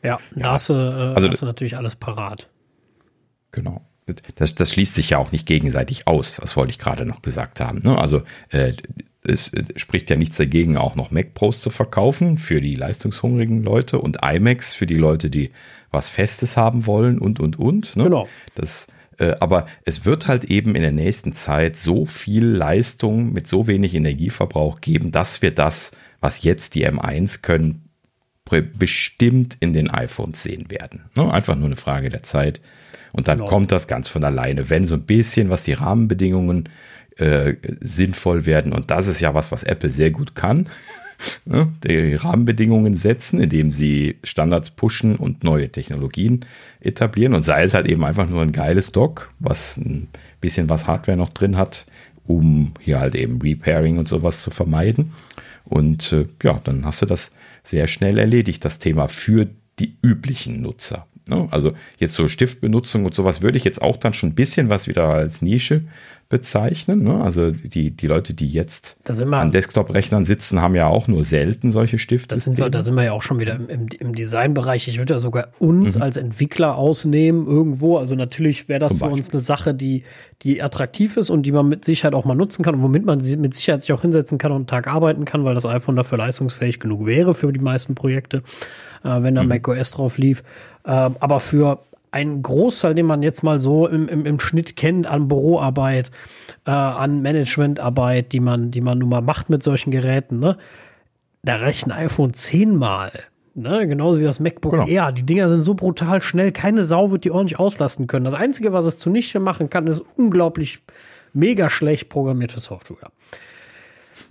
[0.03, 2.49] Ja, da hast du, äh, Also hast du natürlich alles parat.
[3.53, 3.83] Genau.
[4.35, 6.37] Das, das schließt sich ja auch nicht gegenseitig aus.
[6.37, 7.81] Das wollte ich gerade noch gesagt haben.
[7.83, 7.97] Ne?
[7.97, 8.73] Also äh,
[9.27, 14.01] es spricht ja nichts dagegen, auch noch Mac Pros zu verkaufen für die leistungshungrigen Leute
[14.01, 15.51] und iMacs für die Leute, die
[15.91, 17.97] was Festes haben wollen und und und.
[17.97, 18.05] Ne?
[18.05, 18.29] Genau.
[18.55, 18.87] Das,
[19.19, 23.67] äh, aber es wird halt eben in der nächsten Zeit so viel Leistung mit so
[23.67, 27.87] wenig Energieverbrauch geben, dass wir das, was jetzt die M1 können,
[28.79, 31.05] bestimmt in den iPhones sehen werden.
[31.17, 31.33] Ne?
[31.33, 32.61] Einfach nur eine Frage der Zeit.
[33.13, 33.51] Und dann Genau.
[33.51, 36.69] kommt das ganz von alleine, wenn so ein bisschen, was die Rahmenbedingungen
[37.21, 38.73] äh, sinnvoll werden.
[38.73, 40.67] Und das ist ja was, was Apple sehr gut kann.
[41.45, 41.69] ne?
[41.85, 46.47] Die Rahmenbedingungen setzen, indem sie Standards pushen und neue Technologien
[46.81, 47.35] etablieren.
[47.35, 50.09] Und sei es halt eben einfach nur ein geiles Dock, was ein
[50.41, 51.87] bisschen was Hardware noch drin hat,
[52.27, 55.13] um hier halt eben Repairing und sowas zu vermeiden.
[55.65, 57.33] Und äh, ja, dann hast du das
[57.63, 59.47] sehr schnell erledigt, das Thema für
[59.79, 61.07] die üblichen Nutzer.
[61.29, 61.49] Ne?
[61.51, 64.89] Also jetzt so Stiftbenutzung und sowas würde ich jetzt auch dann schon ein bisschen was
[64.89, 65.83] wieder als Nische
[66.31, 67.03] bezeichnen.
[67.03, 67.23] Ne?
[67.23, 71.73] Also die, die Leute, die jetzt wir- an Desktop-Rechnern sitzen, haben ja auch nur selten
[71.73, 72.37] solche Stifte.
[72.37, 74.87] Da sind, wir, da sind wir ja auch schon wieder im, im, Designbereich.
[74.87, 77.99] Ich würde ja sogar uns als Entwickler ausnehmen irgendwo.
[77.99, 78.99] Also natürlich wäre das Mhm.
[78.99, 80.05] Zum für uns eine Sache, die,
[80.43, 83.19] die attraktiv ist und die man mit Sicherheit auch mal nutzen kann und womit man
[83.19, 85.97] sie mit Sicherheit sich auch hinsetzen kann und einen Tag arbeiten kann, weil das iPhone
[85.97, 88.45] dafür leistungsfähig genug wäre für die meisten Projekte,
[89.05, 90.45] äh, wenn da macOS drauf lief.
[90.87, 91.81] Ähm, aber für
[92.13, 96.11] einen Großteil, den man jetzt mal so im, im, im Schnitt kennt an Büroarbeit,
[96.67, 100.57] äh, an Managementarbeit, die man, die man nun mal macht mit solchen Geräten, ne?
[101.43, 103.13] da reicht ein iPhone zehnmal.
[103.55, 104.87] Ne, genauso wie das MacBook Genau.
[104.87, 105.11] Air.
[105.11, 108.25] Die Dinger sind so brutal schnell, keine Sau wird die ordentlich auslasten können.
[108.25, 110.79] Das Einzige, was es zunichte machen kann, ist unglaublich
[111.33, 113.11] mega schlecht programmierte Software.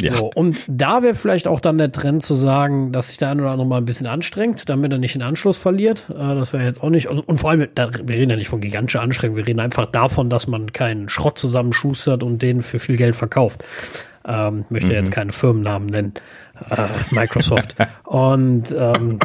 [0.02, 0.16] Ja.
[0.16, 3.42] So, und da wäre vielleicht auch dann der Trend zu sagen, dass sich der eine
[3.42, 6.06] oder andere mal ein bisschen anstrengt, damit er nicht den Anschluss verliert.
[6.10, 7.08] Äh, das wäre jetzt auch nicht.
[7.08, 10.48] Und, vor allem, wir reden ja nicht von gigantischer Anstrengung, wir reden einfach davon, dass
[10.48, 13.66] man keinen Schrott zusammenschustert und den für viel Geld verkauft.
[14.26, 16.14] Ähm, möchte jetzt keine Firmennamen nennen.
[16.70, 17.76] Äh, Microsoft.
[18.06, 19.20] und ähm,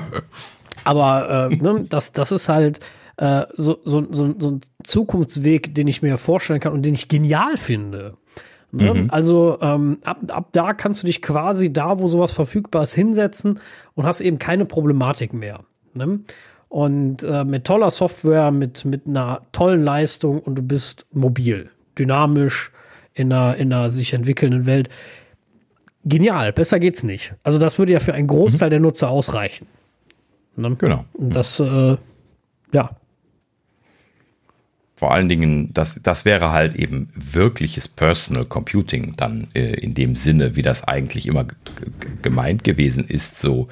[0.85, 2.81] aber äh, ne, das, das ist halt
[3.17, 7.09] äh, so, so, so, so ein Zukunftsweg, den ich mir vorstellen kann und den ich
[7.09, 8.17] genial finde.
[8.77, 9.07] Ne?
[9.11, 13.61] Also ähm, ab, ab da kannst du dich quasi da, wo sowas verfügbar ist, hinsetzen
[13.95, 15.61] und hast eben keine Problematik mehr.
[15.93, 16.21] Ne?
[16.69, 22.73] Und äh, mit toller Software, mit, mit einer tollen Leistung und du bist mobil, dynamisch
[23.15, 24.89] in einer, in einer sich entwickelnden Welt.
[26.05, 27.35] Genial, besser geht's nicht.
[27.45, 29.67] Also das würde ja für einen Großteil der Nutzer ausreichen.
[30.57, 30.75] Ne?
[30.77, 31.05] Genau.
[31.13, 31.97] Und das, äh,
[32.73, 32.91] ja,
[35.05, 40.17] Vor allen Dingen, das, das wäre halt eben wirkliches Personal Computing dann äh, in dem
[40.17, 41.45] Sinne, wie das eigentlich immer
[42.23, 43.69] gemeint gewesen ist, so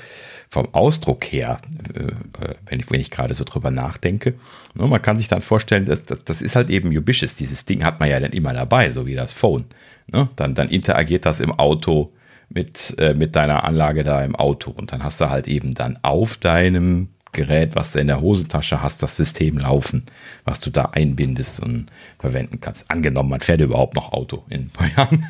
[0.51, 1.63] vom Ausdruck her,
[1.95, 2.01] äh,
[2.45, 4.35] äh, wenn ich, wenn ich gerade so drüber nachdenke.
[4.75, 7.35] Ne, man kann sich dann vorstellen, dass, das, das ist halt eben Ubiquitous.
[7.35, 9.65] Dieses Ding hat man ja dann immer dabei, so wie das Phone.
[10.13, 10.29] Ne?
[10.37, 12.13] Dann, dann interagiert das im Auto
[12.51, 15.99] mit, äh, mit deiner Anlage da im Auto und dann hast du halt eben dann
[16.03, 20.05] auf deinem Gerät, was du in der Hosentasche hast, das System laufen,
[20.45, 21.87] was du da einbindest und
[22.19, 22.91] verwenden kannst.
[22.91, 25.27] Angenommen, man fährt überhaupt noch Auto in ein paar Jahren.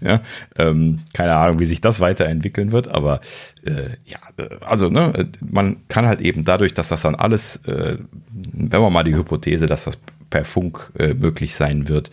[0.00, 0.22] ja,
[0.56, 3.20] ähm, keine Ahnung, wie sich das weiterentwickeln wird, aber
[3.64, 7.98] äh, ja, äh, also ne, man kann halt eben dadurch, dass das dann alles, äh,
[8.32, 9.98] wenn man mal die Hypothese, dass das
[10.30, 12.10] per Funk äh, möglich sein wird,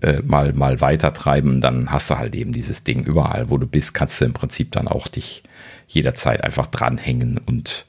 [0.00, 3.66] äh, mal, mal weiter treiben, dann hast du halt eben dieses Ding überall, wo du
[3.66, 5.42] bist, kannst du im Prinzip dann auch dich
[5.88, 7.86] jederzeit einfach dranhängen und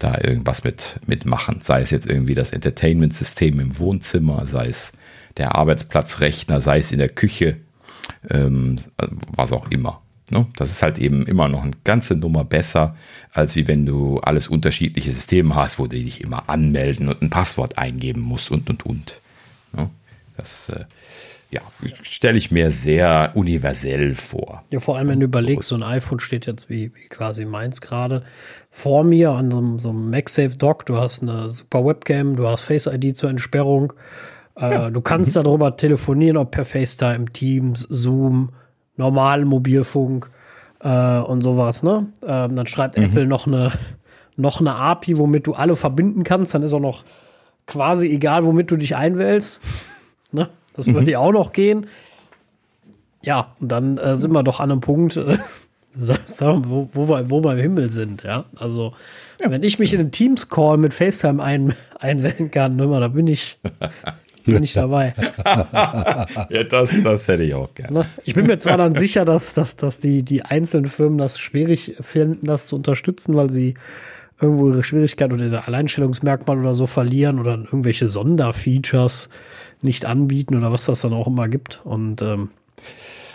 [0.00, 1.60] da irgendwas mit mitmachen.
[1.62, 4.92] Sei es jetzt irgendwie das Entertainment-System im Wohnzimmer, sei es
[5.36, 7.58] der Arbeitsplatzrechner, sei es in der Küche,
[8.28, 8.78] ähm,
[9.28, 10.00] was auch immer.
[10.30, 10.46] Ne?
[10.56, 12.96] Das ist halt eben immer noch eine ganze Nummer besser,
[13.32, 17.30] als wie wenn du alles unterschiedliche Systeme hast, wo du dich immer anmelden und ein
[17.30, 19.20] Passwort eingeben musst und und und.
[19.72, 19.90] Ne?
[20.36, 20.84] Das äh,
[21.50, 21.60] ja,
[22.02, 24.62] stelle ich mir sehr universell vor.
[24.70, 27.80] Ja, vor allem, wenn du überlegst, so ein iPhone steht jetzt wie, wie quasi meins
[27.80, 28.22] gerade
[28.70, 30.86] vor mir an so einem, so einem MagSafe Dock.
[30.86, 33.92] Du hast eine super Webcam, du hast Face ID zur Entsperrung.
[34.54, 38.50] Äh, Du kannst darüber telefonieren, ob per FaceTime, Teams, Zoom,
[38.96, 40.30] normalen Mobilfunk
[40.80, 41.82] äh, und sowas.
[41.82, 42.06] Ne?
[42.24, 43.72] Ähm, dann schreibt Apple noch eine,
[44.36, 46.54] noch eine API, womit du alle verbinden kannst.
[46.54, 47.04] Dann ist auch noch
[47.66, 49.60] quasi egal, womit du dich einwählst.
[50.32, 50.48] ne?
[50.86, 51.86] Das würde ja auch noch gehen.
[53.22, 55.36] Ja, und dann äh, sind wir doch an einem Punkt, äh,
[55.98, 58.44] wo, wo, wir, wo wir im Himmel sind, ja.
[58.56, 58.94] Also,
[59.38, 63.58] wenn ich mich in einen Teams-Call mit FaceTime ein, einwählen kann, da bin ich,
[64.46, 65.14] bin ich dabei.
[65.44, 68.00] Ja, das, das hätte ich auch gerne.
[68.00, 68.06] Ne?
[68.24, 71.96] Ich bin mir zwar dann sicher, dass, dass, dass die, die einzelnen Firmen das schwierig
[72.00, 73.74] finden, das zu unterstützen, weil sie
[74.40, 79.28] irgendwo ihre Schwierigkeit oder ihr Alleinstellungsmerkmal oder so verlieren oder irgendwelche Sonderfeatures
[79.82, 81.80] nicht anbieten oder was das dann auch immer gibt.
[81.84, 82.50] Und ähm,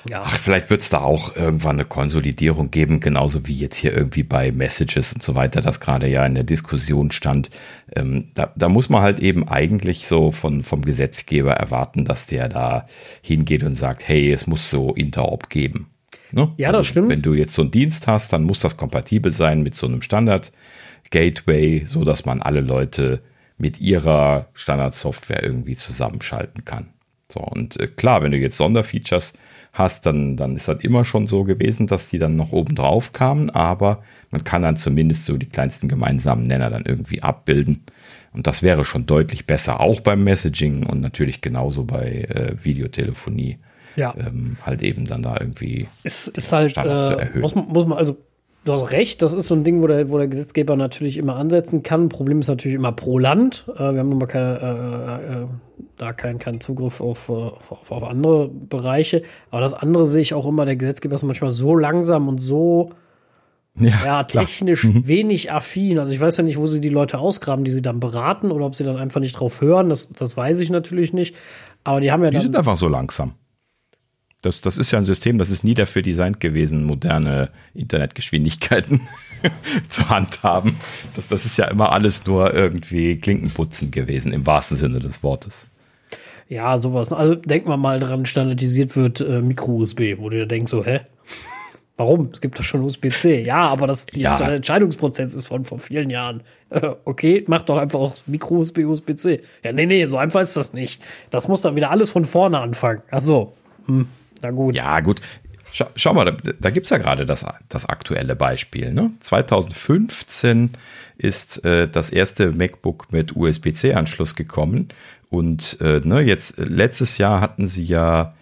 [0.08, 3.92] ja, Ach, vielleicht wird es da auch irgendwann eine Konsolidierung geben, genauso wie jetzt hier
[3.96, 7.50] irgendwie bei Messages und so weiter, das gerade ja in der Diskussion stand.
[7.96, 12.50] Ähm, da, da muss man halt eben eigentlich so von, vom Gesetzgeber erwarten, dass der
[12.50, 12.86] da
[13.22, 15.88] hingeht und sagt, hey, es muss so Interop geben.
[16.32, 16.54] Ne?
[16.58, 17.10] Ja, das stimmt.
[17.10, 20.04] Wenn du jetzt so einen Dienst hast, dann muss das kompatibel sein mit so einem
[20.04, 23.22] Standard-Gateway, so dass man alle Leute
[23.58, 26.90] mit ihrer Standardsoftware irgendwie zusammenschalten kann.
[27.32, 29.34] So, und äh, klar, wenn du jetzt Sonderfeatures
[29.74, 33.12] hast, dann, dann ist das immer schon so gewesen, dass die dann noch oben drauf
[33.14, 37.84] kamen, aber man kann dann zumindest so die kleinsten gemeinsamen Nenner dann irgendwie abbilden.
[38.32, 43.58] Und das wäre schon deutlich besser, auch beim Messaging und natürlich genauso bei äh, Videotelefonie.
[43.96, 44.14] ja.
[44.18, 46.82] Ähm, halt eben dann da irgendwie ist, ist halt, äh,
[47.16, 47.42] erhöhen.
[47.42, 48.18] muss, man- muss man, also
[48.66, 51.38] du hast recht, das ist so ein Ding, wo der, wo der Gesetzgeber natürlich immer
[51.38, 52.10] ansetzen kann.
[52.10, 53.66] Problem ist natürlich immer pro Land.
[53.76, 55.46] Äh, wir haben nun mal keine, äh, äh,
[55.98, 59.24] da keinen keinen Zugriff auf, äh, auf, auf andere Bereiche.
[59.52, 62.90] Aber das andere sehe ich auch immer, der Gesetzgeber ist manchmal so langsam und so
[63.76, 64.28] ja, klar.
[64.28, 66.00] technisch wenig affin.
[66.00, 68.66] Also ich weiß ja nicht, wo sie die Leute ausgraben, die sie dann beraten oder
[68.66, 69.90] ob sie dann einfach nicht drauf hören.
[69.90, 71.36] Das, das weiß ich natürlich nicht.
[71.84, 72.44] Aber die haben ja Die dann.
[72.44, 73.34] sind einfach so langsam.
[74.46, 79.02] Das, das ist ja ein System, das ist nie dafür designt gewesen, moderne Internetgeschwindigkeiten
[79.90, 80.76] zu handhaben.
[81.16, 85.68] Das, das ist ja immer alles nur irgendwie Klinkenputzen gewesen, im wahrsten Sinne des Wortes.
[86.48, 87.12] Ja, sowas.
[87.12, 91.02] Also denkt man mal dran, standardisiert wird äh, Micro-USB, wo du dir denkst, so, hä?
[91.98, 92.30] Warum?
[92.34, 93.44] Es gibt doch schon USB-C.
[93.44, 94.36] Ja, aber das, Ja.
[94.36, 96.42] der Entscheidungsprozess ist von vor vielen Jahren.
[96.70, 99.42] Äh, Okay, mach doch einfach auch Micro-USB, USB-C.
[99.64, 101.02] Ja, nee, nee, so einfach ist das nicht.
[101.32, 103.02] Das muss dann wieder alles von vorne anfangen.
[103.12, 103.54] Ach so.
[103.88, 104.08] Hm,
[104.46, 104.76] na gut.
[104.76, 105.22] Ja, gut.
[105.72, 108.94] Schau, schau mal, da, da gibt es ja gerade das, das aktuelle Beispiel.
[108.94, 109.12] Ne?
[109.20, 110.70] 2015
[111.18, 114.90] ist äh, das erste MacBook mit USB-C-Anschluss gekommen.
[115.30, 118.36] Und äh, ne, jetzt letztes Jahr hatten sie ja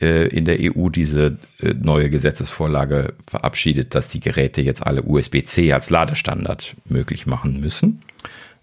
[0.00, 5.72] äh, in der EU diese äh, neue Gesetzesvorlage verabschiedet, dass die Geräte jetzt alle USB-C
[5.72, 8.00] als Ladestandard möglich machen müssen.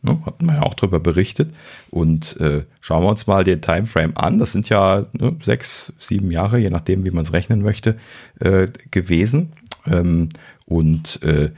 [0.07, 1.53] Ne, hatten wir ja auch darüber berichtet.
[1.89, 4.39] Und äh, schauen wir uns mal den Timeframe an.
[4.39, 7.97] Das sind ja ne, sechs, sieben Jahre, je nachdem, wie man es rechnen möchte,
[8.39, 9.53] äh, gewesen.
[9.85, 10.29] Ähm,
[10.65, 11.51] und äh,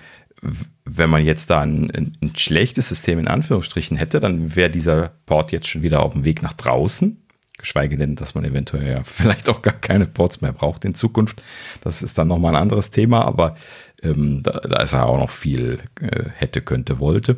[0.86, 5.12] wenn man jetzt da ein, ein, ein schlechtes System in Anführungsstrichen hätte, dann wäre dieser
[5.26, 7.18] Port jetzt schon wieder auf dem Weg nach draußen.
[7.60, 11.44] Geschweige denn, dass man eventuell ja vielleicht auch gar keine Ports mehr braucht in Zukunft.
[11.82, 13.56] Das ist dann nochmal ein anderes Thema, aber
[14.02, 17.38] ähm, da, da ist ja auch noch viel äh, hätte, könnte, wollte.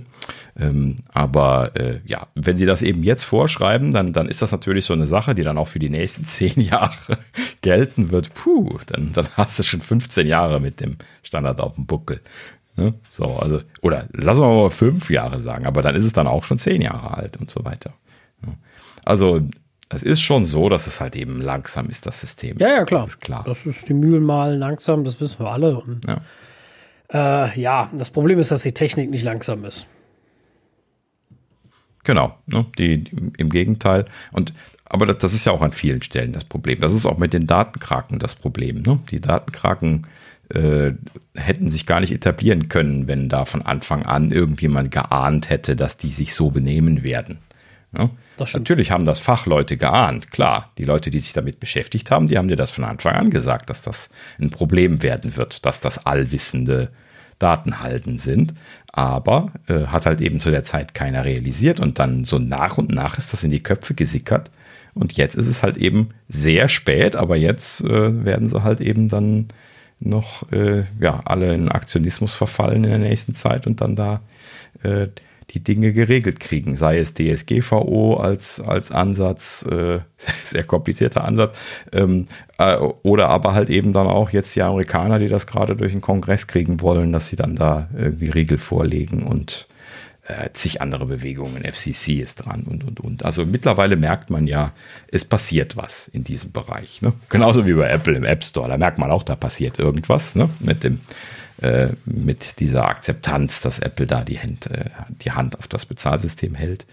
[0.58, 4.86] Ähm, aber äh, ja, wenn sie das eben jetzt vorschreiben, dann, dann ist das natürlich
[4.86, 7.18] so eine Sache, die dann auch für die nächsten zehn Jahre
[7.62, 8.34] gelten wird.
[8.34, 12.22] Puh, dann, dann hast du schon 15 Jahre mit dem Standard auf dem Buckel.
[12.78, 12.94] Ne?
[13.10, 16.44] So, also, oder lassen wir mal fünf Jahre sagen, aber dann ist es dann auch
[16.44, 17.94] schon zehn Jahre alt und so weiter.
[18.46, 18.54] Ja.
[19.04, 19.42] Also,
[19.92, 22.58] es ist schon so, dass es halt eben langsam ist, das System.
[22.60, 23.02] Ja, ja, klar.
[23.02, 23.44] Das ist klar.
[23.46, 25.78] Das ist die Mühlen malen langsam, das wissen wir alle.
[25.78, 26.22] Und, Ja.
[27.14, 29.88] äh, ja, das Problem ist, dass die Technik nicht langsam ist.
[32.04, 32.66] Genau, ne?
[32.78, 34.06] die, die, im Gegenteil.
[34.32, 34.54] Und
[34.86, 36.80] aber das, das ist ja auch an vielen Stellen das Problem.
[36.82, 38.82] Das ist auch mit den Datenkraken das Problem.
[38.82, 39.00] Ne?
[39.10, 40.08] Die Datenkraken
[40.50, 40.92] äh,
[41.36, 45.96] hätten sich gar nicht etablieren können, wenn da von Anfang an irgendjemand geahnt hätte, dass
[45.96, 47.38] die sich so benehmen werden.
[47.94, 48.10] Ne?
[48.54, 50.72] Natürlich haben das Fachleute geahnt, klar.
[50.78, 53.70] Die Leute, die sich damit beschäftigt haben, die haben dir das von Anfang an gesagt,
[53.70, 54.10] dass das
[54.40, 56.90] ein Problem werden wird, dass das allwissende
[57.40, 58.54] Datenhalten sind.
[58.92, 62.90] Aber äh, hat halt eben zu der Zeit keiner realisiert und dann so nach und
[62.90, 64.52] nach ist das in die Köpfe gesickert.
[64.94, 69.08] Und jetzt ist es halt eben sehr spät, aber jetzt äh, werden sie halt eben
[69.08, 69.48] dann
[70.00, 74.22] noch äh, ja, alle in Aktionismus verfallen in der nächsten Zeit und dann da
[74.84, 75.08] äh,
[75.54, 80.00] die Dinge geregelt kriegen, sei es DSGVO als, als Ansatz, äh,
[80.44, 81.58] sehr komplizierter Ansatz,
[81.92, 85.92] ähm, äh, oder aber halt eben dann auch jetzt die Amerikaner, die das gerade durch
[85.92, 89.68] den Kongress kriegen wollen, dass sie dann da irgendwie Riegel vorlegen und
[90.28, 93.26] äh, zig andere Bewegungen, FCC ist dran und, und, und.
[93.26, 94.72] Also mittlerweile merkt man ja,
[95.12, 97.02] es passiert was in diesem Bereich.
[97.02, 97.14] Ne?
[97.30, 100.50] Genauso wie bei Apple im App Store, da merkt man auch, da passiert irgendwas ne?
[100.60, 101.02] mit dem
[101.62, 106.56] äh, mit dieser Akzeptanz, dass Apple da die Hand, äh, die Hand auf das Bezahlsystem
[106.56, 106.86] hält.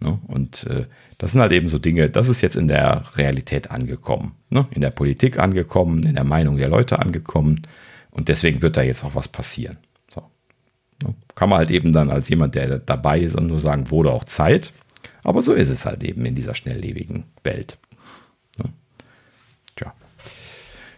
[0.00, 0.18] Ne?
[0.28, 0.86] Und äh,
[1.18, 4.66] das sind halt eben so Dinge, das ist jetzt in der Realität angekommen, ne?
[4.70, 7.62] in der Politik angekommen, in der Meinung der Leute angekommen.
[8.10, 9.78] Und deswegen wird da jetzt auch was passieren.
[10.08, 10.22] So.
[11.02, 11.14] Ne?
[11.34, 14.72] Kann man halt eben dann als jemand, der dabei ist, nur sagen, wurde auch Zeit.
[15.24, 17.78] Aber so ist es halt eben in dieser schnelllebigen Welt.
[19.76, 19.92] Tja.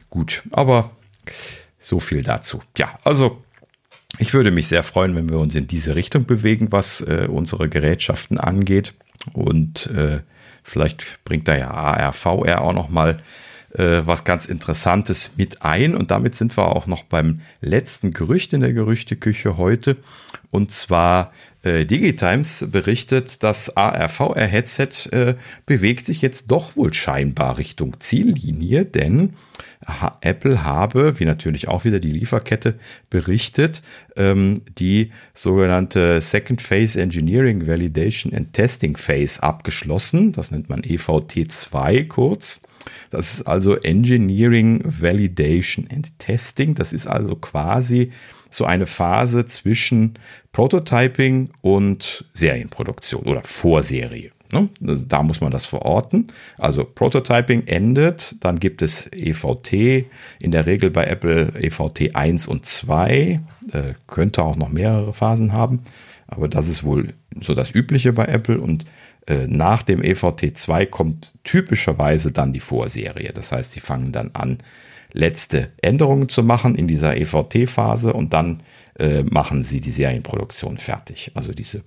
[0.09, 0.91] Gut, aber
[1.81, 2.63] so viel dazu.
[2.77, 3.43] Ja, also
[4.19, 7.69] ich würde mich sehr freuen, wenn wir uns in diese Richtung bewegen, was äh, unsere
[7.69, 8.95] Gerätschaften angeht.
[9.33, 10.21] Und äh,
[10.63, 13.19] vielleicht bringt da ja ARVR auch noch mal
[13.75, 15.95] äh, was ganz Interessantes mit ein.
[15.95, 19.97] Und damit sind wir auch noch beim letzten Gerücht in der Gerüchteküche heute.
[20.51, 21.33] Und zwar
[21.63, 25.35] äh, Digitimes berichtet, das ARVR-Headset äh,
[25.67, 29.35] bewegt sich jetzt doch wohl scheinbar Richtung Ziellinie, denn
[30.21, 32.79] Apple habe, wie natürlich auch wieder die Lieferkette
[33.09, 33.81] berichtet,
[34.17, 40.33] ähm, die sogenannte Second Phase Engineering Validation and Testing Phase abgeschlossen.
[40.33, 42.61] Das nennt man EVT2 kurz.
[43.11, 46.75] Das ist also Engineering Validation and Testing.
[46.75, 48.13] Das ist also quasi
[48.51, 50.15] so eine Phase zwischen
[50.53, 54.33] Prototyping und Serienproduktion oder Vorserie.
[54.53, 54.69] Ne?
[54.81, 56.27] Da muss man das verorten.
[56.59, 60.07] Also Prototyping endet, dann gibt es EVT,
[60.39, 63.41] in der Regel bei Apple EVT 1 und 2,
[63.73, 65.81] äh, könnte auch noch mehrere Phasen haben,
[66.27, 68.85] aber das ist wohl so das Übliche bei Apple und
[69.27, 73.33] äh, nach dem EVT 2 kommt typischerweise dann die Vorserie.
[73.33, 74.59] Das heißt, sie fangen dann an,
[75.13, 78.63] letzte Änderungen zu machen in dieser EVT-Phase und dann
[78.99, 81.81] äh, machen sie die Serienproduktion fertig, also diese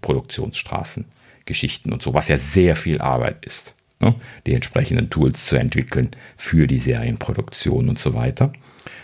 [1.43, 4.15] Produktionsstraßengeschichten und so, was ja sehr viel Arbeit ist, ne?
[4.45, 8.51] die entsprechenden Tools zu entwickeln für die Serienproduktion und so weiter.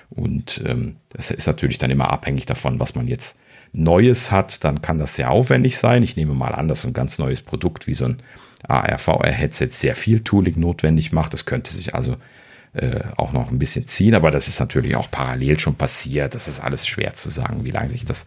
[0.10, 3.38] Und ähm, das ist natürlich dann immer abhängig davon, was man jetzt
[3.72, 6.02] Neues hat, dann kann das sehr aufwendig sein.
[6.02, 8.18] Ich nehme mal an, dass so ein ganz neues Produkt wie so ein
[8.68, 11.34] ARVR-Headset sehr viel Tooling notwendig macht.
[11.34, 12.16] Das könnte sich also
[12.74, 14.16] äh, auch noch ein bisschen ziehen.
[14.16, 16.34] Aber das ist natürlich auch parallel schon passiert.
[16.34, 18.26] Das ist alles schwer zu sagen, wie lange sich das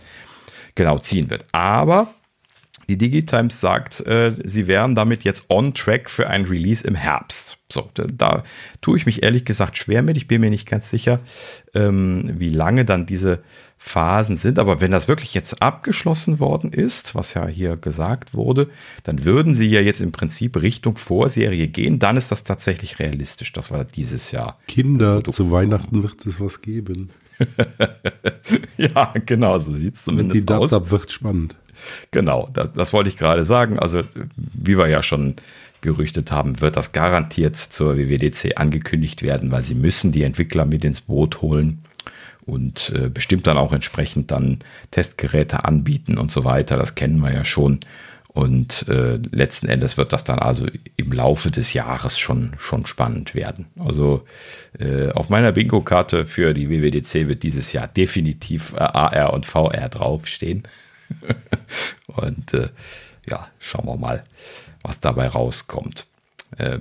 [0.76, 1.44] genau ziehen wird.
[1.50, 2.14] Aber
[2.92, 7.56] die Digitimes sagt, äh, sie wären damit jetzt on track für ein Release im Herbst.
[7.70, 8.42] So, da, da
[8.82, 10.18] tue ich mich ehrlich gesagt schwer mit.
[10.18, 11.20] Ich bin mir nicht ganz sicher,
[11.72, 13.42] ähm, wie lange dann diese
[13.78, 14.58] Phasen sind.
[14.58, 18.68] Aber wenn das wirklich jetzt abgeschlossen worden ist, was ja hier gesagt wurde,
[19.04, 21.98] dann würden sie ja jetzt im Prinzip Richtung Vorserie gehen.
[21.98, 23.54] Dann ist das tatsächlich realistisch.
[23.54, 24.58] Das war dieses Jahr.
[24.68, 27.08] Kinder, zu Weihnachten wird es was geben.
[28.76, 30.70] ja, genau, so sieht es zumindest die aus.
[30.70, 31.56] Die wird spannend.
[32.10, 33.78] Genau, das, das wollte ich gerade sagen.
[33.78, 34.02] Also,
[34.36, 35.36] wie wir ja schon
[35.80, 40.84] gerüchtet haben, wird das garantiert zur WWDC angekündigt werden, weil sie müssen die Entwickler mit
[40.84, 41.82] ins Boot holen
[42.46, 44.60] und äh, bestimmt dann auch entsprechend dann
[44.90, 46.76] Testgeräte anbieten und so weiter.
[46.76, 47.80] Das kennen wir ja schon.
[48.28, 53.34] Und äh, letzten Endes wird das dann also im Laufe des Jahres schon, schon spannend
[53.34, 53.66] werden.
[53.78, 54.24] Also
[54.78, 60.62] äh, auf meiner Bingo-Karte für die WWDC wird dieses Jahr definitiv AR und VR draufstehen.
[62.06, 62.68] und äh,
[63.28, 64.24] ja, schauen wir mal,
[64.82, 66.06] was dabei rauskommt.
[66.58, 66.80] Äh,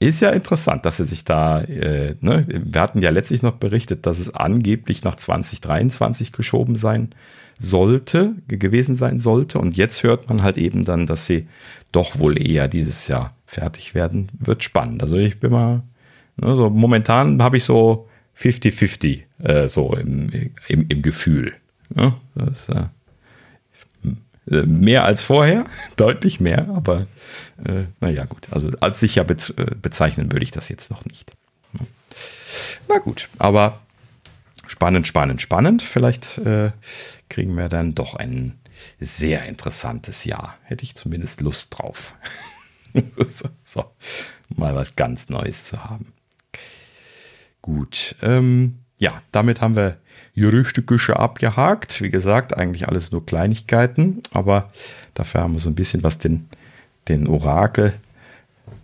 [0.00, 4.06] ist ja interessant, dass er sich da, äh, ne, wir hatten ja letztlich noch berichtet,
[4.06, 7.10] dass es angeblich nach 2023 geschoben sein
[7.58, 9.58] sollte, gewesen sein sollte.
[9.58, 11.48] Und jetzt hört man halt eben dann, dass sie
[11.90, 14.28] doch wohl eher dieses Jahr fertig werden.
[14.38, 15.02] Wird spannend.
[15.02, 15.82] Also ich bin mal,
[16.36, 18.08] ne, so momentan habe ich so
[18.38, 20.30] 50-50 äh, so im,
[20.68, 21.54] im, im Gefühl.
[21.92, 22.14] Ne?
[22.36, 22.84] Das, äh,
[24.50, 25.64] äh, mehr als vorher,
[25.96, 27.06] deutlich mehr, aber
[27.64, 28.48] äh, naja, gut.
[28.50, 31.32] Also als sicher bez äh, bezeichnen würde ich das jetzt noch nicht.
[32.88, 33.80] Na gut, aber
[34.66, 35.82] spannend, spannend, spannend.
[35.82, 36.72] Vielleicht äh,
[37.28, 38.58] kriegen wir dann doch ein
[38.98, 40.56] sehr interessantes Jahr.
[40.62, 42.14] Hätte ich zumindest Lust drauf.
[43.64, 43.84] so,
[44.48, 46.12] mal was ganz Neues zu haben.
[47.60, 49.98] Gut, ähm, ja, damit haben wir
[50.38, 52.00] Gerüchteküche abgehakt.
[52.02, 54.70] Wie gesagt, eigentlich alles nur Kleinigkeiten, aber
[55.14, 56.48] dafür haben wir so ein bisschen was den,
[57.08, 57.94] den Orakel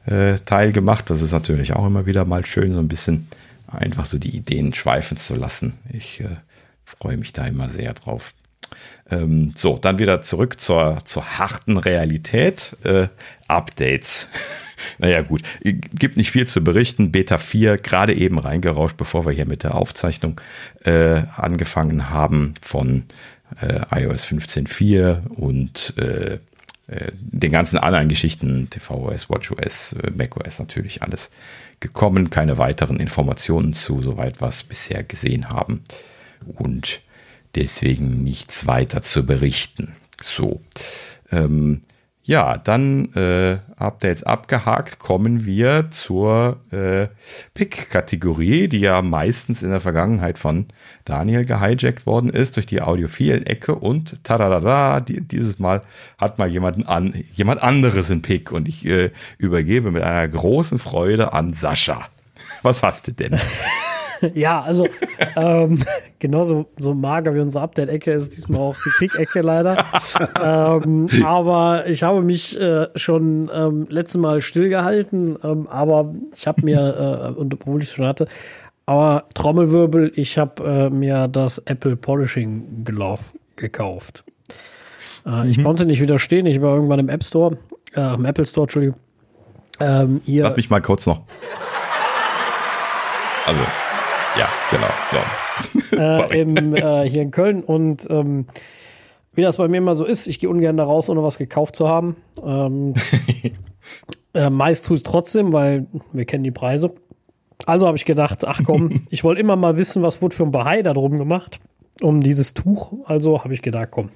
[0.06, 0.38] äh,
[0.72, 1.10] gemacht.
[1.10, 3.28] Das ist natürlich auch immer wieder mal schön, so ein bisschen
[3.66, 5.78] einfach so die Ideen schweifen zu lassen.
[5.92, 6.36] Ich äh,
[6.84, 8.34] freue mich da immer sehr drauf.
[9.10, 12.76] Ähm, so, dann wieder zurück zur, zur harten Realität.
[12.84, 13.08] Äh,
[13.48, 14.28] Updates.
[14.98, 17.12] naja, gut, gibt nicht viel zu berichten.
[17.12, 20.40] Beta 4 gerade eben reingerauscht, bevor wir hier mit der Aufzeichnung
[20.84, 23.04] äh, angefangen haben von
[23.60, 26.38] äh, iOS 15.4 und äh,
[26.86, 31.30] äh, den ganzen anderen Geschichten, tvOS, watchOS, äh, macOS natürlich alles
[31.80, 32.30] gekommen.
[32.30, 35.82] Keine weiteren Informationen zu, soweit wir es bisher gesehen haben.
[36.46, 37.00] Und
[37.54, 39.94] deswegen nichts weiter zu berichten.
[40.20, 40.60] So.
[41.30, 41.80] Ähm,
[42.26, 47.08] ja, dann äh, Updates abgehakt, kommen wir zur äh,
[47.52, 50.66] Pick-Kategorie, die ja meistens in der Vergangenheit von
[51.04, 55.82] Daniel gehijackt worden ist durch die audiophilen Ecke und tadadada, die, dieses Mal
[56.16, 60.78] hat mal jemanden an, jemand anderes in Pick und ich äh, übergebe mit einer großen
[60.78, 62.08] Freude an Sascha.
[62.62, 63.38] Was hast du denn?
[64.34, 64.86] Ja, also
[65.36, 65.80] ähm,
[66.18, 69.84] genauso so mager wie unsere Update-Ecke ist diesmal auch die Pick-Ecke leider.
[70.42, 76.62] ähm, aber ich habe mich äh, schon ähm, letztes Mal stillgehalten, ähm, aber ich habe
[76.64, 78.26] mir, äh, und obwohl ich es schon hatte,
[78.86, 83.22] aber Trommelwirbel, ich habe äh, mir das Apple Polishing Glove
[83.56, 84.24] gekauft.
[85.24, 85.50] Äh, mhm.
[85.50, 87.56] Ich konnte nicht widerstehen, ich war irgendwann im App Store,
[87.94, 88.98] äh, im Apple Store, Entschuldigung.
[89.80, 91.22] Ähm, Lass mich mal kurz noch.
[93.46, 93.60] Also,
[94.38, 94.86] ja, genau.
[95.10, 95.96] So.
[95.96, 98.46] Äh, im, äh, hier in Köln und ähm,
[99.34, 101.76] wie das bei mir immer so ist, ich gehe ungern da raus, ohne was gekauft
[101.76, 102.16] zu haben.
[102.42, 102.94] Ähm,
[104.34, 106.94] äh, meist tue ich es trotzdem, weil wir kennen die Preise.
[107.66, 110.52] Also habe ich gedacht, ach komm, ich wollte immer mal wissen, was wurde für ein
[110.52, 111.60] Bahai da drum gemacht,
[112.00, 112.92] um dieses Tuch.
[113.06, 114.10] Also habe ich gedacht, komm,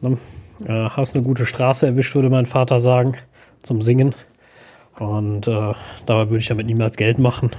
[0.00, 0.18] ne,
[0.66, 3.16] äh, hast eine gute Straße erwischt, würde mein Vater sagen,
[3.62, 4.14] zum Singen.
[4.98, 5.72] Und äh,
[6.06, 7.50] dabei würde ich damit niemals Geld machen.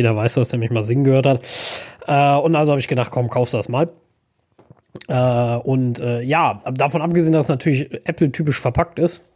[0.00, 1.42] Jeder weiß das, der mich mal singen gehört hat.
[2.06, 3.90] Äh, und also habe ich gedacht, komm, kaufst du das mal.
[5.08, 9.26] Äh, und äh, ja, davon abgesehen, dass es natürlich Apple-typisch verpackt ist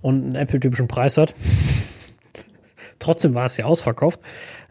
[0.00, 1.34] und einen Apple-typischen Preis hat.
[2.98, 4.20] Trotzdem war es ja ausverkauft.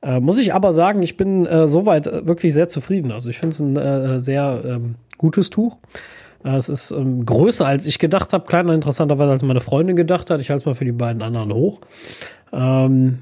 [0.02, 3.12] Äh, muss ich aber sagen, ich bin äh, soweit wirklich sehr zufrieden.
[3.12, 5.78] Also ich finde es ein äh, sehr ähm, gutes Tuch.
[6.44, 10.32] Äh, es ist ähm, größer, als ich gedacht habe, kleiner interessanterweise, als meine Freundin gedacht
[10.32, 10.42] hat.
[10.42, 11.82] Ich halte es mal für die beiden anderen hoch.
[12.52, 13.20] Ähm,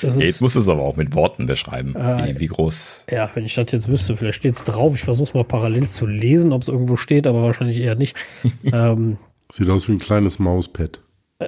[0.00, 3.06] Jetzt muss es aber auch mit Worten beschreiben, äh, wie, wie, groß.
[3.10, 4.94] Ja, wenn ich das jetzt wüsste, vielleicht steht es drauf.
[4.94, 8.14] Ich versuche es mal parallel zu lesen, ob es irgendwo steht, aber wahrscheinlich eher nicht.
[8.64, 9.16] ähm,
[9.50, 11.00] Sieht aus wie ein kleines Mauspad.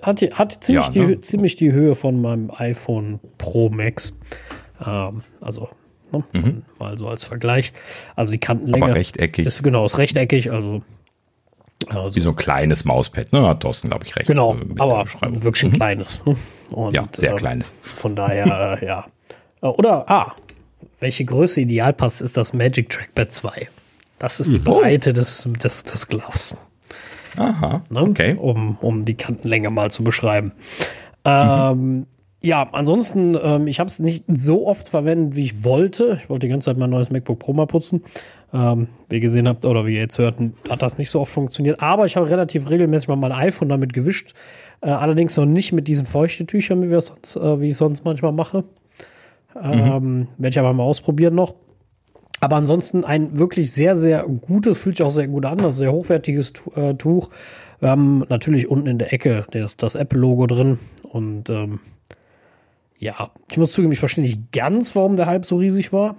[0.03, 1.17] Hat, hat ziemlich, ja, ne?
[1.17, 4.15] die, ziemlich die Höhe von meinem iPhone Pro Max.
[4.85, 5.69] Ähm, also
[6.13, 6.63] ne, mhm.
[6.79, 7.73] mal so als Vergleich.
[8.17, 8.85] Also die Kantenlänge.
[8.85, 9.47] Aber rechteckig.
[9.47, 10.83] Ist, genau, ist rechteckig, also
[11.87, 13.47] also, Wie so ein kleines Mauspad, ne?
[13.47, 14.27] Hat Thorsten, glaube ich, recht.
[14.27, 15.75] Genau, aber wirklich ein mhm.
[15.75, 16.25] kleines.
[16.25, 16.37] Ne?
[16.71, 17.75] Und, ja, sehr äh, kleines.
[17.81, 19.07] Von daher, äh, ja.
[19.63, 20.35] Äh, oder, ah,
[21.01, 23.69] welche Größe ideal passt, ist das Magic Trackpad 2.
[24.19, 24.65] Das ist die mhm.
[24.65, 26.55] Breite des, des, des Gloves.
[27.37, 28.03] Aha, ne?
[28.03, 28.35] okay.
[28.35, 30.53] Um, um die Kantenlänge mal zu beschreiben.
[31.25, 32.07] Ähm, mhm.
[32.41, 36.19] Ja, ansonsten, ähm, ich habe es nicht so oft verwendet, wie ich wollte.
[36.23, 38.05] Ich wollte die ganze Zeit mein neues MacBook Pro mal putzen.
[38.53, 40.37] Ähm, wie ihr gesehen habt oder wie ihr jetzt hört,
[40.69, 41.83] hat das nicht so oft funktioniert.
[41.83, 44.35] Aber ich habe relativ regelmäßig mal mein iPhone damit gewischt.
[44.81, 48.33] Äh, allerdings noch nicht mit diesen Feuchtetüchern, wie, wir sonst, äh, wie ich sonst manchmal
[48.33, 48.65] mache.
[49.61, 50.29] Ähm, mhm.
[50.39, 51.55] Werde ich aber mal ausprobieren noch.
[52.41, 55.93] Aber ansonsten ein wirklich sehr, sehr gutes, fühlt sich auch sehr gut an, also sehr
[55.93, 57.31] hochwertiges äh, Tuch.
[57.81, 61.81] Wir haben natürlich unten in der Ecke das, das Apple-Logo drin und ähm,
[62.99, 66.17] ja, ich muss zugeben, ich verstehe nicht ganz, warum der Hype so riesig war.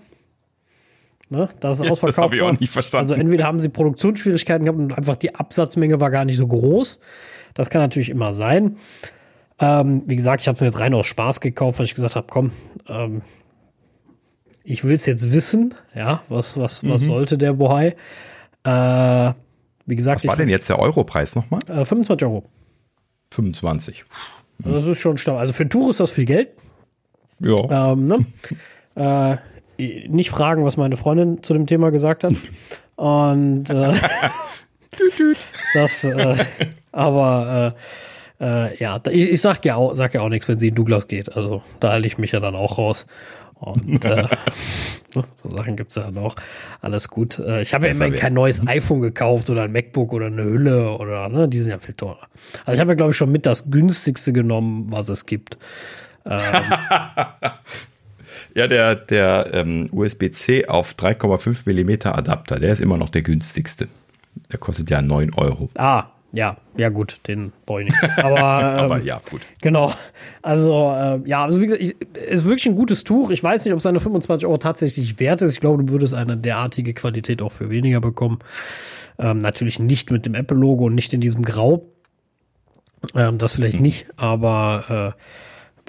[1.31, 2.18] Ne, das ist ausverkauft.
[2.18, 3.03] Das habe ich auch nicht verstanden.
[3.03, 6.99] Also entweder haben sie Produktionsschwierigkeiten gehabt und einfach die Absatzmenge war gar nicht so groß.
[7.53, 8.77] Das kann natürlich immer sein.
[9.60, 12.15] Ähm, wie gesagt, ich habe es mir jetzt rein aus Spaß gekauft, weil ich gesagt
[12.15, 12.51] habe, komm,
[12.88, 13.22] ähm,
[14.64, 15.76] ich will es jetzt wissen.
[15.93, 16.89] Ja, was, was, mhm.
[16.91, 17.95] was sollte der Bohai?
[18.64, 19.34] Äh,
[19.85, 21.61] wie gesagt, was war denn jetzt der Europreis nochmal?
[21.68, 22.45] Äh, 25 Euro.
[23.31, 24.06] 25.
[24.64, 25.39] Also das ist schon stark.
[25.39, 26.49] Also für ein Tuch ist das viel Geld.
[27.39, 27.91] Ja.
[27.91, 28.26] Ähm, ne?
[28.95, 29.38] äh,
[29.80, 32.34] nicht fragen, was meine Freundin zu dem Thema gesagt hat.
[32.95, 33.93] Und äh,
[35.73, 36.45] das, äh,
[36.91, 37.76] aber
[38.39, 40.76] äh, äh, ja, ich, ich sag ja auch, sag ja auch nichts, wenn sie in
[40.76, 41.35] Douglas geht.
[41.35, 43.06] Also da halte ich mich ja dann auch raus.
[43.56, 44.27] Und äh,
[45.14, 46.35] so Sachen gibt es ja noch.
[46.81, 47.39] Alles gut.
[47.39, 50.91] Äh, ich habe ja immerhin kein neues iPhone gekauft oder ein MacBook oder eine Hülle
[50.91, 52.27] oder, ne, die sind ja viel teurer.
[52.65, 55.57] Also ich habe ja, glaube ich, schon mit das günstigste genommen, was es gibt.
[56.26, 56.39] Ähm,
[58.56, 63.88] Ja, der, der ähm, USB-C auf 3,5 mm Adapter, der ist immer noch der günstigste.
[64.52, 65.70] Der kostet ja 9 Euro.
[65.76, 68.18] Ah, ja, ja gut, den brauche ich nicht.
[68.18, 69.42] Aber, ähm, Aber ja, gut.
[69.62, 69.94] Genau.
[70.42, 71.96] Also, äh, ja, also wie gesagt, ich,
[72.30, 73.32] ist wirklich ein gutes Tuch.
[73.32, 75.54] Ich weiß nicht, ob seine 25 Euro tatsächlich wert ist.
[75.54, 78.40] Ich glaube, du würdest eine derartige Qualität auch für weniger bekommen.
[79.18, 81.86] Ähm, natürlich nicht mit dem Apple-Logo und nicht in diesem Grau.
[83.16, 83.82] Ähm, das vielleicht mhm.
[83.82, 85.22] nicht, aber äh,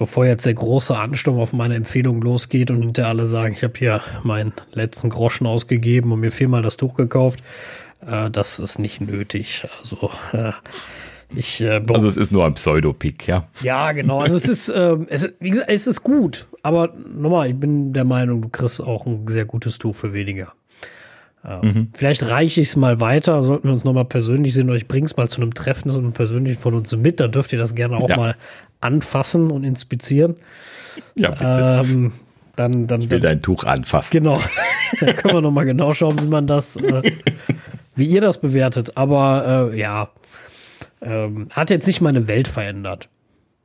[0.01, 3.73] bevor jetzt der große Ansturm auf meine Empfehlung losgeht und hinter alle sagen, ich habe
[3.77, 7.43] hier meinen letzten Groschen ausgegeben und mir viermal das Tuch gekauft,
[8.03, 9.63] äh, das ist nicht nötig.
[9.77, 10.53] Also äh,
[11.35, 13.47] ich, äh, also es ist nur ein Pseudopick, ja.
[13.61, 14.21] Ja, genau.
[14.21, 18.05] Also es ist, äh, es, wie gesagt, es ist gut, aber nochmal, ich bin der
[18.05, 20.51] Meinung, du kriegst auch ein sehr gutes Tuch für weniger.
[21.45, 21.89] Äh, mhm.
[21.93, 25.15] Vielleicht reiche ich es mal weiter, sollten wir uns nochmal persönlich sehen oder ich bring's
[25.15, 27.97] mal zu einem Treffen, so einem persönlichen von uns mit, dann dürft ihr das gerne
[27.97, 28.17] auch ja.
[28.17, 28.35] mal
[28.81, 30.35] anfassen und inspizieren.
[31.15, 31.81] Ja, bitte.
[31.85, 32.13] Ähm,
[32.55, 34.11] dann, dann, ich will dann, dein Tuch anfassen.
[34.11, 34.39] Genau.
[34.99, 37.13] dann können wir nochmal genau schauen, wie man das, äh,
[37.95, 38.97] wie ihr das bewertet.
[38.97, 40.09] Aber äh, ja,
[41.01, 43.09] ähm, hat jetzt nicht meine Welt verändert.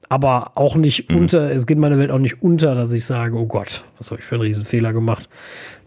[0.09, 1.17] Aber auch nicht mhm.
[1.19, 4.21] unter, es geht meine Welt auch nicht unter, dass ich sage, oh Gott, was habe
[4.21, 5.29] ich für einen Riesenfehler gemacht.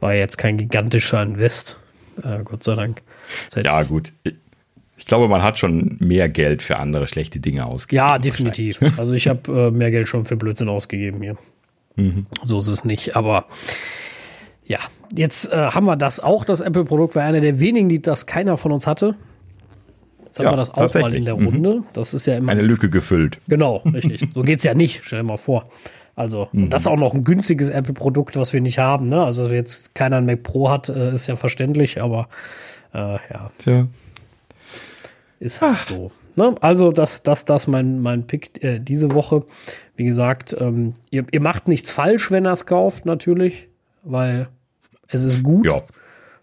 [0.02, 1.80] War jetzt kein gigantischer Invest.
[2.22, 3.02] Äh, Gott sei Dank.
[3.56, 4.12] Ja, gut.
[5.10, 7.98] Ich glaube, man hat schon mehr Geld für andere schlechte Dinge ausgegeben.
[7.98, 8.80] Ja, definitiv.
[9.00, 11.36] Also ich habe äh, mehr Geld schon für Blödsinn ausgegeben hier.
[11.96, 12.28] Mhm.
[12.46, 13.16] So ist es nicht.
[13.16, 13.46] Aber
[14.68, 14.78] ja,
[15.12, 18.56] jetzt äh, haben wir das auch, das Apple-Produkt, war einer der wenigen, die das keiner
[18.56, 19.16] von uns hatte.
[20.26, 21.46] Jetzt haben ja, wir das auch mal in der mhm.
[21.48, 21.76] Runde.
[21.78, 21.84] Mhm.
[21.94, 22.52] Das ist ja immer.
[22.52, 23.40] Eine Lücke gefüllt.
[23.48, 24.28] Genau, richtig.
[24.32, 25.02] so geht es ja nicht.
[25.04, 25.72] Stell dir mal vor.
[26.16, 26.70] Also, mhm.
[26.70, 29.08] das ist auch noch ein günstiges Apple-Produkt, was wir nicht haben.
[29.08, 29.24] Ne?
[29.24, 32.30] Also, jetzt keiner ein Mac Pro hat, äh, ist ja verständlich, aber
[32.94, 33.52] äh, ja.
[33.58, 33.88] Tja.
[35.40, 35.84] Ist halt Ach.
[35.84, 36.12] so.
[36.36, 36.56] Ne?
[36.62, 39.46] Also, das, das, das mein, mein Pick äh, diese Woche.
[39.96, 43.68] Wie gesagt, ähm, ihr, ihr macht nichts falsch, wenn ihr es kauft, natürlich,
[44.04, 44.48] weil
[45.08, 45.68] es ist gut.
[45.68, 45.84] Ja.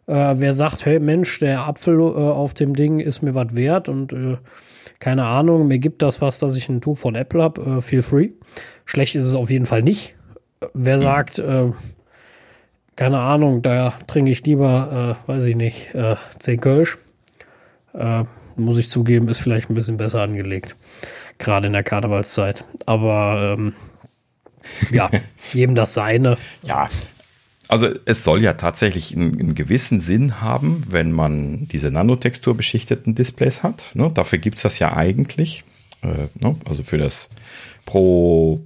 [0.07, 3.89] Äh, wer sagt, hey Mensch, der Apfel äh, auf dem Ding ist mir was wert
[3.89, 4.37] und äh,
[4.99, 8.03] keine Ahnung, mir gibt das was, dass ich ein Tuch von Apple habe, äh, feel
[8.03, 8.31] free.
[8.85, 10.15] Schlecht ist es auf jeden Fall nicht.
[10.75, 11.01] Wer mhm.
[11.01, 11.71] sagt, äh,
[12.95, 16.99] keine Ahnung, da trinke ich lieber, äh, weiß ich nicht, äh, 10 Kölsch,
[17.93, 18.25] äh,
[18.57, 20.77] muss ich zugeben, ist vielleicht ein bisschen besser angelegt.
[21.39, 22.65] Gerade in der Karnevalszeit.
[22.87, 23.75] Aber ähm,
[24.91, 25.11] ja,
[25.53, 26.37] jedem das seine.
[26.63, 26.89] Ja,
[27.69, 33.15] also es soll ja tatsächlich einen, einen, gewissen Sinn haben, wenn man diese Nanotextur beschichteten
[33.15, 33.91] Displays hat.
[33.95, 34.11] Ne?
[34.13, 35.65] Dafür gibt es das ja eigentlich.
[36.03, 36.57] Äh, ne?
[36.69, 37.31] Also für das
[37.85, 38.65] Pro,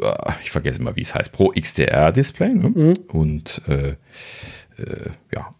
[0.00, 2.54] äh, ich vergesse immer, wie es heißt, Pro XDR Display.
[2.54, 2.70] Ne?
[2.70, 2.94] Mhm.
[3.08, 3.96] Und äh,
[5.34, 5.54] ja,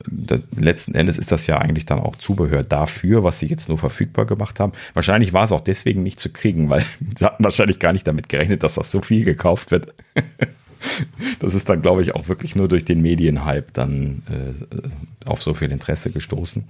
[0.56, 4.26] letzten Endes ist das ja eigentlich dann auch Zubehör dafür, was sie jetzt nur verfügbar
[4.26, 4.72] gemacht haben.
[4.94, 6.84] Wahrscheinlich war es auch deswegen nicht zu kriegen, weil
[7.18, 9.94] sie hatten wahrscheinlich gar nicht damit gerechnet, dass das so viel gekauft wird.
[11.40, 15.54] das ist dann, glaube ich, auch wirklich nur durch den Medienhype dann äh, auf so
[15.54, 16.64] viel Interesse gestoßen.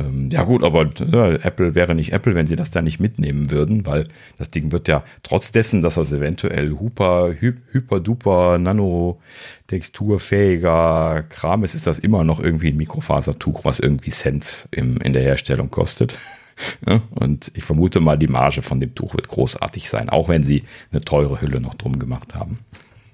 [0.00, 3.50] Ähm, ja gut, aber äh, Apple wäre nicht Apple, wenn sie das da nicht mitnehmen
[3.50, 4.08] würden, weil
[4.38, 9.20] das Ding wird ja trotz dessen, dass das eventuell hyper, hyper duper nano
[9.66, 15.12] texturfähiger Kram ist, ist das immer noch irgendwie ein Mikrofasertuch, was irgendwie Cent im, in
[15.12, 16.16] der Herstellung kostet.
[16.86, 20.42] Ja, und ich vermute mal, die Marge von dem Tuch wird großartig sein, auch wenn
[20.42, 22.58] sie eine teure Hülle noch drum gemacht haben.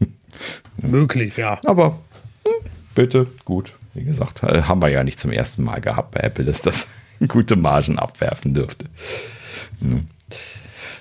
[0.78, 1.60] Möglich, ja.
[1.64, 2.00] Aber
[2.44, 3.72] hm, bitte, gut.
[3.96, 6.88] Wie gesagt, äh, haben wir ja nicht zum ersten Mal gehabt bei Apple, dass das
[7.28, 8.86] gute Margen abwerfen dürfte.
[9.80, 10.06] Hm.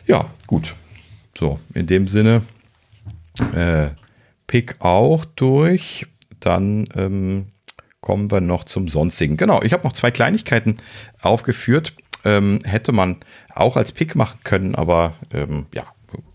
[0.07, 0.75] Ja, gut.
[1.37, 2.43] So, in dem Sinne,
[3.53, 3.89] äh,
[4.47, 6.07] Pick auch durch.
[6.39, 7.47] Dann ähm,
[7.99, 9.35] kommen wir noch zum Sonstigen.
[9.35, 10.77] Genau, ich habe noch zwei Kleinigkeiten
[11.21, 11.93] aufgeführt.
[12.23, 13.17] Ähm, hätte man
[13.53, 15.83] auch als Pick machen können, aber ähm, ja,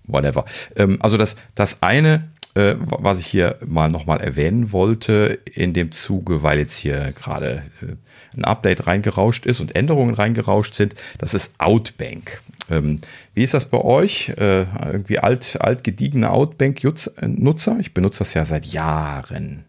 [0.05, 0.45] whatever.
[0.77, 2.29] Ähm, also das, das eine
[2.61, 7.63] äh, was ich hier mal nochmal erwähnen wollte in dem Zuge, weil jetzt hier gerade
[7.83, 7.97] äh,
[8.37, 12.41] ein Update reingerauscht ist und Änderungen reingerauscht sind, das ist Outbank.
[12.71, 13.01] Ähm,
[13.35, 14.31] wie ist das bei euch?
[14.31, 17.79] Äh, irgendwie alt, alt gediegene Outbank-Nutzer?
[17.81, 19.65] Ich benutze das ja seit Jahren.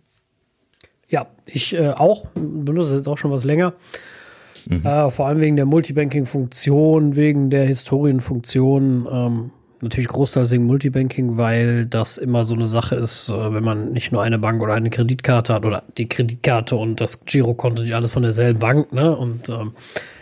[1.08, 3.74] Ja, ich äh, auch, benutze das jetzt auch schon was länger.
[4.68, 4.86] Mhm.
[4.86, 9.08] Äh, vor allem wegen der Multibanking-Funktion, wegen der Historienfunktion.
[9.12, 9.52] Ähm,
[9.82, 14.12] natürlich großteils wegen Multibanking, weil das immer so eine Sache ist, äh, wenn man nicht
[14.12, 18.12] nur eine Bank oder eine Kreditkarte hat oder die Kreditkarte und das Girokonto, die alles
[18.12, 19.16] von derselben Bank, ne?
[19.16, 19.74] Und ähm,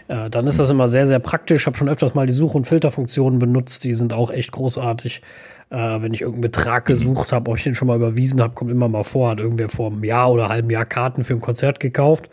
[0.08, 1.64] äh, dann ist das immer sehr, sehr praktisch.
[1.64, 5.22] Ich habe schon öfters mal die Such- und Filterfunktionen benutzt, die sind auch echt großartig.
[5.70, 8.72] Äh, wenn ich irgendeinen Betrag gesucht habe, ob ich den schon mal überwiesen habe, kommt
[8.72, 11.80] immer mal vor, hat irgendwer vor einem Jahr oder halben Jahr Karten für ein Konzert
[11.80, 12.30] gekauft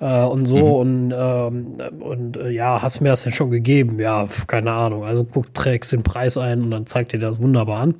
[0.00, 1.12] äh, und so mhm.
[1.12, 3.98] und, ähm, und äh, ja, hast mir das denn schon gegeben?
[3.98, 5.04] Ja, keine Ahnung.
[5.04, 7.94] Also guck, trägst den Preis ein und dann zeigt dir das wunderbar an.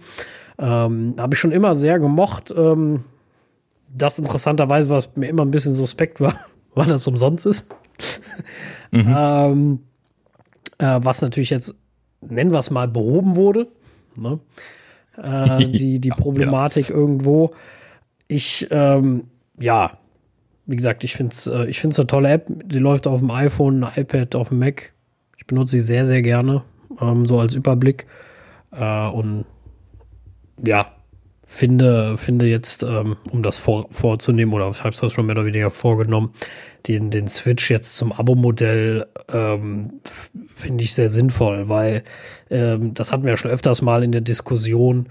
[0.59, 2.53] Ähm, Habe ich schon immer sehr gemocht.
[2.57, 3.05] Ähm,
[3.89, 6.35] das interessanterweise, was mir immer ein bisschen suspekt war,
[6.75, 7.69] weil das umsonst ist.
[8.91, 9.15] Mhm.
[9.17, 9.79] ähm,
[10.79, 11.75] äh, was natürlich jetzt,
[12.21, 13.69] nennen wir es mal, behoben wurde.
[14.17, 14.39] Ne?
[15.17, 17.07] Äh, die, die Problematik ja, genau.
[17.07, 17.51] irgendwo.
[18.29, 19.25] Ich, ähm,
[19.59, 19.93] ja,
[20.67, 22.47] wie gesagt, ich finde es äh, ich find's eine tolle App.
[22.65, 24.93] Die läuft auf dem iPhone, iPad, auf dem Mac.
[25.39, 26.65] Ich benutze sie sehr, sehr gerne,
[27.01, 28.07] ähm, so als Überblick.
[28.73, 29.45] Äh, und
[30.65, 30.93] ja,
[31.47, 35.47] finde, finde jetzt, ähm, um das vor, vorzunehmen, oder ich habe es schon mehr oder
[35.47, 36.33] weniger vorgenommen,
[36.89, 40.01] den, den Switch jetzt zum Abo-Modell ähm,
[40.55, 42.03] finde ich sehr sinnvoll, weil
[42.51, 45.09] ähm, das hatten wir schon öfters mal in der Diskussion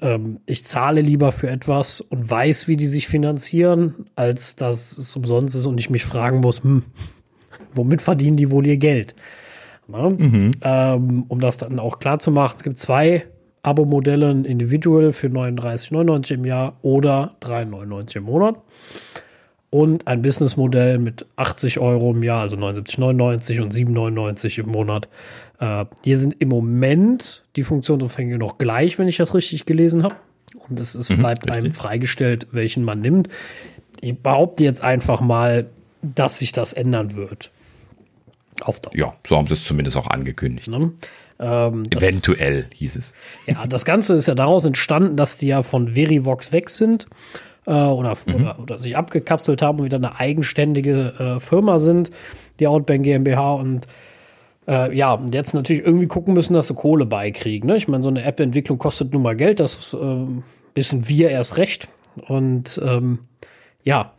[0.00, 5.14] ähm, ich zahle lieber für etwas und weiß, wie die sich finanzieren, als dass es
[5.16, 6.82] umsonst ist und ich mich fragen muss, hm,
[7.74, 9.14] womit verdienen die wohl ihr Geld?
[9.88, 10.52] Mhm.
[10.62, 13.24] Ähm, um das dann auch klar zu machen, es gibt zwei
[13.62, 18.56] Abo-Modelle, ein Individual für 39,99 im Jahr oder 3,99 im Monat
[19.70, 25.08] und ein Businessmodell mit 80 Euro im Jahr, also 79,99 und 7,99 im Monat.
[25.60, 30.16] Äh, hier sind im Moment die Funktionsumfänge noch gleich, wenn ich das richtig gelesen habe.
[30.68, 31.56] Und es, es mhm, bleibt richtig.
[31.62, 33.28] einem freigestellt, welchen man nimmt.
[34.00, 35.66] Ich behaupte jetzt einfach mal,
[36.02, 37.52] dass sich das ändern wird.
[38.62, 38.96] Auf Dauer.
[38.96, 40.68] Ja, so haben sie es zumindest auch angekündigt.
[40.68, 40.92] Ne?
[41.38, 43.14] Ähm, Eventuell das, hieß es.
[43.46, 47.06] Ja, das Ganze ist ja daraus entstanden, dass die ja von Verivox weg sind
[47.66, 48.34] äh, oder, mhm.
[48.34, 52.10] oder, oder, sich abgekapselt haben und wieder eine eigenständige äh, Firma sind,
[52.58, 53.86] die Outbank GmbH und
[54.68, 57.68] äh, ja, und jetzt natürlich irgendwie gucken müssen, dass sie Kohle beikriegen.
[57.68, 57.76] Ne?
[57.76, 60.26] Ich meine, so eine App-Entwicklung kostet nun mal Geld, das äh,
[60.74, 61.88] wissen wir erst recht.
[62.28, 63.20] Und ähm,
[63.82, 64.12] ja,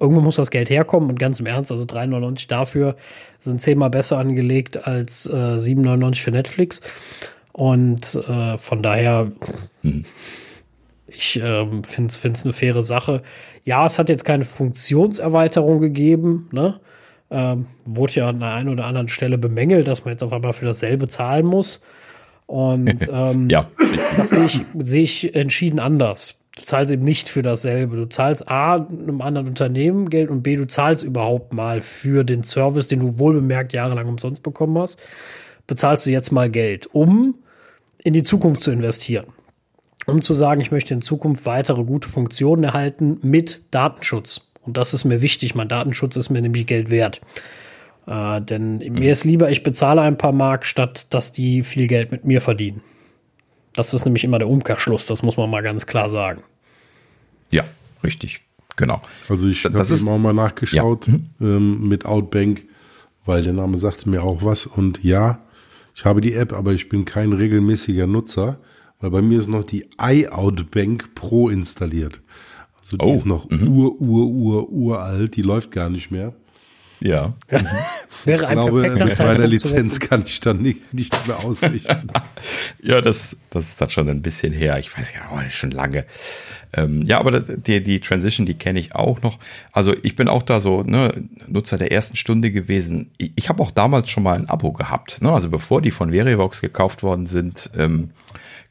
[0.00, 2.96] irgendwo muss das Geld herkommen und ganz im Ernst, also 3,99 dafür
[3.40, 6.80] sind zehnmal besser angelegt als äh, 7,99 für Netflix.
[7.52, 9.32] Und äh, von daher,
[9.82, 10.04] hm.
[11.06, 13.22] ich ähm, finde es eine faire Sache.
[13.64, 16.80] Ja, es hat jetzt keine Funktionserweiterung gegeben, ne?
[17.30, 20.54] Ähm, wurde ja an der einen oder anderen Stelle bemängelt, dass man jetzt auf einmal
[20.54, 21.82] für dasselbe zahlen muss.
[22.46, 23.68] Und ähm, ja.
[24.16, 26.38] das sehe ich, sehe ich entschieden anders.
[26.56, 27.96] Du zahlst eben nicht für dasselbe.
[27.96, 32.42] Du zahlst A, einem anderen Unternehmen Geld und B, du zahlst überhaupt mal für den
[32.42, 34.98] Service, den du wohlbemerkt jahrelang umsonst bekommen hast.
[35.66, 37.36] Bezahlst du jetzt mal Geld, um
[38.02, 39.26] in die Zukunft zu investieren.
[40.06, 44.47] Um zu sagen, ich möchte in Zukunft weitere gute Funktionen erhalten mit Datenschutz.
[44.68, 45.54] Und das ist mir wichtig.
[45.54, 47.22] Mein Datenschutz ist mir nämlich Geld wert.
[48.06, 48.98] Äh, denn mhm.
[48.98, 52.42] mir ist lieber, ich bezahle ein paar Mark, statt dass die viel Geld mit mir
[52.42, 52.82] verdienen.
[53.74, 56.42] Das ist nämlich immer der Umkehrschluss, das muss man mal ganz klar sagen.
[57.50, 57.64] Ja,
[58.04, 58.42] richtig.
[58.76, 59.00] Genau.
[59.30, 61.14] Also ich habe eben auch mal nachgeschaut ja.
[61.14, 61.26] Mhm.
[61.40, 62.64] ähm, mit Outbank,
[63.24, 64.66] weil der Name sagte mir auch was.
[64.66, 65.38] Und ja,
[65.94, 68.58] ich habe die App, aber ich bin kein regelmäßiger Nutzer,
[69.00, 72.20] weil bei mir ist noch die iOutBank Pro installiert.
[72.88, 76.32] Also die Oh, ist noch ur, ur, ur, uralt, die läuft gar nicht mehr.
[77.00, 77.34] Ja.
[78.24, 82.08] Wäre Ich ein glaube, perfekter mit meiner Lizenz kann ich dann nicht, nichts mehr ausrichten.
[82.80, 84.78] Ja, das, das ist dann schon ein bisschen her.
[84.78, 86.06] Ich weiß ja, oh, schon lange.
[86.72, 89.38] Ähm, ja, aber die, die Transition, die kenne ich auch noch.
[89.72, 93.10] Also ich bin auch da so ne, Nutzer der ersten Stunde gewesen.
[93.18, 95.20] Ich, ich habe auch damals schon mal ein Abo gehabt.
[95.20, 95.30] Ne?
[95.32, 98.10] Also bevor die von Verivox gekauft worden sind, ähm,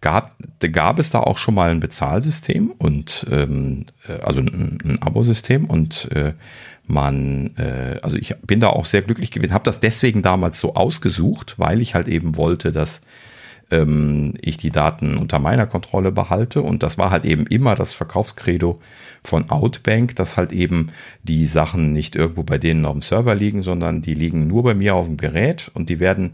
[0.01, 0.35] gab,
[0.71, 5.65] gab es da auch schon mal ein Bezahlsystem und ähm, äh, also ein, ein Abosystem
[5.65, 6.33] und äh,
[6.85, 10.75] man, äh, also ich bin da auch sehr glücklich gewesen, habe das deswegen damals so
[10.75, 13.01] ausgesucht, weil ich halt eben wollte, dass
[13.71, 16.61] ähm, ich die Daten unter meiner Kontrolle behalte.
[16.61, 18.79] Und das war halt eben immer das Verkaufskredo
[19.23, 20.87] von Outbank, dass halt eben
[21.23, 24.73] die Sachen nicht irgendwo bei denen auf dem Server liegen, sondern die liegen nur bei
[24.73, 26.33] mir auf dem Gerät und die werden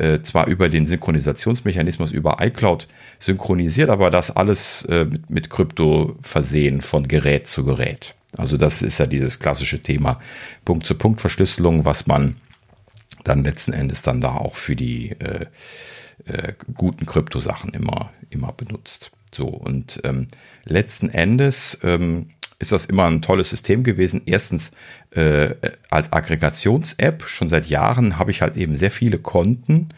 [0.00, 6.16] äh, zwar über den Synchronisationsmechanismus über iCloud synchronisiert, aber das alles äh, mit, mit Krypto
[6.22, 8.14] versehen von Gerät zu Gerät.
[8.36, 10.20] Also das ist ja dieses klassische Thema
[10.64, 12.36] Punkt-zu-Punkt-Verschlüsselung, was man
[13.24, 15.46] dann letzten Endes dann da auch für die äh,
[16.26, 19.10] äh, guten Kryptosachen immer, immer benutzt.
[19.32, 20.28] So, und ähm,
[20.64, 22.30] letzten Endes ähm,
[22.60, 24.20] ist das immer ein tolles System gewesen.
[24.26, 24.70] Erstens
[25.10, 25.54] äh,
[25.88, 29.88] als Aggregations-App, schon seit Jahren habe ich halt eben sehr viele Konten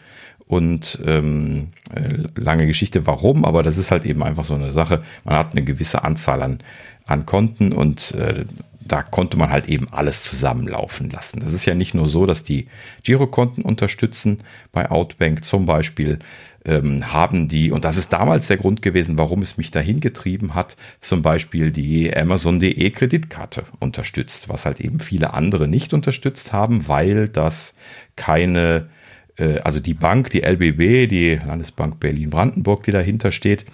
[0.47, 5.03] und ähm, äh, lange Geschichte, warum, aber das ist halt eben einfach so eine Sache.
[5.25, 6.59] Man hat eine gewisse Anzahl an,
[7.05, 8.45] an Konten und äh,
[8.85, 11.39] da konnte man halt eben alles zusammenlaufen lassen.
[11.39, 12.67] Das ist ja nicht nur so, dass die
[13.03, 14.39] Girokonten unterstützen.
[14.71, 16.19] Bei Outbank zum Beispiel
[16.65, 20.55] ähm, haben die, und das ist damals der Grund gewesen, warum es mich dahin getrieben
[20.55, 26.87] hat, zum Beispiel die Amazon.de Kreditkarte unterstützt, was halt eben viele andere nicht unterstützt haben,
[26.87, 27.75] weil das
[28.15, 28.89] keine
[29.35, 33.65] also die Bank, die LBB, die Landesbank Berlin-Brandenburg, die dahinter steht,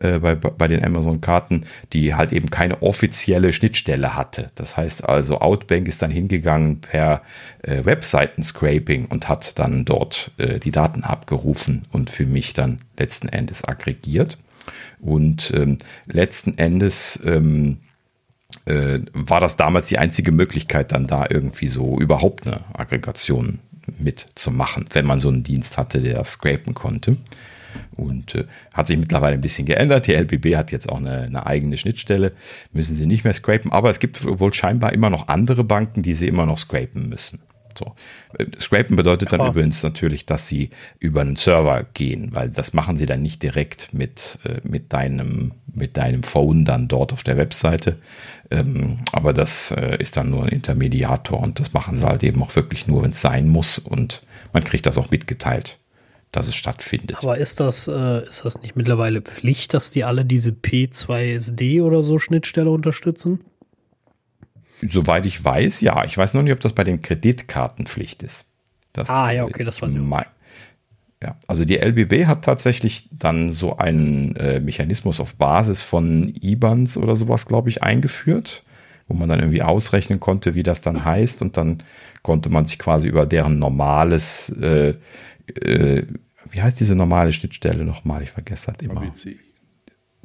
[0.00, 4.50] äh, bei, bei den Amazon-Karten, die halt eben keine offizielle Schnittstelle hatte.
[4.54, 7.22] Das heißt also, Outbank ist dann hingegangen per
[7.62, 13.28] äh, Webseiten-Scraping und hat dann dort äh, die Daten abgerufen und für mich dann letzten
[13.28, 14.38] Endes aggregiert.
[15.00, 17.80] Und ähm, letzten Endes ähm,
[18.64, 23.60] äh, war das damals die einzige Möglichkeit, dann da irgendwie so überhaupt eine Aggregation
[23.98, 27.16] mitzumachen, wenn man so einen Dienst hatte, der das scrapen konnte.
[27.96, 30.06] Und äh, hat sich mittlerweile ein bisschen geändert.
[30.06, 32.32] Die LBB hat jetzt auch eine, eine, eigene Schnittstelle,
[32.72, 36.14] müssen sie nicht mehr scrapen, aber es gibt wohl scheinbar immer noch andere Banken, die
[36.14, 37.40] sie immer noch scrapen müssen.
[37.78, 37.94] So.
[38.60, 42.96] Scrapen bedeutet dann Aber übrigens natürlich, dass sie über einen Server gehen, weil das machen
[42.96, 47.36] sie dann nicht direkt mit, äh, mit, deinem, mit deinem Phone dann dort auf der
[47.36, 47.96] Webseite.
[48.50, 52.42] Ähm, aber das äh, ist dann nur ein Intermediator und das machen sie halt eben
[52.42, 54.22] auch wirklich nur, wenn es sein muss und
[54.52, 55.78] man kriegt das auch mitgeteilt,
[56.32, 57.18] dass es stattfindet.
[57.22, 62.02] Aber ist das, äh, ist das nicht mittlerweile Pflicht, dass die alle diese P2SD oder
[62.02, 63.40] so Schnittstelle unterstützen?
[64.82, 66.04] Soweit ich weiß, ja.
[66.04, 68.46] Ich weiß noch nicht, ob das bei den Kreditkarten Pflicht ist.
[68.92, 70.24] Das, Ah, ja, okay, das ich auch mein,
[71.22, 76.96] ja, also die LBB hat tatsächlich dann so einen äh, Mechanismus auf Basis von IBANs
[76.96, 78.64] oder sowas, glaube ich, eingeführt,
[79.06, 81.82] wo man dann irgendwie ausrechnen konnte, wie das dann heißt und dann
[82.22, 84.94] konnte man sich quasi über deren normales, äh,
[85.60, 86.06] äh,
[86.50, 88.22] wie heißt diese normale Schnittstelle nochmal?
[88.22, 89.02] Ich vergesse das immer.
[89.02, 89.36] ABC.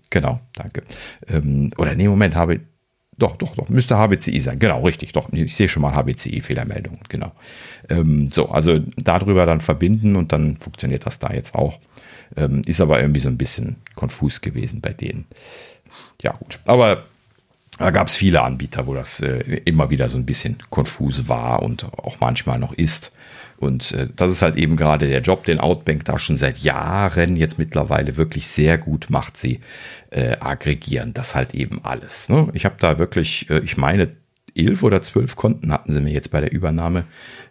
[0.09, 0.83] Genau, danke.
[1.27, 2.61] Ähm, oder nee, Moment, habe
[3.17, 4.59] doch, doch, doch, müsste HBCI sein.
[4.59, 5.31] Genau, richtig, doch.
[5.31, 7.31] Ich sehe schon mal HBCI-Fehlermeldungen, genau.
[7.89, 11.79] Ähm, so, also darüber dann verbinden und dann funktioniert das da jetzt auch.
[12.35, 15.25] Ähm, ist aber irgendwie so ein bisschen konfus gewesen bei denen.
[16.21, 16.59] Ja, gut.
[16.65, 17.05] Aber
[17.77, 21.63] da gab es viele Anbieter, wo das äh, immer wieder so ein bisschen konfus war
[21.63, 23.13] und auch manchmal noch ist.
[23.57, 27.35] Und äh, das ist halt eben gerade der Job, den Outbank da schon seit Jahren
[27.35, 29.37] jetzt mittlerweile wirklich sehr gut macht.
[29.37, 29.59] Sie
[30.11, 32.29] äh, aggregieren das halt eben alles.
[32.29, 32.49] Ne?
[32.53, 34.09] Ich habe da wirklich, äh, ich meine,
[34.55, 37.05] elf oder zwölf Konten hatten sie mir jetzt bei der Übernahme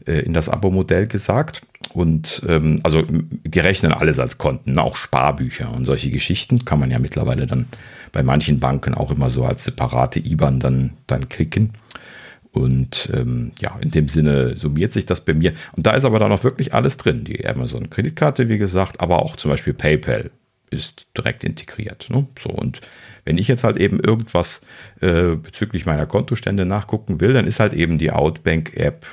[0.07, 1.61] äh, in das Abo-Modell gesagt.
[1.93, 6.91] Und ähm, also die rechnen alles als Konten, auch Sparbücher und solche Geschichten kann man
[6.91, 7.67] ja mittlerweile dann
[8.13, 11.73] bei manchen Banken auch immer so als separate IBAN dann, dann klicken.
[12.55, 15.55] Und ähm, ja, in dem Sinne summiert sich das bei mir.
[15.73, 17.25] Und da ist aber dann auch wirklich alles drin.
[17.25, 20.31] Die Amazon-Kreditkarte, wie gesagt, aber auch zum Beispiel PayPal
[20.71, 22.07] ist direkt integriert.
[22.11, 22.29] Ne?
[22.39, 22.81] So, und
[23.25, 24.61] wenn ich jetzt halt eben irgendwas
[25.01, 29.05] äh, bezüglich meiner Kontostände nachgucken will, dann ist halt eben die Outbank-App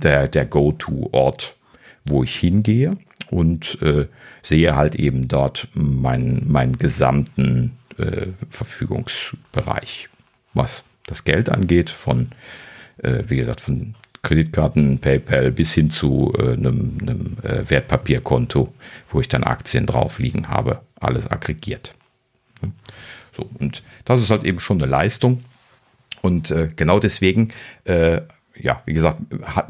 [0.00, 1.56] der, der Go-To-Ort,
[2.04, 2.96] wo ich hingehe
[3.28, 4.06] und äh,
[4.44, 10.08] sehe halt eben dort meinen, meinen gesamten äh, Verfügungsbereich,
[10.52, 12.30] was das Geld angeht, von,
[12.98, 18.72] äh, wie gesagt, von Kreditkarten, PayPal bis hin zu äh, einem, einem äh, Wertpapierkonto,
[19.10, 21.94] wo ich dann Aktien drauf liegen habe, alles aggregiert.
[23.36, 25.44] So, und das ist halt eben schon eine Leistung.
[26.22, 27.52] Und äh, genau deswegen
[28.56, 29.18] ja, wie gesagt,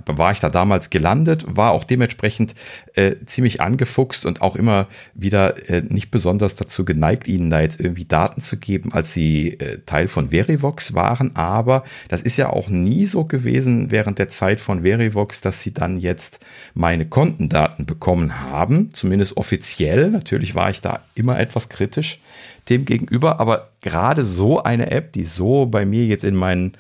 [0.07, 2.55] war ich da damals gelandet, war auch dementsprechend
[2.95, 7.81] äh, ziemlich angefuchst und auch immer wieder äh, nicht besonders dazu geneigt, ihnen da jetzt
[7.81, 11.35] irgendwie Daten zu geben, als sie äh, Teil von Verivox waren.
[11.35, 15.73] Aber das ist ja auch nie so gewesen während der Zeit von Verivox, dass sie
[15.73, 16.45] dann jetzt
[16.75, 20.11] meine Kontendaten bekommen haben, zumindest offiziell.
[20.11, 22.21] Natürlich war ich da immer etwas kritisch
[22.69, 26.77] dem gegenüber, aber gerade so eine App, die so bei mir jetzt in meinen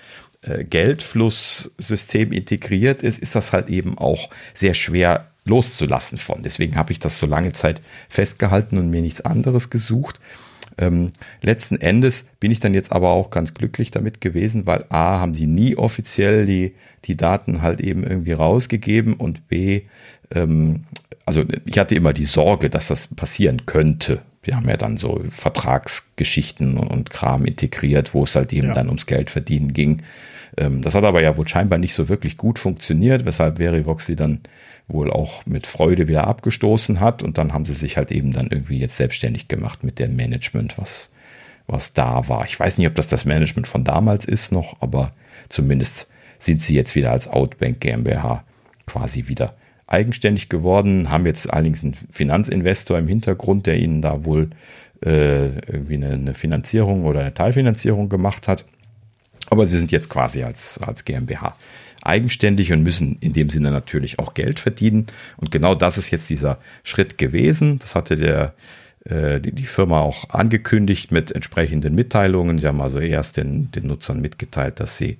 [0.64, 6.42] Geldflusssystem integriert ist, ist das halt eben auch sehr schwer loszulassen von.
[6.42, 10.20] Deswegen habe ich das so lange Zeit festgehalten und mir nichts anderes gesucht.
[10.76, 11.08] Ähm,
[11.42, 15.34] letzten Endes bin ich dann jetzt aber auch ganz glücklich damit gewesen, weil A, haben
[15.34, 19.82] sie nie offiziell die, die Daten halt eben irgendwie rausgegeben und B,
[20.34, 20.84] ähm,
[21.26, 24.20] also ich hatte immer die Sorge, dass das passieren könnte.
[24.42, 28.74] Wir haben ja dann so Vertragsgeschichten und Kram integriert, wo es halt eben ja.
[28.74, 30.02] dann ums Geld verdienen ging.
[30.56, 34.16] Ähm, das hat aber ja wohl scheinbar nicht so wirklich gut funktioniert, weshalb Verivox sie
[34.16, 34.40] dann
[34.86, 38.48] wohl auch mit Freude wieder abgestoßen hat und dann haben sie sich halt eben dann
[38.48, 41.10] irgendwie jetzt selbstständig gemacht mit dem Management, was,
[41.66, 42.44] was da war.
[42.44, 45.12] Ich weiß nicht, ob das das Management von damals ist noch, aber
[45.48, 46.08] zumindest
[46.38, 48.44] sind sie jetzt wieder als Outbank GmbH
[48.86, 49.54] quasi wieder
[49.86, 54.50] eigenständig geworden, haben jetzt allerdings einen Finanzinvestor im Hintergrund, der ihnen da wohl
[55.04, 58.64] äh, irgendwie eine, eine Finanzierung oder eine Teilfinanzierung gemacht hat.
[59.50, 61.56] Aber sie sind jetzt quasi als, als GmbH
[62.04, 65.06] eigenständig und müssen in dem Sinne natürlich auch Geld verdienen.
[65.36, 67.78] Und genau das ist jetzt dieser Schritt gewesen.
[67.78, 68.54] Das hatte der,
[69.04, 72.58] äh, die, die, Firma auch angekündigt mit entsprechenden Mitteilungen.
[72.58, 75.18] Sie haben also erst den, den Nutzern mitgeteilt, dass sie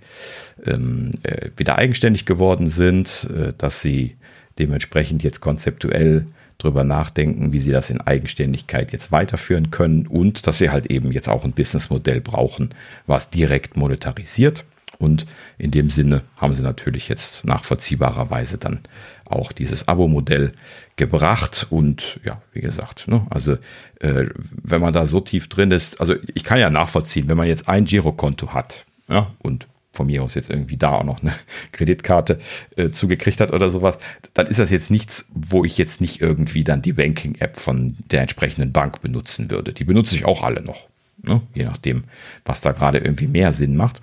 [0.67, 4.17] ähm, äh, wieder eigenständig geworden sind, äh, dass sie
[4.59, 6.27] dementsprechend jetzt konzeptuell
[6.59, 11.13] drüber nachdenken, wie sie das in Eigenständigkeit jetzt weiterführen können und dass sie halt eben
[11.13, 12.71] jetzt auch ein Businessmodell brauchen,
[13.07, 14.65] was direkt monetarisiert.
[14.99, 15.27] Und
[15.59, 18.81] in dem Sinne haben sie natürlich jetzt nachvollziehbarerweise dann
[19.25, 20.53] auch dieses Abo-Modell
[20.97, 21.67] gebracht.
[21.71, 23.55] Und ja, wie gesagt, ne, also
[24.01, 27.49] äh, wenn man da so tief drin ist, also ich kann ja nachvollziehen, wenn man
[27.49, 31.35] jetzt ein Girokonto hat ja, und von mir aus jetzt irgendwie da auch noch eine
[31.73, 32.39] Kreditkarte
[32.77, 33.99] äh, zugekriegt hat oder sowas,
[34.35, 38.23] dann ist das jetzt nichts, wo ich jetzt nicht irgendwie dann die Banking-App von der
[38.23, 39.73] entsprechenden Bank benutzen würde.
[39.73, 40.89] Die benutze ich auch alle noch,
[41.23, 41.41] ne?
[41.55, 42.05] je nachdem,
[42.45, 44.01] was da gerade irgendwie mehr Sinn macht.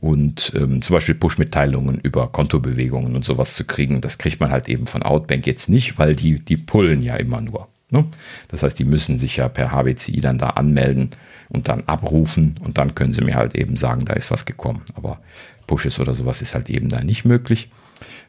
[0.00, 4.68] Und ähm, zum Beispiel Push-Mitteilungen über Kontobewegungen und sowas zu kriegen, das kriegt man halt
[4.68, 7.68] eben von Outbank jetzt nicht, weil die, die pullen ja immer nur.
[7.90, 8.06] Ne?
[8.48, 11.10] Das heißt, die müssen sich ja per HBCI dann da anmelden
[11.52, 14.82] und dann abrufen und dann können sie mir halt eben sagen, da ist was gekommen.
[14.94, 15.20] Aber
[15.66, 17.70] Pushes oder sowas ist halt eben da nicht möglich.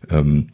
[0.10, 0.48] Ähm,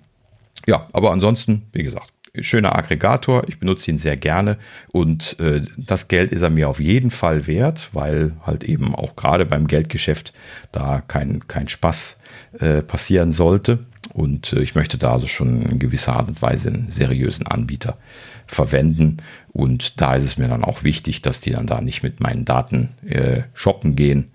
[0.68, 3.44] ja, aber ansonsten, wie gesagt, schöner Aggregator.
[3.48, 4.58] Ich benutze ihn sehr gerne
[4.92, 9.16] und äh, das Geld ist er mir auf jeden Fall wert, weil halt eben auch
[9.16, 10.34] gerade beim Geldgeschäft
[10.72, 12.20] da kein, kein Spaß
[12.60, 13.86] äh, passieren sollte.
[14.14, 17.98] Und äh, ich möchte da also schon in gewisser Art und Weise einen seriösen Anbieter
[18.50, 19.18] verwenden.
[19.54, 22.46] Und da ist es mir dann auch wichtig, dass die dann da nicht mit meinen
[22.46, 24.32] Daten äh, shoppen gehen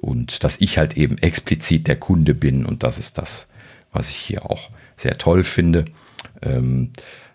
[0.00, 2.64] und dass ich halt eben explizit der Kunde bin.
[2.64, 3.48] Und das ist das,
[3.92, 5.84] was ich hier auch sehr toll finde.
[6.42, 6.92] Ähm,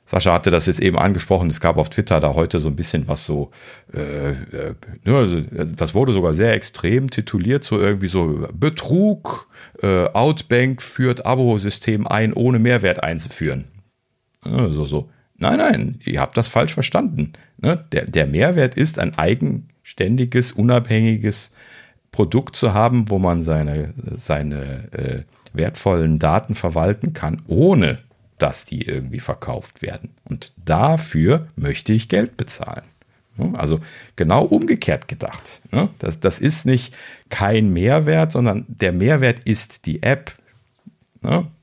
[0.08, 1.50] Sascha hatte das jetzt eben angesprochen.
[1.50, 3.50] Es gab auf Twitter da heute so ein bisschen was so,
[3.94, 4.76] äh, äh,
[5.06, 9.48] also, das wurde sogar sehr extrem tituliert, so irgendwie so Betrug,
[9.82, 13.66] äh, Outbank führt Abo-System ein, ohne Mehrwert einzuführen.
[14.42, 17.34] Also so, Nein, nein, ihr habt das falsch verstanden.
[17.58, 17.86] Ne?
[17.92, 21.54] Der, der Mehrwert ist ein eigenständiges, unabhängiges
[22.12, 28.00] Produkt zu haben, wo man seine, seine äh, wertvollen Daten verwalten kann, ohne
[28.38, 30.12] dass die irgendwie verkauft werden.
[30.24, 32.86] Und dafür möchte ich Geld bezahlen.
[33.38, 33.54] Ne?
[33.58, 33.80] Also
[34.16, 35.62] genau umgekehrt gedacht.
[35.72, 35.90] Ne?
[36.00, 36.94] Das, das ist nicht
[37.30, 40.34] kein Mehrwert, sondern der Mehrwert ist die App.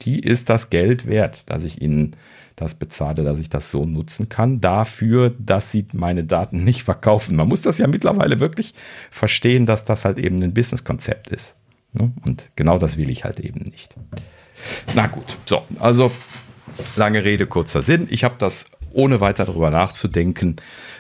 [0.01, 2.17] Die ist das Geld wert, dass ich Ihnen
[2.57, 7.37] das bezahle, dass ich das so nutzen kann, dafür, dass sie meine Daten nicht verkaufen.
[7.37, 8.75] Man muss das ja mittlerweile wirklich
[9.11, 11.55] verstehen, dass das halt eben ein Businesskonzept ist.
[11.93, 12.13] Ne?
[12.25, 13.97] Und genau das will ich halt eben nicht.
[14.95, 16.11] Na gut, so, also
[16.97, 18.07] lange Rede, kurzer Sinn.
[18.11, 20.57] Ich habe das ohne weiter darüber nachzudenken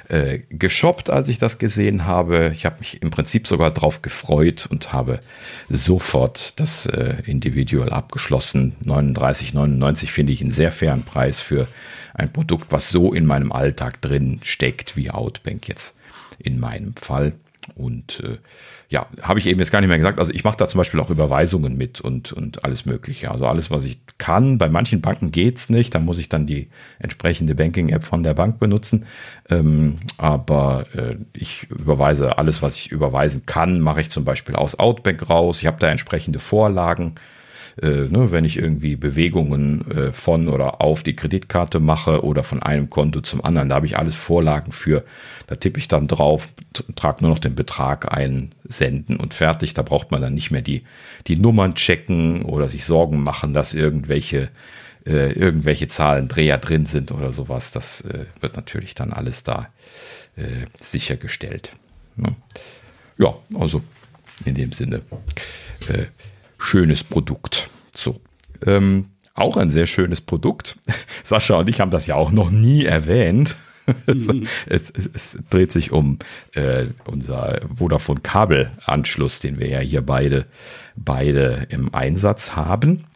[0.08, 2.50] äh, geshoppt, als ich das gesehen habe.
[2.52, 5.20] Ich habe mich im Prinzip sogar drauf gefreut und habe
[5.68, 8.76] sofort das äh, Individual abgeschlossen.
[8.84, 11.68] 39,99 finde ich einen sehr fairen Preis für
[12.14, 15.94] ein Produkt, was so in meinem Alltag drin steckt wie Outbank jetzt
[16.38, 17.32] in meinem Fall.
[17.74, 18.38] Und äh,
[18.92, 20.18] ja, habe ich eben jetzt gar nicht mehr gesagt.
[20.18, 23.30] Also ich mache da zum Beispiel auch Überweisungen mit und, und alles Mögliche.
[23.30, 24.58] Also alles, was ich kann.
[24.58, 25.94] Bei manchen Banken geht's nicht.
[25.94, 29.06] Da muss ich dann die entsprechende Banking-App von der Bank benutzen.
[29.48, 34.78] Ähm, aber äh, ich überweise alles, was ich überweisen kann, mache ich zum Beispiel aus
[34.78, 35.62] Outbank raus.
[35.62, 37.14] Ich habe da entsprechende Vorlagen
[37.80, 42.62] äh, ne, wenn ich irgendwie Bewegungen äh, von oder auf die Kreditkarte mache oder von
[42.62, 43.68] einem Konto zum anderen.
[43.68, 45.04] Da habe ich alles Vorlagen für.
[45.46, 46.48] Da tippe ich dann drauf,
[46.96, 49.74] trage nur noch den Betrag ein, senden und fertig.
[49.74, 50.82] Da braucht man dann nicht mehr die,
[51.26, 54.50] die Nummern checken oder sich Sorgen machen, dass irgendwelche
[55.06, 57.72] äh, irgendwelche Zahlendreher drin sind oder sowas.
[57.72, 59.68] Das äh, wird natürlich dann alles da
[60.36, 61.72] äh, sichergestellt.
[62.16, 62.36] Ne?
[63.18, 63.82] Ja, also
[64.44, 65.02] in dem Sinne.
[66.62, 67.68] Schönes Produkt.
[67.94, 68.20] So.
[68.64, 70.76] Ähm, auch ein sehr schönes Produkt.
[71.24, 73.56] Sascha und ich haben das ja auch noch nie erwähnt.
[74.06, 74.46] Mhm.
[74.66, 76.20] es, es, es, dreht sich um
[76.52, 80.46] äh, unser Vodafone Kabelanschluss, den wir ja hier beide,
[80.94, 83.06] beide im Einsatz haben.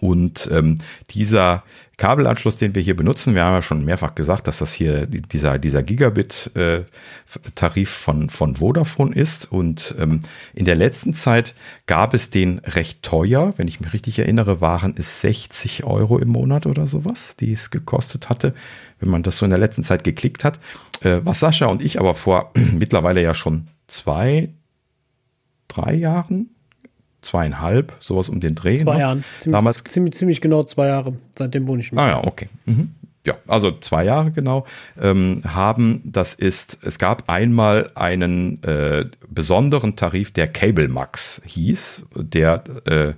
[0.00, 0.78] Und ähm,
[1.10, 1.64] dieser
[1.96, 5.58] Kabelanschluss, den wir hier benutzen, wir haben ja schon mehrfach gesagt, dass das hier dieser,
[5.58, 9.52] dieser Gigabit-Tarif von, von Vodafone ist.
[9.52, 10.20] Und ähm,
[10.52, 11.54] in der letzten Zeit
[11.86, 13.54] gab es den recht teuer.
[13.56, 17.70] Wenn ich mich richtig erinnere, waren es 60 Euro im Monat oder sowas, die es
[17.70, 18.54] gekostet hatte,
[18.98, 20.58] wenn man das so in der letzten Zeit geklickt hat.
[21.02, 24.48] Äh, was Sascha und ich aber vor mittlerweile ja schon zwei,
[25.68, 26.53] drei Jahren
[27.24, 28.76] zweieinhalb, sowas um den Dreh.
[28.76, 29.00] Zwei ne?
[29.00, 29.24] Jahren.
[29.40, 31.14] Ziemlich, Damals ziemlich, ziemlich genau zwei Jahre.
[31.36, 32.00] Seitdem wohne ich mit.
[32.00, 32.48] Ah ja, okay.
[32.64, 32.94] Mhm.
[33.26, 34.66] Ja, also zwei Jahre genau,
[35.00, 42.04] ähm, haben, das ist, es gab einmal einen äh, besonderen Tarif, der Cable Max hieß,
[42.14, 43.14] der äh,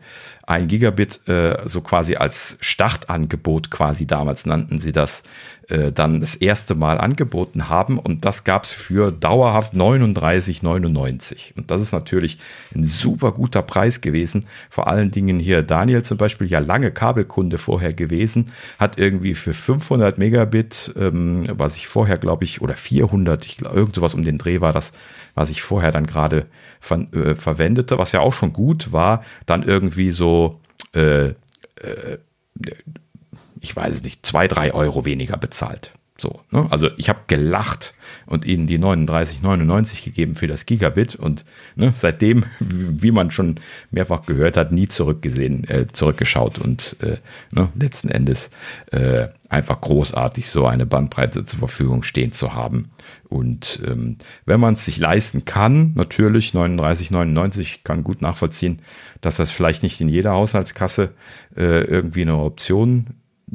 [0.46, 5.24] ein Gigabit äh, so quasi als Startangebot quasi damals nannten sie das,
[5.68, 11.72] äh, dann das erste Mal angeboten haben und das gab es für dauerhaft 39,99 und
[11.72, 12.38] das ist natürlich
[12.72, 14.46] ein super guter Preis gewesen.
[14.70, 19.52] Vor allen Dingen hier Daniel zum Beispiel ja lange Kabelkunde vorher gewesen, hat irgendwie für
[19.52, 24.22] 500 Megabit, ähm, was ich vorher glaube ich oder 400, ich glaube irgend sowas um
[24.22, 24.92] den Dreh war das,
[25.36, 26.46] was ich vorher dann gerade
[26.80, 30.60] ver äh, verwendete, was ja auch schon gut war, dann irgendwie so
[30.92, 32.18] äh, äh,
[33.60, 35.92] ich weiß es nicht, zwei, drei Euro weniger bezahlt.
[36.18, 36.66] So, ne?
[36.70, 37.94] Also ich habe gelacht
[38.24, 41.44] und ihnen die 39,99 gegeben für das Gigabit und
[41.74, 43.56] ne, seitdem, wie man schon
[43.90, 47.18] mehrfach gehört hat, nie zurückgesehen, äh, zurückgeschaut und äh,
[47.50, 48.50] ne, letzten Endes
[48.92, 52.90] äh, einfach großartig, so eine Bandbreite zur Verfügung stehen zu haben.
[53.28, 54.16] Und ähm,
[54.46, 58.80] wenn man es sich leisten kann, natürlich 39,99 kann gut nachvollziehen,
[59.20, 61.10] dass das vielleicht nicht in jeder Haushaltskasse
[61.56, 63.06] äh, irgendwie eine Option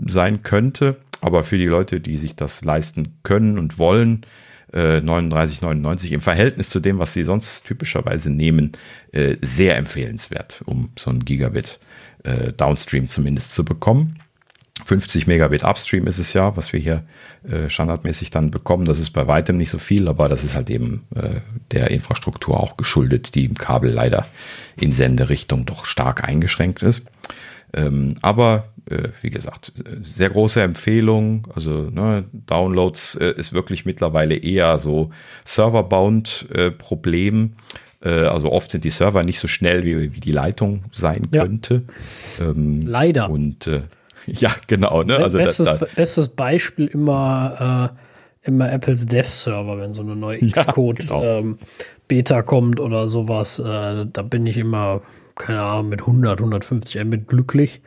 [0.05, 0.97] sein könnte.
[1.21, 4.25] Aber für die Leute, die sich das leisten können und wollen,
[4.73, 8.73] äh, 39,99 im Verhältnis zu dem, was sie sonst typischerweise nehmen,
[9.11, 11.79] äh, sehr empfehlenswert, um so ein Gigabit
[12.23, 14.17] äh, Downstream zumindest zu bekommen.
[14.85, 17.03] 50 Megabit Upstream ist es ja, was wir hier
[17.47, 18.85] äh, standardmäßig dann bekommen.
[18.85, 21.41] Das ist bei weitem nicht so viel, aber das ist halt eben äh,
[21.71, 24.25] der Infrastruktur auch geschuldet, die im Kabel leider
[24.77, 27.03] in Senderichtung doch stark eingeschränkt ist.
[27.73, 31.47] Ähm, aber äh, wie gesagt, sehr große Empfehlung.
[31.53, 35.11] Also ne, Downloads äh, ist wirklich mittlerweile eher so
[35.45, 37.53] Serverbound-Problem.
[38.03, 41.43] Äh, also oft sind die Server nicht so schnell, wie, wie die Leitung sein ja.
[41.43, 41.83] könnte.
[42.39, 43.29] Ähm, Leider.
[43.29, 43.83] Und äh,
[44.25, 45.03] ja, genau.
[45.03, 45.17] Ne?
[45.17, 47.93] Also bestes, das, das, bestes Beispiel immer,
[48.43, 51.23] äh, immer Apples Dev-Server, wenn so eine neue Xcode ja, genau.
[51.23, 51.57] ähm,
[52.07, 53.59] Beta kommt oder sowas.
[53.59, 55.01] Äh, da bin ich immer,
[55.41, 57.81] keine Ahnung, mit 100, 150 Mbit glücklich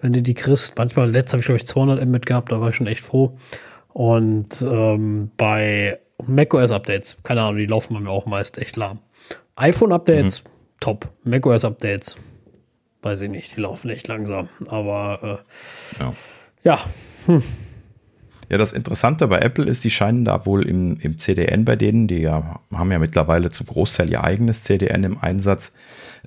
[0.00, 0.76] wenn du die kriegst.
[0.78, 3.36] Manchmal, letzt habe ich glaube ich 200 Mbit gehabt, da war ich schon echt froh.
[3.88, 9.00] Und ähm, bei macOS-Updates, keine Ahnung, die laufen bei mir auch meist echt lahm.
[9.56, 10.48] iPhone-Updates, mhm.
[10.80, 11.08] top.
[11.24, 12.16] macOS-Updates,
[13.02, 14.48] weiß ich nicht, die laufen echt langsam.
[14.66, 15.42] Aber
[15.98, 16.12] äh, ja.
[16.62, 16.80] ja.
[17.26, 17.42] Hm.
[18.50, 22.08] Ja, das Interessante bei Apple ist, die scheinen da wohl im, im CDN bei denen,
[22.08, 25.72] die ja, haben ja mittlerweile zum Großteil ihr eigenes CDN im Einsatz,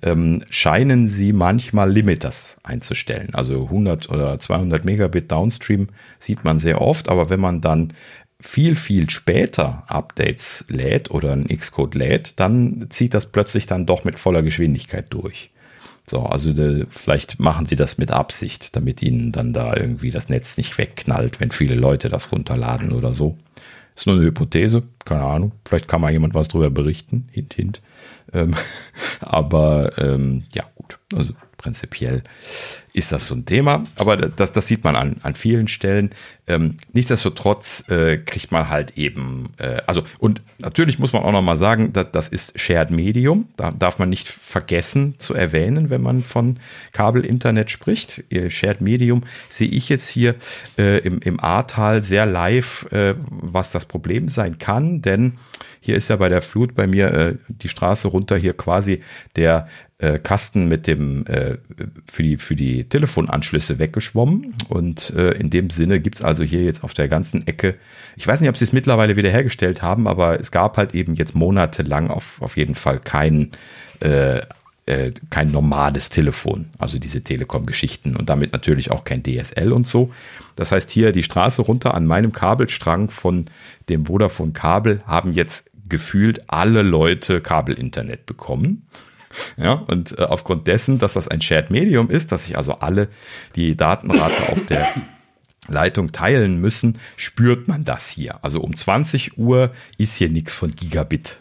[0.03, 3.33] ähm, scheinen sie manchmal Limiters einzustellen.
[3.33, 5.89] Also 100 oder 200 Megabit Downstream
[6.19, 7.91] sieht man sehr oft, aber wenn man dann
[8.39, 14.03] viel, viel später Updates lädt oder ein Xcode lädt, dann zieht das plötzlich dann doch
[14.03, 15.51] mit voller Geschwindigkeit durch.
[16.11, 20.27] So, also de, vielleicht machen sie das mit Absicht, damit ihnen dann da irgendwie das
[20.27, 23.37] Netz nicht wegknallt, wenn viele Leute das runterladen oder so.
[23.95, 25.53] Ist nur eine Hypothese, keine Ahnung.
[25.63, 27.81] Vielleicht kann mal jemand was drüber berichten, hint, hint.
[28.33, 28.55] Ähm,
[29.21, 30.99] aber ähm, ja, gut.
[31.15, 32.23] Also prinzipiell
[32.93, 33.85] ist das so ein Thema.
[33.95, 36.11] Aber das, das sieht man an, an vielen Stellen.
[36.47, 41.41] Ähm, nichtsdestotrotz äh, kriegt man halt eben, äh, also und natürlich muss man auch noch
[41.41, 43.47] mal sagen, dass, das ist Shared Medium.
[43.57, 46.59] Da darf man nicht vergessen zu erwähnen, wenn man von
[46.91, 48.23] Kabel-Internet spricht.
[48.49, 50.35] Shared Medium sehe ich jetzt hier
[50.77, 55.33] äh, im, im Ahrtal sehr live, äh, was das Problem sein kann, denn
[55.79, 59.01] hier ist ja bei der Flut bei mir äh, die Straße runter hier quasi
[59.35, 61.25] der äh, Kasten mit dem
[62.11, 66.83] für die für die Telefonanschlüsse weggeschwommen und äh, in dem Sinne gibt's also hier jetzt
[66.83, 67.75] auf der ganzen Ecke,
[68.15, 71.15] ich weiß nicht, ob sie es mittlerweile wieder hergestellt haben, aber es gab halt eben
[71.15, 73.51] jetzt monatelang auf, auf jeden Fall kein
[73.99, 74.41] äh,
[74.87, 80.11] äh, kein normales Telefon, also diese Telekom-Geschichten und damit natürlich auch kein DSL und so.
[80.55, 83.45] Das heißt, hier die Straße runter an meinem Kabelstrang von
[83.89, 88.87] dem Vodafone Kabel haben jetzt gefühlt alle Leute Kabelinternet bekommen.
[89.57, 93.07] Ja, und äh, aufgrund dessen, dass das ein Shared Medium ist, dass sich also alle
[93.55, 94.87] die Datenrate auf der
[95.67, 98.43] Leitung teilen müssen, spürt man das hier.
[98.43, 101.37] Also um 20 Uhr ist hier nichts von Gigabit.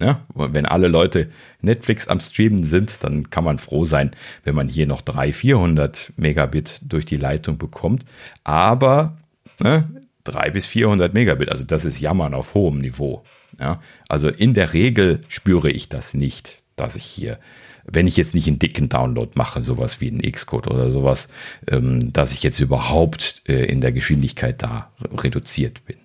[0.00, 1.28] Ja, wenn alle Leute
[1.60, 6.12] Netflix am Streamen sind, dann kann man froh sein, wenn man hier noch 300, 400
[6.16, 8.06] Megabit durch die Leitung bekommt.
[8.42, 9.18] Aber
[9.58, 9.90] ne,
[10.24, 13.24] 300 bis 400 Megabit, also das ist Jammern auf hohem Niveau.
[13.58, 17.38] Ja, also in der Regel spüre ich das nicht, dass ich hier,
[17.84, 21.28] wenn ich jetzt nicht einen dicken Download mache, sowas wie einen Xcode oder sowas,
[21.68, 25.96] ähm, dass ich jetzt überhaupt äh, in der Geschwindigkeit da reduziert bin.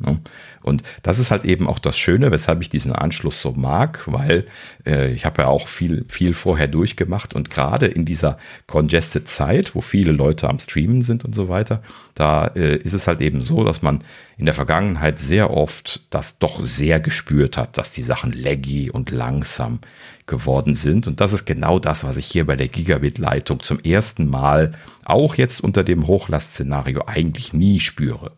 [0.00, 0.20] Ne?
[0.62, 4.46] Und das ist halt eben auch das Schöne, weshalb ich diesen Anschluss so mag, weil
[4.86, 9.74] äh, ich habe ja auch viel, viel vorher durchgemacht und gerade in dieser congested Zeit,
[9.74, 11.82] wo viele Leute am Streamen sind und so weiter,
[12.14, 14.04] da äh, ist es halt eben so, dass man
[14.36, 19.10] in der Vergangenheit sehr oft das doch sehr gespürt hat, dass die Sachen laggy und
[19.10, 19.80] langsam
[20.28, 21.06] geworden sind.
[21.06, 24.74] Und das ist genau das, was ich hier bei der Gigabit-Leitung zum ersten Mal
[25.04, 28.32] auch jetzt unter dem Hochlastszenario eigentlich nie spüre.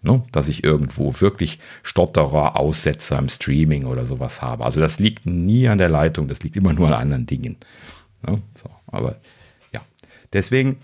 [0.00, 0.22] Ne?
[0.32, 4.64] Dass ich irgendwo wirklich Stotterer, Aussetzer im Streaming oder sowas habe.
[4.64, 7.56] Also das liegt nie an der Leitung, das liegt immer nur an anderen Dingen.
[8.26, 8.40] Ne?
[8.54, 9.16] So, aber
[9.72, 9.82] ja,
[10.32, 10.78] deswegen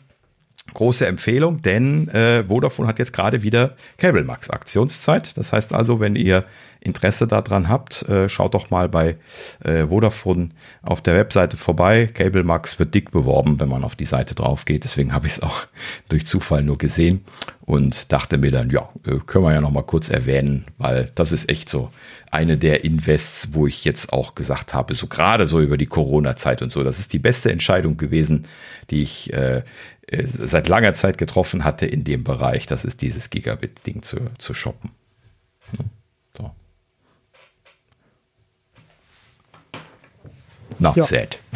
[0.75, 5.37] große Empfehlung, denn äh, Vodafone hat jetzt gerade wieder Cable Max Aktionszeit.
[5.37, 6.45] Das heißt also, wenn ihr
[6.81, 9.17] Interesse daran habt, äh, schaut doch mal bei
[9.65, 10.51] äh, Vodafone
[10.83, 12.07] auf der Webseite vorbei.
[12.07, 14.85] Cable Max wird dick beworben, wenn man auf die Seite drauf geht.
[14.85, 15.67] Deswegen habe ich es auch
[16.09, 17.25] durch Zufall nur gesehen
[17.63, 21.33] und dachte mir dann, ja, äh, können wir ja noch mal kurz erwähnen, weil das
[21.33, 21.91] ist echt so
[22.31, 26.63] eine der Invests, wo ich jetzt auch gesagt habe, so gerade so über die Corona-Zeit
[26.63, 28.47] und so, das ist die beste Entscheidung gewesen,
[28.91, 29.63] die ich äh
[30.11, 32.67] seit langer Zeit getroffen hatte in dem Bereich.
[32.67, 34.91] Das ist dieses Gigabit-Ding zu, zu shoppen.
[36.37, 36.51] So.
[40.79, 41.03] Enough ja.
[41.05, 41.39] said.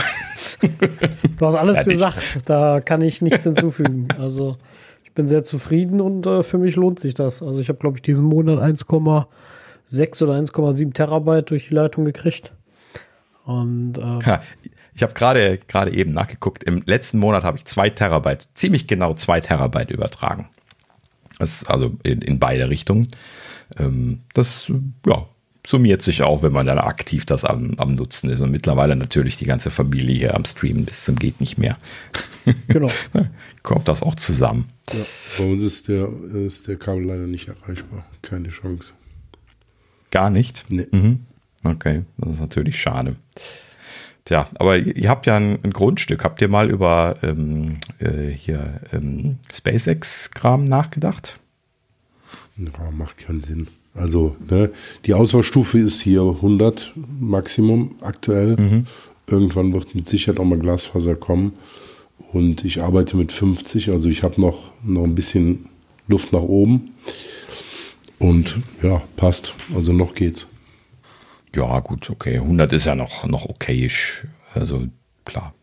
[1.38, 4.06] Du hast alles gesagt, da kann ich nichts hinzufügen.
[4.16, 4.58] Also
[5.02, 7.42] ich bin sehr zufrieden und äh, für mich lohnt sich das.
[7.42, 12.52] Also ich habe, glaube ich, diesen Monat 1,6 oder 1,7 Terabyte durch die Leitung gekriegt.
[13.44, 14.40] Und äh, ja,
[14.94, 16.64] ich habe gerade gerade eben nachgeguckt.
[16.64, 20.48] Im letzten Monat habe ich zwei Terabyte, ziemlich genau zwei Terabyte übertragen.
[21.38, 23.08] Das ist also in, in beide Richtungen.
[23.78, 24.70] Ähm, das
[25.06, 25.26] ja,
[25.66, 28.40] summiert sich auch, wenn man dann aktiv das am, am Nutzen ist.
[28.40, 31.76] Und mittlerweile natürlich die ganze Familie hier am Streamen bis zum geht nicht mehr.
[32.68, 32.90] Genau.
[33.62, 34.68] Kommt das auch zusammen.
[34.92, 35.04] Ja,
[35.38, 38.04] bei uns ist der, ist der Kabel leider nicht erreichbar.
[38.20, 38.94] Keine Chance.
[40.10, 40.64] Gar nicht?
[40.68, 40.88] Nee.
[40.90, 41.20] Mhm.
[41.64, 43.16] Okay, das ist natürlich schade.
[44.24, 46.24] Tja, aber ihr habt ja ein, ein Grundstück.
[46.24, 51.40] Habt ihr mal über ähm, äh, hier ähm, SpaceX-Kram nachgedacht?
[52.56, 53.66] Ja, macht keinen Sinn.
[53.94, 54.70] Also ne,
[55.04, 58.56] die Auswahlstufe ist hier 100 Maximum aktuell.
[58.56, 58.86] Mhm.
[59.26, 61.54] Irgendwann wird mit Sicherheit auch mal Glasfaser kommen.
[62.32, 65.66] Und ich arbeite mit 50, also ich habe noch, noch ein bisschen
[66.08, 66.94] Luft nach oben.
[68.18, 69.54] Und ja, passt.
[69.74, 70.46] Also noch geht's.
[71.54, 72.36] Ja, gut, okay.
[72.36, 74.24] 100 ist ja noch, noch okayisch.
[74.54, 74.86] Also
[75.24, 75.54] klar.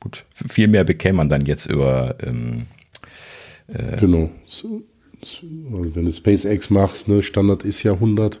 [0.00, 0.24] Gut.
[0.32, 2.16] Viel mehr bekäme man dann jetzt über.
[2.22, 2.66] Ähm,
[3.66, 4.30] äh, genau.
[4.46, 4.82] So,
[5.22, 8.40] also wenn du SpaceX machst, ne, Standard ist ja 100,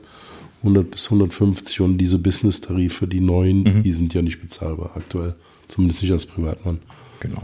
[0.62, 3.82] 100 bis 150 und diese Business-Tarife, die neuen, mhm.
[3.82, 5.34] die sind ja nicht bezahlbar aktuell.
[5.66, 6.78] Zumindest nicht als Privatmann.
[7.20, 7.42] Genau.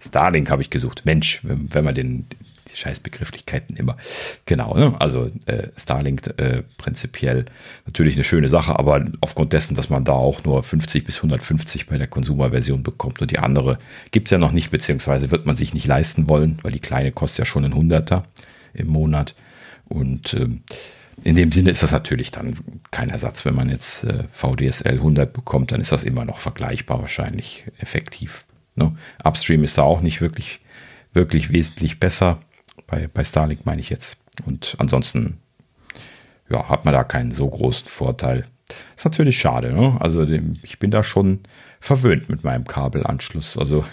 [0.00, 1.02] Starlink habe ich gesucht.
[1.04, 2.26] Mensch, wenn, wenn man den,
[2.70, 3.96] die Scheißbegrifflichkeiten immer.
[4.46, 4.94] Genau, ne?
[4.98, 7.46] also äh, Starlink äh, prinzipiell
[7.86, 11.86] natürlich eine schöne Sache, aber aufgrund dessen, dass man da auch nur 50 bis 150
[11.86, 13.78] bei der Konsumerversion bekommt und die andere
[14.10, 17.12] gibt es ja noch nicht, beziehungsweise wird man sich nicht leisten wollen, weil die kleine
[17.12, 18.24] kostet ja schon ein Hunderter
[18.74, 19.34] im Monat.
[19.88, 20.48] Und äh,
[21.24, 22.58] in dem Sinne ist das natürlich dann
[22.90, 23.44] kein Ersatz.
[23.44, 28.44] Wenn man jetzt äh, VDSL 100 bekommt, dann ist das immer noch vergleichbar wahrscheinlich effektiv
[28.78, 28.96] Ne?
[29.24, 30.60] Upstream ist da auch nicht wirklich,
[31.12, 32.40] wirklich wesentlich besser.
[32.88, 34.16] Bei, bei Starlink meine ich jetzt.
[34.44, 35.38] Und ansonsten
[36.50, 38.46] ja, hat man da keinen so großen Vorteil.
[38.96, 39.72] Ist natürlich schade.
[39.72, 39.96] Ne?
[40.00, 41.40] Also ich bin da schon
[41.80, 43.56] verwöhnt mit meinem Kabelanschluss.
[43.56, 43.84] Also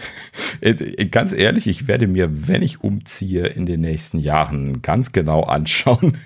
[1.12, 6.18] ganz ehrlich, ich werde mir, wenn ich umziehe, in den nächsten Jahren ganz genau anschauen,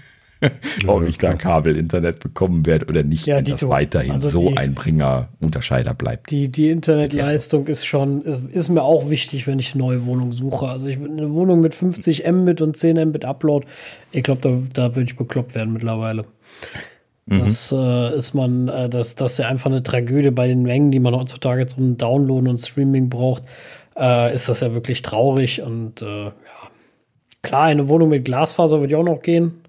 [0.87, 4.57] ob ich da Kabel-Internet bekommen werde oder nicht, Ja, wenn das weiterhin Also so die-
[4.57, 6.31] ein Bringer-Unterscheider bleibt.
[6.31, 10.31] Die, die Internetleistung ist schon, ist, ist mir auch wichtig, wenn ich eine neue Wohnung
[10.31, 10.67] suche.
[10.67, 13.65] Also ich bin eine Wohnung mit 50 Mbit und 10 Mbit Upload.
[14.11, 14.57] Ich glaube, da,
[14.87, 16.23] da würde ich bekloppt werden mittlerweile.
[17.25, 20.89] Das äh, ist man, äh, das, das ist ja einfach eine Tragödie bei den Mengen,
[20.89, 23.43] die man heutzutage zum Downloaden und Streaming braucht.
[23.95, 26.31] Äh, ist das ja wirklich traurig und äh, ja.
[27.43, 29.61] Klar, eine Wohnung mit Glasfaser würde ja auch noch gehen.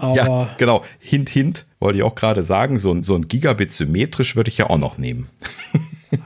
[0.00, 0.82] Aber Ja, genau.
[0.98, 2.78] Hint, hint, wollte ich auch gerade sagen.
[2.78, 5.28] So, ein- so ein Gigabit symmetrisch würde ich ja auch noch nehmen.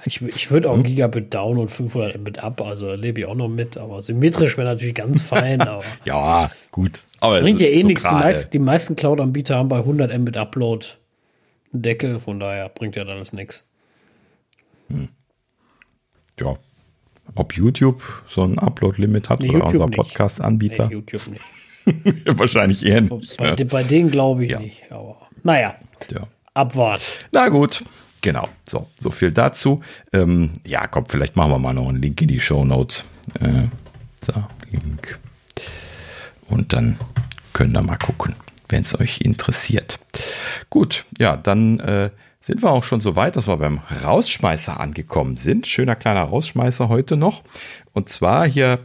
[0.07, 0.81] Ich, ich würde Hm?
[0.81, 4.57] auch Gigabit down und 500 Mbit up, also lebe ich auch noch mit, aber symmetrisch
[4.57, 5.63] wäre natürlich ganz fein,
[6.07, 7.03] Ja, gut.
[7.21, 8.03] Aber bringt ja eh so nichts.
[8.05, 10.87] Die, gerade- meist, die meisten Cloud-Anbieter haben bei 100 Mbit Upload
[11.75, 13.69] einen Deckel, von daher bringt ja alles nichts.
[16.41, 16.57] ja,
[17.35, 19.97] ob YouTube so ein Upload-Limit hat Nee, oder YouTube unser.
[19.97, 20.87] Podcast-Anbieter.
[20.87, 21.45] Nee, YouTube nicht.
[22.27, 23.37] Wahrscheinlich eher nicht.
[23.39, 23.65] Bei, ne?
[23.67, 24.59] bei denen glaube ich Ja.
[24.61, 25.75] nicht, aber naja,
[26.11, 26.27] Ja.
[26.55, 27.03] abwarten.
[27.33, 27.85] Na gut,
[28.21, 28.49] genau.
[28.69, 29.83] So, so viel dazu.
[30.13, 33.05] Ähm, ja, komm, vielleicht machen wir mal noch einen Link in die Show Notes.
[33.41, 33.65] Äh,
[34.21, 34.33] so,
[34.71, 35.19] Link.
[36.49, 36.97] Und dann
[37.53, 38.35] könnt ihr mal gucken,
[38.69, 39.99] wenn es euch interessiert.
[40.71, 45.37] Gut, ja, dann äh, sind wir auch schon so weit, dass wir beim Rausschmeißer angekommen
[45.37, 45.67] sind.
[45.67, 47.43] Schöner kleiner Rausschmeißer heute noch.
[47.93, 48.81] Und zwar hier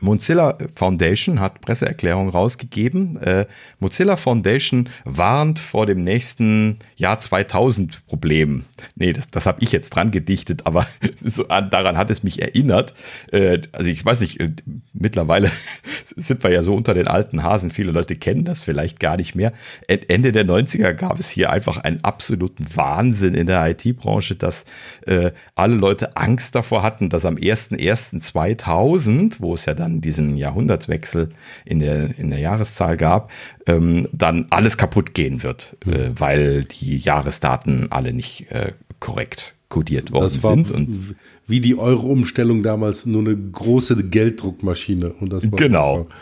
[0.00, 3.16] Mozilla Foundation hat Presseerklärung rausgegeben.
[3.18, 3.46] Äh,
[3.80, 8.64] Mozilla Foundation warnt vor dem nächsten Jahr 2000 Problem.
[8.96, 10.86] Nee, das, das habe ich jetzt dran gedichtet, aber
[11.24, 12.94] so, an, daran hat es mich erinnert.
[13.32, 14.50] Äh, also ich weiß nicht, äh,
[14.92, 15.50] mittlerweile
[16.04, 17.70] sind wir ja so unter den alten Hasen.
[17.70, 19.52] Viele Leute kennen das vielleicht gar nicht mehr.
[19.86, 24.64] Ende der 90er gab es hier einfach einen absoluten Wahnsinn in der IT-Branche, dass
[25.06, 31.28] äh, alle Leute Angst davor hatten, dass am 01.01.2000, wo es ja dann diesen Jahrhundertwechsel
[31.64, 33.30] in der, in der Jahreszahl gab,
[33.66, 40.12] ähm, dann alles kaputt gehen wird, äh, weil die Jahresdaten alle nicht äh, korrekt kodiert
[40.12, 40.70] worden Das war sind.
[40.70, 41.14] Und
[41.46, 45.10] wie die Euro-Umstellung damals nur eine große Gelddruckmaschine.
[45.12, 45.98] Und das war Genau.
[45.98, 46.14] super.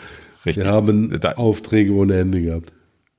[0.45, 0.65] richtig.
[0.65, 2.73] Wir haben Da- Aufträge ohne Ende gehabt.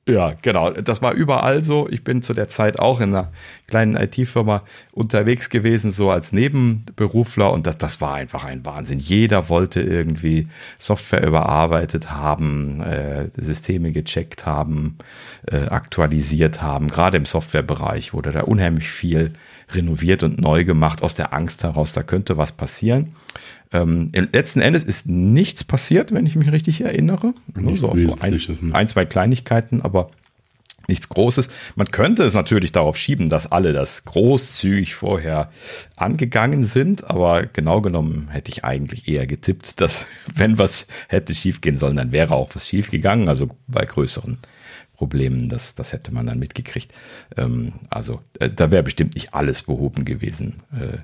[0.07, 0.71] Ja, genau.
[0.71, 1.89] Das war überall so.
[1.89, 3.33] Ich bin zu der Zeit auch in einer
[3.69, 4.63] kleinen IT-Firma
[4.93, 7.51] unterwegs gewesen, so als Nebenberufler.
[7.51, 8.99] Und das, das war einfach ein Wahnsinn.
[8.99, 10.49] Jeder wollte irgendwie
[10.79, 14.99] Software überarbeitet haben, äh, Systeme gecheckt haben,
[15.51, 16.89] äh, aktualisiert haben.
[16.89, 19.33] Gerade im Softwarebereich wurde da unheimlich viel
[19.73, 23.15] renoviert und neu gemacht aus der Angst heraus, da könnte was passieren.
[23.73, 27.35] Ähm, letzten Endes ist nichts passiert, wenn ich mich richtig erinnere.
[27.55, 28.75] Nichts so, so ein, ne?
[28.75, 30.11] ein, zwei Kleinigkeiten, aber
[30.89, 31.49] nichts Großes.
[31.77, 35.51] Man könnte es natürlich darauf schieben, dass alle das großzügig vorher
[35.97, 41.77] angegangen sind, aber genau genommen hätte ich eigentlich eher getippt, dass wenn was hätte schiefgehen
[41.77, 44.39] sollen, dann wäre auch was schiefgegangen, also bei größeren
[44.97, 46.93] Problemen, das, das hätte man dann mitgekriegt.
[47.37, 50.63] Ähm, also äh, da wäre bestimmt nicht alles behoben gewesen.
[50.73, 50.99] Äh,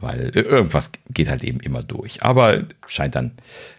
[0.00, 2.20] weil irgendwas geht halt eben immer durch.
[2.24, 3.30] Aber scheint dann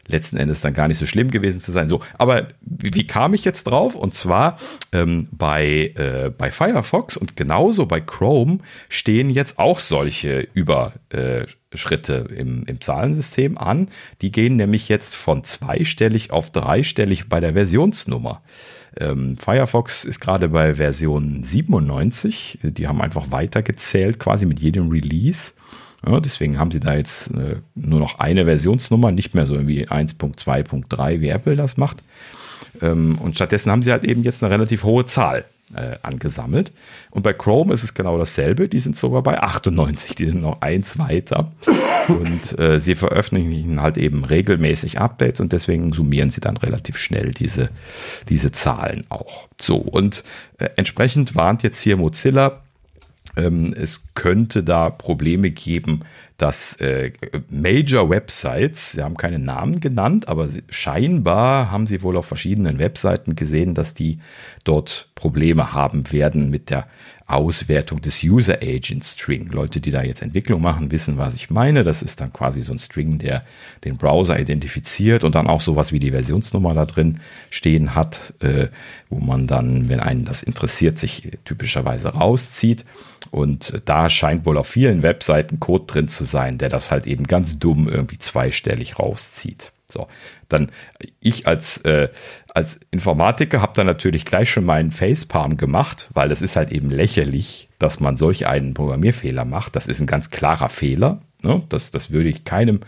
[0.07, 1.89] letzten Endes dann gar nicht so schlimm gewesen zu sein.
[1.89, 3.93] So, aber wie, wie kam ich jetzt drauf?
[3.93, 4.57] Und zwar
[4.93, 12.64] ähm, bei, äh, bei Firefox und genauso bei Chrome stehen jetzt auch solche Überschritte im,
[12.68, 13.89] im Zahlensystem an.
[14.22, 18.41] Die gehen nämlich jetzt von zweistellig auf dreistellig bei der Versionsnummer.
[18.99, 22.59] Ähm, Firefox ist gerade bei Version 97.
[22.61, 25.53] Die haben einfach weitergezählt, quasi mit jedem Release.
[26.05, 29.87] Ja, deswegen haben sie da jetzt äh, nur noch eine Versionsnummer, nicht mehr so irgendwie
[29.87, 32.03] 1.2.3, wie Apple das macht.
[32.81, 35.45] Ähm, und stattdessen haben sie halt eben jetzt eine relativ hohe Zahl
[35.76, 36.72] äh, angesammelt.
[37.11, 38.69] Und bei Chrome ist es genau dasselbe.
[38.69, 41.52] Die sind sogar bei 98, die sind noch eins weiter.
[42.07, 47.31] Und äh, sie veröffentlichen halt eben regelmäßig Updates und deswegen summieren sie dann relativ schnell
[47.31, 47.69] diese,
[48.30, 49.49] diese Zahlen auch.
[49.60, 50.23] So, und
[50.57, 52.61] äh, entsprechend warnt jetzt hier Mozilla,
[53.35, 56.02] ähm, es könnte da Probleme geben,
[56.38, 57.11] dass äh,
[57.49, 63.35] Major Websites, sie haben keine Namen genannt, aber scheinbar haben sie wohl auf verschiedenen Webseiten
[63.35, 64.19] gesehen, dass die
[64.64, 66.88] dort Probleme haben werden mit der
[67.27, 69.49] Auswertung des User Agent String.
[69.49, 71.83] Leute, die da jetzt Entwicklung machen, wissen, was ich meine.
[71.83, 73.43] Das ist dann quasi so ein String, der
[73.83, 78.69] den Browser identifiziert und dann auch sowas wie die Versionsnummer da drin stehen hat, äh,
[79.09, 82.85] wo man dann, wenn einen das interessiert, sich typischerweise rauszieht.
[83.29, 87.25] Und da scheint wohl auf vielen Webseiten Code drin zu sein, der das halt eben
[87.25, 89.73] ganz dumm irgendwie zweistellig rauszieht.
[89.89, 90.07] So,
[90.49, 90.71] dann
[91.21, 92.09] ich als, äh,
[92.57, 96.89] als Informatiker habe dann natürlich gleich schon meinen Facepalm gemacht, weil es ist halt eben
[96.89, 99.75] lächerlich, dass man solch einen Programmierfehler macht.
[99.75, 101.19] Das ist ein ganz klarer Fehler.
[101.43, 101.61] Ne?
[101.69, 102.79] Das, das würde ich keinem,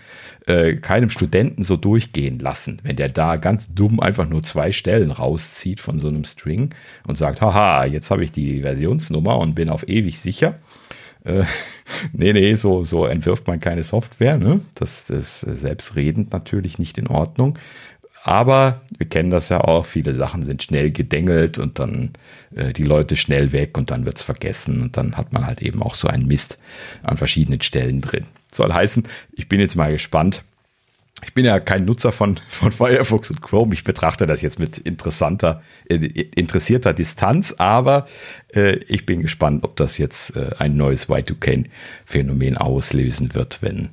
[0.48, 5.12] äh, keinem Studenten so durchgehen lassen, wenn der da ganz dumm einfach nur zwei Stellen
[5.12, 6.72] rauszieht von so einem String
[7.06, 10.56] und sagt, haha, jetzt habe ich die Versionsnummer und bin auf ewig sicher.
[11.26, 11.44] Äh,
[12.14, 14.40] nee, nee, so, so entwirft man keine Software.
[14.40, 14.62] Ne?
[14.74, 17.60] Das ist selbstredend natürlich nicht in Ordnung.
[18.30, 22.12] Aber wir kennen das ja auch, viele Sachen sind schnell gedengelt und dann
[22.56, 25.64] äh, die Leute schnell weg und dann wird es vergessen und dann hat man halt
[25.64, 26.60] eben auch so einen Mist
[27.02, 28.26] an verschiedenen Stellen drin.
[28.52, 29.02] Soll heißen,
[29.32, 30.44] ich bin jetzt mal gespannt,
[31.24, 33.74] ich bin ja kein Nutzer von, von Firefox und Chrome.
[33.74, 38.06] Ich betrachte das jetzt mit interessanter, äh, interessierter Distanz, aber
[38.54, 43.90] äh, ich bin gespannt, ob das jetzt äh, ein neues Y2K-Phänomen auslösen wird, wenn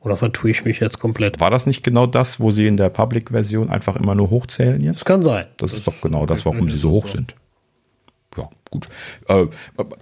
[0.00, 1.40] Oder vertue ich mich jetzt komplett?
[1.40, 4.96] War das nicht genau das, wo sie in der Public-Version einfach immer nur hochzählen jetzt?
[4.96, 5.46] Das kann sein.
[5.58, 7.14] Das, das ist doch genau das, warum sie so hoch so.
[7.14, 7.34] sind.
[8.36, 8.88] Ja, gut.
[9.28, 9.46] Äh,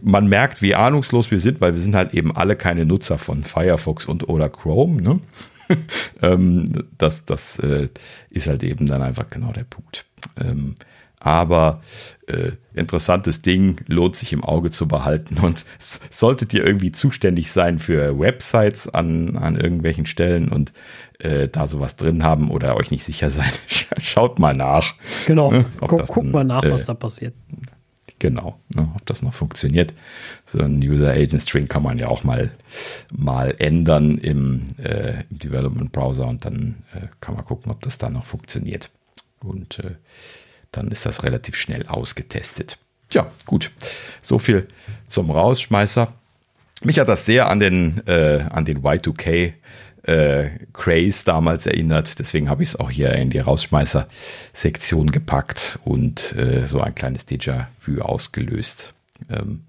[0.00, 3.42] man merkt, wie ahnungslos wir sind, weil wir sind halt eben alle keine Nutzer von
[3.42, 5.02] Firefox und oder Chrome.
[5.02, 5.20] Ne?
[6.22, 7.88] ähm, das das äh,
[8.30, 10.04] ist halt eben dann einfach genau der Punkt.
[10.40, 10.74] Ähm,
[11.20, 11.80] aber
[12.26, 15.38] äh, interessantes Ding, lohnt sich im Auge zu behalten.
[15.42, 20.72] Und solltet ihr irgendwie zuständig sein für Websites an, an irgendwelchen Stellen und
[21.18, 23.50] äh, da sowas drin haben oder euch nicht sicher sein,
[23.98, 24.94] schaut mal nach.
[25.26, 27.34] Genau, ne, guck, guck mal nach, äh, was da passiert.
[28.20, 29.94] Genau, ne, ob das noch funktioniert.
[30.44, 32.52] So ein User Agent String kann man ja auch mal,
[33.16, 37.98] mal ändern im, äh, im Development Browser und dann äh, kann man gucken, ob das
[37.98, 38.90] dann noch funktioniert.
[39.40, 39.94] Und äh,
[40.72, 42.78] dann ist das relativ schnell ausgetestet.
[43.08, 43.70] Tja, gut.
[44.20, 44.68] So viel
[45.06, 46.12] zum Rausschmeißer.
[46.82, 49.54] Mich hat das sehr an den, äh, an den Y2K
[50.02, 52.18] äh, Craze damals erinnert.
[52.18, 57.26] Deswegen habe ich es auch hier in die Rausschmeißer-Sektion gepackt und äh, so ein kleines
[57.26, 58.94] Déjà-vu ausgelöst.
[59.30, 59.64] Ähm,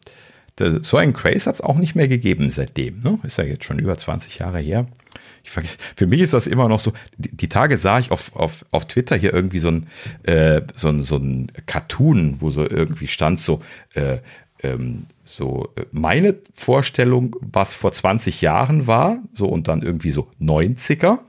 [0.56, 3.02] das, so einen Craze hat es auch nicht mehr gegeben seitdem.
[3.02, 3.20] Ne?
[3.24, 4.86] Ist ja jetzt schon über 20 Jahre her
[5.44, 5.52] ich,
[5.96, 8.88] für mich ist das immer noch so, die, die, Tage sah ich auf, auf, auf
[8.88, 9.88] Twitter hier irgendwie so ein,
[10.24, 13.62] äh, so, ein, so ein Cartoon, wo so irgendwie stand so,
[13.94, 14.18] äh,
[14.62, 20.28] ähm, so äh, meine Vorstellung, was vor 20 Jahren war, so und dann irgendwie so
[20.42, 21.20] 90er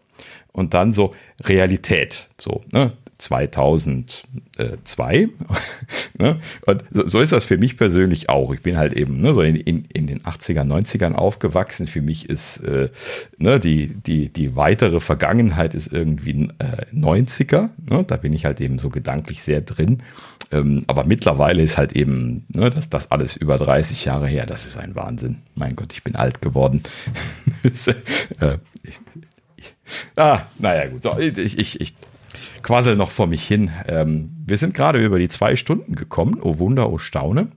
[0.52, 2.92] und dann so Realität, so, ne?
[3.20, 5.28] 2002.
[6.18, 6.40] ne?
[6.66, 8.52] Und so, so, ist das für mich persönlich auch.
[8.52, 11.86] Ich bin halt eben ne, so in, in, in den 80er, 90ern aufgewachsen.
[11.86, 12.88] Für mich ist äh,
[13.38, 17.70] ne, die, die, die weitere Vergangenheit ist irgendwie äh, 90er.
[17.88, 18.04] Ne?
[18.06, 19.98] Da bin ich halt eben so gedanklich sehr drin.
[20.52, 24.46] Ähm, aber mittlerweile ist halt eben ne, das, das alles über 30 Jahre her.
[24.46, 25.42] Das ist ein Wahnsinn.
[25.54, 26.82] Mein Gott, ich bin alt geworden.
[28.40, 28.58] äh,
[30.16, 31.02] ah, naja, gut.
[31.02, 31.94] So, ich, ich, ich
[32.62, 33.70] quassel noch vor mich hin.
[33.86, 36.38] Ähm, wir sind gerade über die zwei Stunden gekommen.
[36.40, 37.48] Oh Wunder, oh Staune.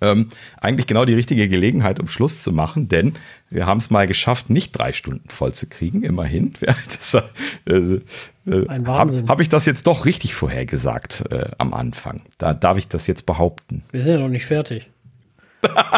[0.00, 0.28] Ähm,
[0.60, 3.14] eigentlich genau die richtige Gelegenheit, um Schluss zu machen, denn
[3.48, 6.52] wir haben es mal geschafft, nicht drei Stunden voll zu kriegen, immerhin.
[6.86, 7.14] Das,
[7.66, 8.00] äh,
[8.46, 9.22] äh, Ein Wahnsinn.
[9.22, 12.22] Habe hab ich das jetzt doch richtig vorhergesagt äh, am Anfang?
[12.38, 13.84] Da darf ich das jetzt behaupten.
[13.90, 14.90] Wir sind ja noch nicht fertig.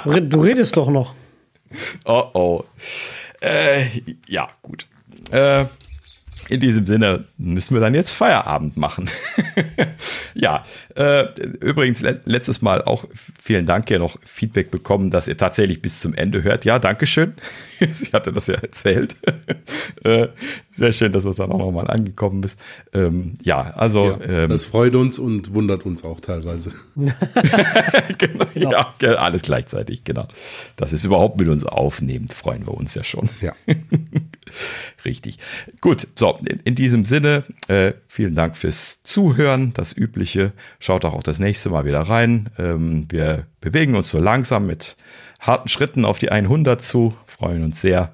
[0.05, 1.15] du redest doch noch.
[2.05, 2.65] Oh oh.
[3.41, 3.87] Äh,
[4.29, 4.87] ja, gut.
[5.33, 5.65] Äh,
[6.49, 9.11] in diesem Sinne müssen wir dann jetzt Feierabend machen.
[10.35, 10.65] ja,
[10.95, 11.25] äh,
[11.61, 13.05] übrigens le letztes Mal auch
[13.41, 16.65] vielen Dank hier noch Feedback bekommen, dass ihr tatsächlich bis zum Ende hört.
[16.65, 17.35] Ja, Dankeschön.
[17.93, 19.17] Sie hatte das ja erzählt.
[20.05, 20.29] äh,
[20.71, 22.59] sehr schön, dass das dann auch nochmal angekommen ist.
[22.93, 24.19] Ähm, ja, also.
[24.21, 26.71] Ja, ähm, das freut uns und wundert uns auch teilweise.
[28.19, 28.95] genau, ja.
[29.01, 30.29] ja, alles gleichzeitig, genau.
[30.77, 33.29] Das ist überhaupt mit uns aufnehmend, freuen wir uns ja schon.
[33.41, 33.53] Ja.
[35.05, 35.39] Richtig.
[35.81, 39.73] Gut, so, in, diesem Sinne, äh, vielen Dank fürs Zuhören.
[39.75, 40.53] Das Übliche.
[40.79, 42.51] Schaut auch, auch das nächste Mal wieder rein.
[42.59, 44.97] Ähm, wir bewegen uns so langsam mit
[45.41, 47.15] harten Schritten auf die 100 zu.
[47.27, 48.13] Freuen uns sehr.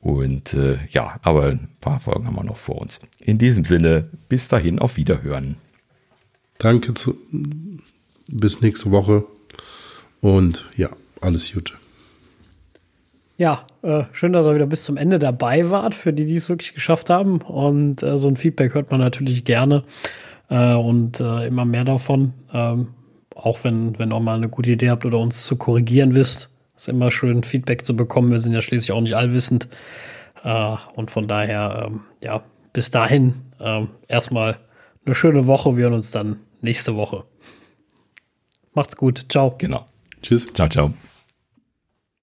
[0.00, 3.00] Und äh, ja, aber ein paar Folgen haben wir noch vor uns.
[3.20, 5.56] In diesem Sinne, bis dahin, auf Wiederhören.
[6.58, 7.16] Danke, zu,
[8.26, 9.24] bis nächste Woche.
[10.20, 10.90] Und ja,
[11.20, 11.81] alles Gute.
[13.36, 16.48] Ja, äh, schön, dass ihr wieder bis zum Ende dabei wart, für die, die es
[16.48, 17.40] wirklich geschafft haben.
[17.40, 19.84] Und äh, so ein Feedback hört man natürlich gerne.
[20.48, 22.34] äh, und äh, immer mehr davon.
[22.52, 22.88] Ähm,
[23.34, 26.88] auch wenn, wenn ihr mal eine gute Idee habt oder uns zu korrigieren wisst, ist
[26.88, 28.30] immer schön, Feedback zu bekommen.
[28.30, 29.68] Wir sind ja schließlich auch nicht allwissend.
[30.44, 32.42] Äh, und von daher, ähm, ja,
[32.72, 34.58] bis dahin ähm, erstmal
[35.04, 35.76] eine schöne Woche.
[35.76, 37.24] Wir hören uns dann nächste Woche.
[38.74, 39.26] Macht's gut.
[39.28, 39.54] Ciao.
[39.58, 39.84] Genau.
[40.22, 40.46] Tschüss.
[40.52, 40.92] Ciao, ciao.